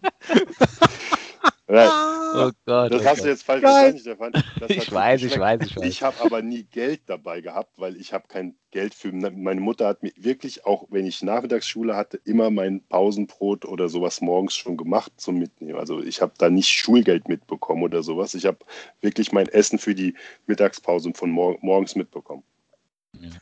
Nein, 1.66 1.88
oh 2.34 2.50
Gott. 2.66 2.92
das 2.92 3.00
oh 3.00 3.04
hast 3.04 3.18
du 3.18 3.22
Gott. 3.22 3.24
jetzt 3.24 3.42
falsch 3.42 3.62
Geil. 3.62 3.72
verstanden, 3.72 3.98
Stefan. 3.98 4.32
Das 4.60 4.70
Ich 4.70 4.92
weiß, 4.92 5.22
ich 5.22 5.38
weiß, 5.38 5.60
ich 5.62 5.76
weiß. 5.76 5.84
Ich 5.86 6.02
habe 6.02 6.20
aber 6.20 6.42
nie 6.42 6.64
Geld 6.64 7.00
dabei 7.06 7.40
gehabt, 7.40 7.78
weil 7.78 7.96
ich 7.96 8.12
habe 8.12 8.28
kein 8.28 8.54
Geld 8.70 8.92
für. 8.94 9.12
Meine 9.12 9.60
Mutter 9.62 9.86
hat 9.88 10.02
mir 10.02 10.12
wirklich, 10.16 10.66
auch 10.66 10.86
wenn 10.90 11.06
ich 11.06 11.22
Nachmittagsschule 11.22 11.96
hatte, 11.96 12.20
immer 12.24 12.50
mein 12.50 12.82
Pausenbrot 12.88 13.64
oder 13.64 13.88
sowas 13.88 14.20
morgens 14.20 14.54
schon 14.54 14.76
gemacht 14.76 15.12
zum 15.16 15.38
Mitnehmen. 15.38 15.78
Also 15.78 16.02
ich 16.02 16.20
habe 16.20 16.34
da 16.36 16.50
nicht 16.50 16.68
Schulgeld 16.68 17.28
mitbekommen 17.28 17.82
oder 17.82 18.02
sowas. 18.02 18.34
Ich 18.34 18.44
habe 18.44 18.58
wirklich 19.00 19.32
mein 19.32 19.48
Essen 19.48 19.78
für 19.78 19.94
die 19.94 20.14
Mittagspause 20.46 21.12
von 21.14 21.30
mor 21.30 21.56
morgens 21.62 21.96
mitbekommen. 21.96 22.42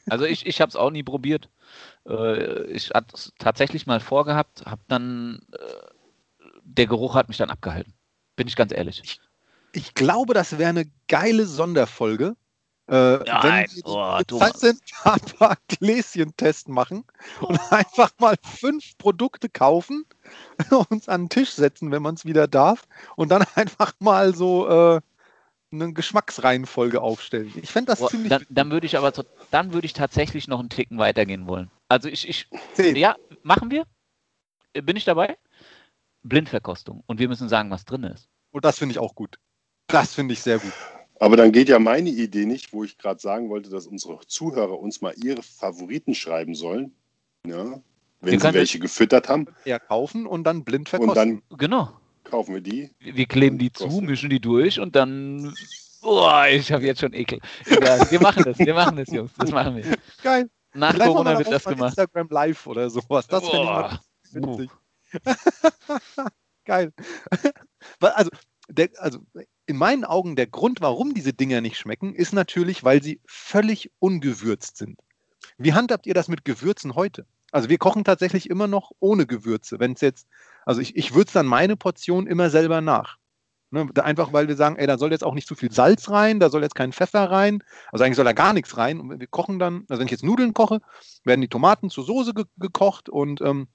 Also 0.09 0.25
ich, 0.25 0.47
ich 0.47 0.61
habe 0.61 0.71
es 0.71 0.77
auch 0.77 0.91
nie 0.91 1.03
probiert. 1.03 1.49
Äh, 2.07 2.65
ich 2.65 2.91
hatte 2.91 3.15
es 3.15 3.33
tatsächlich 3.39 3.87
mal 3.87 4.01
vorgehabt, 4.01 4.65
habe 4.67 4.83
dann, 4.89 5.41
äh, 5.53 5.59
der 6.65 6.87
Geruch 6.87 7.15
hat 7.15 7.29
mich 7.29 7.39
dann 7.39 7.51
abgehalten. 7.51 7.95
Bin 8.37 8.49
ich 8.49 8.57
ganz 8.57 8.73
ehrlich. 8.73 9.21
Ich 9.73 9.95
glaube, 9.95 10.35
das 10.35 10.59
wäre 10.59 10.71
eine 10.71 10.91
geile 11.09 11.47
Sonderfolge. 11.47 12.37
Äh, 12.89 13.19
Nein, 13.25 13.67
wenn 13.71 13.85
wir 13.85 14.25
oh. 14.33 14.39
Zeit 14.39 14.59
sind, 14.59 14.81
ein 15.05 15.21
paar 15.39 15.57
Gläschen-Test 15.69 16.69
machen 16.69 17.05
und 17.41 17.59
einfach 17.73 18.11
mal 18.19 18.37
fünf 18.43 18.99
Produkte 18.99 19.49
kaufen, 19.49 20.05
uns 20.91 21.09
an 21.09 21.23
den 21.23 21.29
Tisch 21.29 21.53
setzen, 21.53 21.91
wenn 21.93 22.03
man 22.03 22.17
es 22.17 22.25
wieder 22.25 22.49
darf, 22.49 22.87
und 23.17 23.31
dann 23.31 23.45
einfach 23.55 23.93
mal 24.01 24.35
so, 24.35 24.69
äh, 24.69 25.01
eine 25.73 25.93
Geschmacksreihenfolge 25.93 27.01
aufstellen. 27.01 27.53
Ich 27.61 27.71
fände 27.71 27.93
das 27.93 28.01
Boah, 28.01 28.11
ziemlich. 28.11 28.31
dann, 28.31 28.47
dann 28.49 28.71
würde 28.71 28.87
ich 28.87 28.97
aber 28.97 29.13
dann 29.51 29.73
würde 29.73 29.87
ich 29.87 29.93
tatsächlich 29.93 30.49
noch 30.49 30.61
einen 30.61 30.69
Ticken 30.69 30.99
weitergehen 30.99 31.47
wollen. 31.47 31.71
Also 31.89 32.09
ich, 32.09 32.29
ich 32.29 32.49
ja, 32.97 33.17
machen 33.43 33.71
wir? 33.71 33.85
Bin 34.75 34.97
ich 34.97 35.05
dabei? 35.05 35.37
Blindverkostung. 36.23 37.03
Und 37.07 37.19
wir 37.19 37.29
müssen 37.29 37.49
sagen, 37.49 37.71
was 37.71 37.85
drin 37.85 38.05
ist. 38.05 38.29
Und 38.51 38.65
das 38.65 38.79
finde 38.79 38.93
ich 38.93 38.99
auch 38.99 39.15
gut. 39.15 39.39
Das 39.89 40.15
finde 40.15 40.35
ich 40.35 40.43
sehr 40.43 40.59
gut. 40.59 40.73
Aber 41.21 41.37
dann 41.37 41.53
geht 41.53 41.69
ja 41.69 41.79
meine 41.79 42.11
Idee 42.11 42.47
nicht, 42.47 42.73
wo 42.73 42.85
ich 42.85 42.99
gerade 42.99 43.21
sagen 43.21 43.49
wollte, 43.49 43.71
dass 43.71 43.87
unsere 43.87 44.19
Zuhörer 44.27 44.79
uns 44.79 45.01
mal 45.01 45.15
ihre 45.23 45.43
Favoriten 45.43 46.15
schreiben 46.15 46.55
sollen. 46.55 46.95
Ja, 47.47 47.81
wenn 48.21 48.39
sie 48.41 48.55
welche 48.55 48.79
gefüttert 48.79 49.29
haben. 49.29 49.47
Ja, 49.65 49.79
kaufen 49.79 50.27
und 50.27 50.45
dann 50.45 50.65
blind 50.65 50.93
Und 50.93 51.01
verkosten. 51.01 51.43
dann 51.49 51.59
Genau. 51.59 51.93
Kaufen 52.33 52.55
wir 52.55 52.63
die. 52.63 52.91
Wir 52.99 53.27
kleben 53.27 53.59
die 53.59 53.71
zu, 53.71 54.01
mischen 54.01 54.31
die 54.31 54.41
durch 54.41 54.81
und 54.81 54.97
dann. 54.97 55.55
Boah, 56.01 56.47
ich 56.49 56.73
habe 56.73 56.85
jetzt 56.85 57.01
schon 57.01 57.13
Ekel. 57.13 57.41
Egal, 57.67 58.11
wir 58.11 58.21
machen 58.21 58.43
das, 58.45 58.59
wir 58.59 58.75
machen 58.75 58.97
das, 58.97 59.09
Jungs. 59.11 59.33
Das 59.37 59.51
machen 59.51 59.77
wir. 59.77 59.99
Geil. 60.23 60.51
Nach 60.73 60.93
Vielleicht 60.93 61.11
Corona 61.11 61.33
wir 61.33 61.39
wird 61.41 61.53
das 61.53 61.65
gemacht. 61.65 61.91
Instagram 61.91 62.29
Live 62.31 62.67
oder 62.67 62.89
sowas. 62.89 63.27
Das 63.27 63.45
finde 63.45 63.59
ich 63.59 63.65
mal 63.65 64.01
Boah. 64.33 64.59
witzig. 64.59 64.71
Geil. 66.65 66.93
Also, 68.01 68.31
der, 68.69 68.91
also 68.99 69.19
in 69.67 69.77
meinen 69.77 70.05
Augen 70.05 70.37
der 70.37 70.47
Grund, 70.47 70.81
warum 70.81 71.15
diese 71.15 71.33
Dinger 71.33 71.61
nicht 71.61 71.77
schmecken, 71.77 72.15
ist 72.15 72.33
natürlich, 72.33 72.85
weil 72.85 73.03
sie 73.03 73.21
völlig 73.27 73.91
ungewürzt 73.99 74.77
sind. 74.77 75.01
Wie 75.59 75.73
handhabt 75.73 76.07
ihr 76.07 76.15
das 76.15 76.29
mit 76.29 76.45
Gewürzen 76.45 76.95
heute? 76.95 77.27
Also 77.51 77.69
wir 77.69 77.79
kochen 77.79 78.05
tatsächlich 78.05 78.49
immer 78.49 78.69
noch 78.69 78.93
ohne 79.01 79.27
Gewürze. 79.27 79.81
Wenn 79.81 79.93
es 79.93 80.01
jetzt, 80.01 80.29
also 80.65 80.81
ich, 80.81 80.97
ich 80.97 81.15
würze 81.15 81.35
dann 81.35 81.47
meine 81.47 81.77
Portion 81.77 82.27
immer 82.27 82.51
selber 82.51 82.81
nach. 82.81 83.19
Ne, 83.71 83.89
einfach 84.03 84.35
weil 84.35 84.49
wir 84.49 84.57
sagen, 84.57 84.77
ey, 84.77 84.87
da 84.87 84.99
soll 84.99 85.13
jetzt 85.13 85.25
auch 85.25 85.33
nicht 85.33 85.49
zu 85.49 85.55
viel 85.55 85.73
Salz 85.73 86.11
rein, 86.11 86.41
da 86.41 86.51
soll 86.51 86.63
jetzt 86.63 86.75
kein 86.75 86.93
Pfeffer 86.93 87.31
rein, 87.31 87.65
also 87.91 88.05
eigentlich 88.05 88.17
soll 88.17 88.27
da 88.27 88.35
gar 88.35 88.53
nichts 88.53 88.77
rein. 88.77 89.01
Und 89.01 89.19
wir 89.19 89.27
kochen 89.27 89.59
dann, 89.59 89.87
also 89.89 89.99
wenn 89.99 90.07
ich 90.07 90.11
jetzt 90.11 90.25
Nudeln 90.25 90.53
koche, 90.53 90.81
werden 91.25 91.41
die 91.41 91.49
Tomaten 91.49 91.89
zur 91.89 92.05
Soße 92.05 92.35
ge 92.35 92.45
gekocht 92.59 93.09
und 93.09 93.41
ähm, 93.41 93.69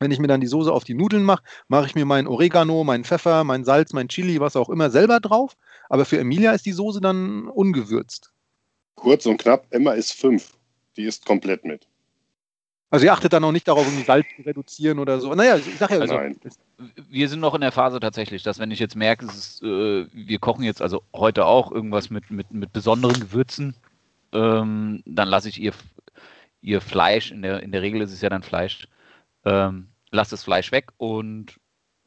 wenn 0.00 0.10
ich 0.10 0.18
mir 0.18 0.28
dann 0.28 0.40
die 0.40 0.46
Soße 0.46 0.70
auf 0.70 0.84
die 0.84 0.94
Nudeln 0.94 1.22
mache, 1.22 1.42
mache 1.66 1.86
ich 1.86 1.94
mir 1.94 2.04
meinen 2.04 2.28
Oregano, 2.28 2.84
meinen 2.84 3.04
Pfeffer, 3.04 3.42
mein 3.42 3.64
Salz, 3.64 3.92
mein 3.92 4.08
Chili, 4.08 4.38
was 4.38 4.54
auch 4.54 4.68
immer 4.68 4.90
selber 4.90 5.18
drauf. 5.18 5.56
Aber 5.88 6.04
für 6.04 6.18
Emilia 6.18 6.52
ist 6.52 6.66
die 6.66 6.72
Soße 6.72 7.00
dann 7.00 7.48
ungewürzt. 7.48 8.32
Kurz 8.96 9.26
und 9.26 9.38
knapp, 9.38 9.66
Emma 9.70 9.92
ist 9.92 10.12
fünf. 10.12 10.52
Die 10.96 11.04
ist 11.04 11.24
komplett 11.24 11.64
mit. 11.64 11.86
Also 12.90 13.04
ihr 13.04 13.12
achtet 13.12 13.32
dann 13.32 13.44
auch 13.44 13.52
nicht 13.52 13.68
darauf, 13.68 13.86
um 13.86 14.02
Salz 14.04 14.26
zu 14.34 14.42
reduzieren 14.42 14.98
oder 14.98 15.20
so. 15.20 15.34
Naja, 15.34 15.56
ich 15.56 15.76
sage 15.76 15.96
ja, 15.96 16.00
also, 16.00 16.14
Nein. 16.14 16.40
Wir 17.08 17.28
sind 17.28 17.40
noch 17.40 17.54
in 17.54 17.60
der 17.60 17.72
Phase 17.72 18.00
tatsächlich, 18.00 18.42
dass 18.42 18.58
wenn 18.58 18.70
ich 18.70 18.78
jetzt 18.78 18.96
merke, 18.96 19.26
es 19.26 19.36
ist, 19.36 19.62
äh, 19.62 20.06
wir 20.12 20.38
kochen 20.38 20.64
jetzt 20.64 20.80
also 20.80 21.02
heute 21.14 21.44
auch 21.44 21.70
irgendwas 21.70 22.08
mit, 22.08 22.30
mit, 22.30 22.50
mit 22.50 22.72
besonderen 22.72 23.20
Gewürzen, 23.20 23.74
ähm, 24.32 25.02
dann 25.04 25.28
lasse 25.28 25.50
ich 25.50 25.60
ihr, 25.60 25.72
ihr 26.62 26.80
Fleisch, 26.80 27.30
in 27.30 27.42
der, 27.42 27.62
in 27.62 27.72
der 27.72 27.82
Regel 27.82 28.00
ist 28.00 28.12
es 28.12 28.22
ja 28.22 28.30
dann 28.30 28.42
Fleisch, 28.42 28.88
ähm, 29.44 29.88
lasse 30.10 30.30
das 30.30 30.44
Fleisch 30.44 30.72
weg 30.72 30.88
und 30.96 31.58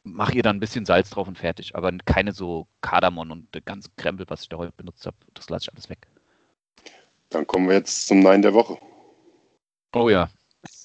mache 0.02 0.34
ihr 0.34 0.42
dann 0.42 0.56
ein 0.56 0.60
bisschen 0.60 0.84
Salz 0.84 1.10
drauf 1.10 1.28
und 1.28 1.38
fertig. 1.38 1.76
Aber 1.76 1.92
keine 2.04 2.32
so 2.32 2.66
Kardamom 2.80 3.30
und 3.30 3.54
der 3.54 3.60
ganze 3.60 3.88
Krempel, 3.96 4.26
was 4.28 4.42
ich 4.42 4.48
da 4.48 4.56
heute 4.56 4.72
benutzt 4.76 5.06
habe, 5.06 5.16
das 5.34 5.48
lasse 5.48 5.64
ich 5.64 5.72
alles 5.72 5.88
weg. 5.88 6.08
Dann 7.30 7.46
kommen 7.46 7.68
wir 7.68 7.76
jetzt 7.76 8.08
zum 8.08 8.20
Nein 8.20 8.42
der 8.42 8.52
Woche. 8.52 8.78
Oh 9.94 10.08
ja. 10.08 10.28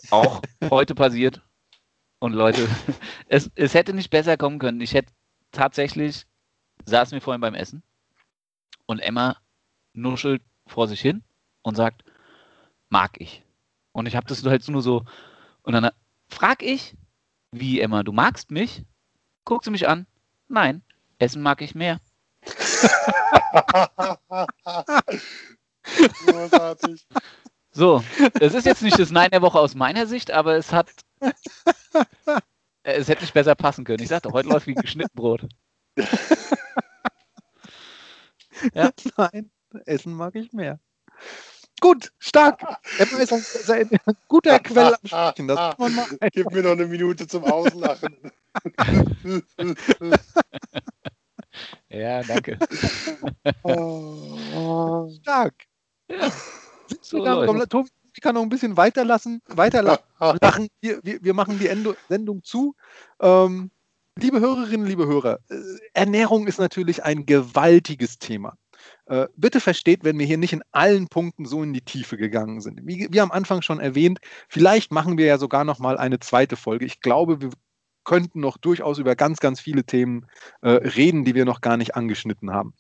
Auch 0.09 0.41
heute 0.69 0.95
passiert. 0.95 1.41
Und 2.19 2.33
Leute, 2.33 2.67
es, 3.27 3.51
es 3.55 3.73
hätte 3.73 3.93
nicht 3.93 4.09
besser 4.09 4.37
kommen 4.37 4.59
können. 4.59 4.81
Ich 4.81 4.93
hätte 4.93 5.13
tatsächlich, 5.51 6.25
saßen 6.85 7.15
wir 7.15 7.21
vorhin 7.21 7.41
beim 7.41 7.55
Essen 7.55 7.83
und 8.85 8.99
Emma 8.99 9.37
nuschelt 9.93 10.41
vor 10.67 10.87
sich 10.87 11.01
hin 11.01 11.23
und 11.61 11.75
sagt, 11.75 12.03
mag 12.89 13.19
ich. 13.19 13.43
Und 13.91 14.05
ich 14.07 14.15
habe 14.15 14.27
das 14.27 14.43
halt 14.45 14.67
nur 14.67 14.81
so, 14.81 15.05
und 15.63 15.73
dann 15.73 15.89
frag 16.29 16.63
ich, 16.63 16.95
wie 17.51 17.81
Emma, 17.81 18.03
du 18.03 18.11
magst 18.11 18.51
mich? 18.51 18.83
Guckt 19.45 19.65
sie 19.65 19.71
mich 19.71 19.87
an. 19.87 20.05
Nein, 20.47 20.83
Essen 21.19 21.41
mag 21.41 21.61
ich 21.61 21.75
mehr. 21.75 21.99
Großartig. 26.25 27.07
So, 27.77 28.03
es 28.39 28.55
ist 28.55 28.65
jetzt 28.65 28.81
nicht 28.81 28.97
das 28.97 29.11
Nein 29.11 29.29
der 29.29 29.43
Woche 29.43 29.59
aus 29.59 29.75
meiner 29.75 30.07
Sicht, 30.07 30.31
aber 30.31 30.55
es 30.55 30.71
hat. 30.71 30.89
Es 32.81 33.07
hätte 33.07 33.21
nicht 33.21 33.35
besser 33.35 33.53
passen 33.53 33.85
können. 33.85 34.01
Ich 34.01 34.09
sagte, 34.09 34.31
heute 34.31 34.49
läuft 34.49 34.65
wie 34.65 34.73
geschnitten 34.73 35.15
Brot. 35.15 35.47
Nein, 38.73 39.51
Essen 39.85 40.13
mag 40.13 40.33
ich 40.33 40.53
mehr. 40.53 40.79
Gut, 41.79 42.11
stark. 42.17 42.63
Emma 42.97 43.19
ist 43.19 43.69
ein, 43.69 43.87
guter 44.27 44.57
Quell 44.57 44.95
am 44.95 45.07
Sprechen. 45.07 45.47
Das 45.47 45.77
kann 45.77 45.93
man 45.93 45.95
mal 45.95 46.07
Gib 46.31 46.49
mir 46.51 46.63
noch 46.63 46.71
eine 46.71 46.87
Minute 46.87 47.27
zum 47.27 47.43
Auslachen. 47.43 48.17
Ja, 51.89 52.21
danke. 52.21 52.59
Oh. 53.63 55.09
stark. 55.21 55.55
So 57.07 57.23
Dann, 57.23 57.45
komm, 57.45 57.69
Tobi, 57.69 57.89
ich 58.13 58.21
kann 58.21 58.35
noch 58.35 58.41
ein 58.41 58.49
bisschen 58.49 58.75
weiterlassen, 58.75 59.41
weiterlachen. 59.47 60.03
Wir, 60.81 60.99
wir, 61.03 61.23
wir 61.23 61.33
machen 61.33 61.59
die 61.59 61.67
Endo 61.67 61.95
Sendung 62.09 62.43
zu. 62.43 62.75
Ähm, 63.21 63.71
liebe 64.17 64.39
Hörerinnen, 64.39 64.87
liebe 64.87 65.05
Hörer, 65.05 65.39
äh, 65.49 65.55
Ernährung 65.93 66.47
ist 66.47 66.59
natürlich 66.59 67.03
ein 67.03 67.25
gewaltiges 67.25 68.17
Thema. 68.17 68.57
Äh, 69.05 69.27
bitte 69.35 69.59
versteht, 69.59 70.03
wenn 70.03 70.19
wir 70.19 70.25
hier 70.25 70.37
nicht 70.37 70.53
in 70.53 70.63
allen 70.71 71.07
Punkten 71.07 71.45
so 71.45 71.63
in 71.63 71.73
die 71.73 71.81
Tiefe 71.81 72.17
gegangen 72.17 72.59
sind. 72.59 72.81
Wie, 72.83 73.07
wie 73.09 73.21
am 73.21 73.31
Anfang 73.31 73.61
schon 73.61 73.79
erwähnt, 73.79 74.19
vielleicht 74.49 74.91
machen 74.91 75.17
wir 75.17 75.25
ja 75.25 75.37
sogar 75.37 75.63
noch 75.63 75.79
mal 75.79 75.97
eine 75.97 76.19
zweite 76.19 76.55
Folge. 76.55 76.85
Ich 76.85 76.99
glaube, 76.99 77.39
wir 77.41 77.51
könnten 78.03 78.39
noch 78.39 78.57
durchaus 78.57 78.97
über 78.97 79.15
ganz, 79.15 79.39
ganz 79.39 79.59
viele 79.59 79.83
Themen 79.83 80.25
äh, 80.61 80.69
reden, 80.69 81.23
die 81.23 81.35
wir 81.35 81.45
noch 81.45 81.61
gar 81.61 81.77
nicht 81.77 81.95
angeschnitten 81.95 82.51
haben. 82.51 82.73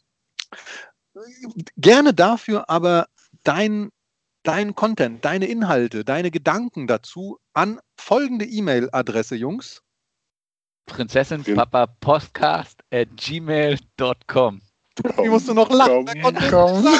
Gerne 1.77 2.13
dafür 2.13 2.69
aber 2.69 3.07
dein 3.43 3.89
dein 4.47 4.75
Content, 4.75 5.25
deine 5.25 5.45
Inhalte, 5.47 6.05
deine 6.05 6.31
Gedanken 6.31 6.87
dazu 6.87 7.37
an 7.53 7.79
folgende 7.99 8.45
E-Mail-Adresse, 8.45 9.35
Jungs. 9.35 9.81
Prinzessinpapapodcast 10.85 12.79
at 12.91 13.09
gmail.com. 13.17 14.61
Wie 15.21 15.29
musst 15.29 15.49
du 15.49 15.53
noch 15.53 15.69
lachen? 15.69 16.07
Komm. 16.49 16.87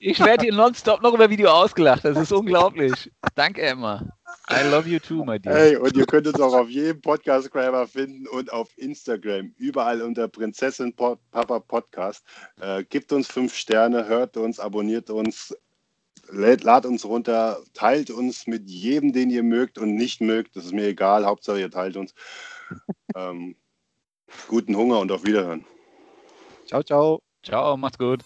Ich 0.00 0.20
werde 0.20 0.44
hier 0.44 0.54
nonstop 0.54 1.02
noch 1.02 1.14
über 1.14 1.30
Video 1.30 1.50
ausgelacht. 1.50 2.04
Das 2.04 2.16
ist 2.16 2.30
unglaublich. 2.30 3.10
Danke, 3.34 3.62
Emma. 3.62 4.06
I 4.50 4.68
love 4.70 4.88
you 4.88 4.98
too, 4.98 5.24
my 5.24 5.38
dear. 5.38 5.54
Hey, 5.54 5.76
und 5.76 5.96
ihr 5.96 6.06
könnt 6.06 6.26
uns 6.26 6.38
auch 6.40 6.52
auf 6.52 6.68
jedem 6.68 7.00
Podcast-Grammar 7.00 7.86
finden 7.86 8.26
und 8.28 8.52
auf 8.52 8.68
Instagram, 8.76 9.52
überall 9.56 10.02
unter 10.02 10.28
Prinzessin 10.28 10.94
Papa 10.94 11.58
Podcast. 11.60 12.22
Äh, 12.60 12.84
gebt 12.84 13.12
uns 13.12 13.28
fünf 13.28 13.54
Sterne, 13.54 14.06
hört 14.06 14.36
uns, 14.36 14.60
abonniert 14.60 15.10
uns, 15.10 15.54
lad 16.30 16.86
uns 16.86 17.04
runter, 17.04 17.62
teilt 17.74 18.10
uns 18.10 18.46
mit 18.46 18.68
jedem, 18.68 19.12
den 19.12 19.30
ihr 19.30 19.42
mögt 19.42 19.78
und 19.78 19.94
nicht 19.94 20.20
mögt. 20.20 20.56
Das 20.56 20.64
ist 20.64 20.72
mir 20.72 20.86
egal, 20.86 21.26
Hauptsache 21.26 21.60
ihr 21.60 21.70
teilt 21.70 21.96
uns. 21.96 22.14
ähm, 23.16 23.56
guten 24.46 24.76
Hunger 24.76 25.00
und 25.00 25.12
auf 25.12 25.24
Wiederhören. 25.24 25.64
Ciao, 26.66 26.82
ciao. 26.82 27.22
Ciao, 27.42 27.76
macht's 27.76 27.98
gut. 27.98 28.24